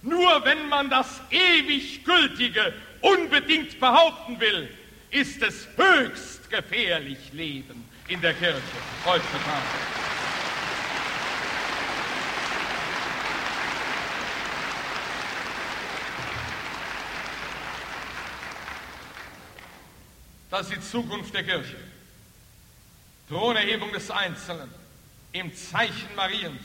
[0.01, 4.69] Nur wenn man das ewig Gültige unbedingt behaupten will,
[5.09, 8.61] ist es höchst gefährlich Leben in der Kirche
[9.05, 9.97] heutzutage.
[20.49, 21.75] Das ist die Zukunft der Kirche.
[23.27, 24.73] Thronerhebung des Einzelnen,
[25.33, 26.63] im Zeichen Mariens,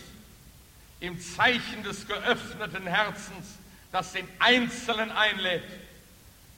[1.00, 3.58] im Zeichen des geöffneten Herzens,
[3.90, 5.64] das den Einzelnen einlädt,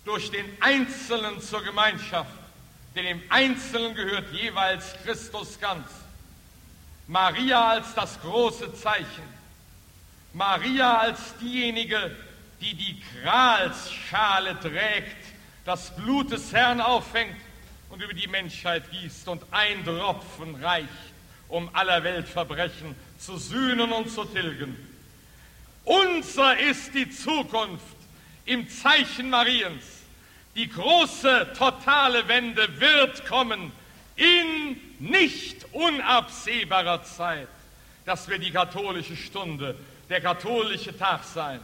[0.04, 2.43] durch den Einzelnen zur Gemeinschaft,
[2.94, 5.88] denn im Einzelnen gehört jeweils Christus ganz.
[7.06, 9.24] Maria als das große Zeichen,
[10.32, 12.16] Maria als diejenige,
[12.60, 15.16] die die Gralsschale trägt,
[15.64, 17.36] das Blut des Herrn auffängt
[17.90, 20.88] und über die Menschheit gießt und ein Tropfen reicht,
[21.48, 24.76] um aller Welt Verbrechen zu sühnen und zu tilgen.
[25.84, 27.96] Unser ist die Zukunft
[28.46, 29.84] im Zeichen Mariens.
[30.54, 33.72] Die große, totale Wende wird kommen
[34.14, 37.48] in nicht unabsehbarer Zeit.
[38.06, 39.76] Das wird die katholische Stunde,
[40.08, 41.60] der katholische Tag sein.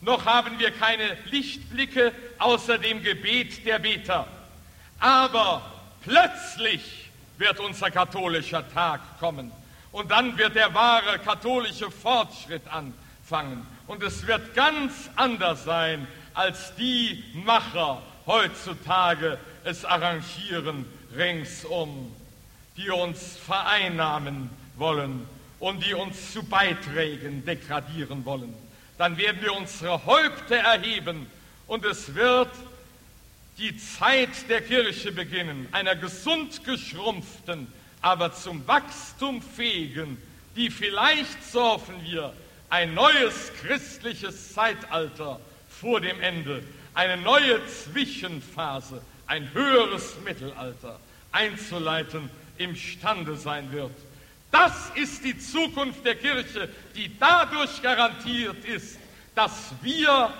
[0.00, 4.26] Noch haben wir keine Lichtblicke außer dem Gebet der Beter.
[5.00, 5.62] Aber
[6.02, 9.50] plötzlich wird unser katholischer Tag kommen.
[9.90, 13.66] Und dann wird der wahre katholische Fortschritt anfangen.
[13.88, 20.84] Und es wird ganz anders sein, als die Macher heutzutage es arrangieren
[21.16, 22.14] ringsum,
[22.76, 25.26] die uns vereinnahmen wollen
[25.58, 28.54] und die uns zu Beiträgen degradieren wollen.
[28.98, 31.26] Dann werden wir unsere Häupter erheben
[31.66, 32.50] und es wird
[33.58, 37.66] die Zeit der Kirche beginnen, einer gesund geschrumpften,
[38.00, 40.16] aber zum Wachstum fähigen,
[40.56, 42.32] die vielleicht, so wir,
[42.70, 46.62] ein neues christliches Zeitalter vor dem Ende,
[46.94, 50.98] eine neue Zwischenphase, ein höheres Mittelalter
[51.32, 53.92] einzuleiten imstande sein wird.
[54.50, 58.98] Das ist die Zukunft der Kirche, die dadurch garantiert ist,
[59.34, 60.32] dass wir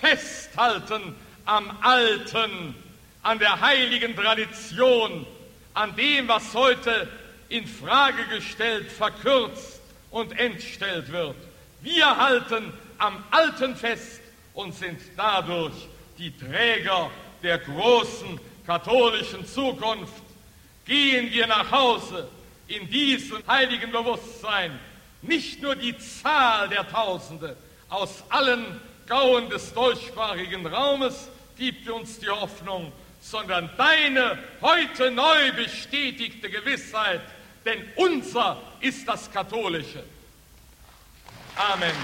[0.00, 1.14] festhalten
[1.44, 2.74] am Alten,
[3.22, 5.26] an der heiligen Tradition,
[5.74, 7.08] an dem, was heute
[7.48, 9.80] in Frage gestellt, verkürzt
[10.10, 11.36] und entstellt wird.
[11.82, 14.20] Wir halten am Alten fest
[14.54, 17.10] und sind dadurch die Träger
[17.42, 20.22] der großen katholischen Zukunft.
[20.84, 22.28] Gehen wir nach Hause
[22.66, 24.78] in diesem heiligen Bewusstsein,
[25.22, 27.56] nicht nur die Zahl der Tausende
[27.88, 36.48] aus allen Gauen des deutschsprachigen Raumes gibt uns die Hoffnung, sondern deine heute neu bestätigte
[36.48, 37.22] Gewissheit,
[37.64, 40.04] denn unser ist das Katholische.
[41.56, 41.94] Amen.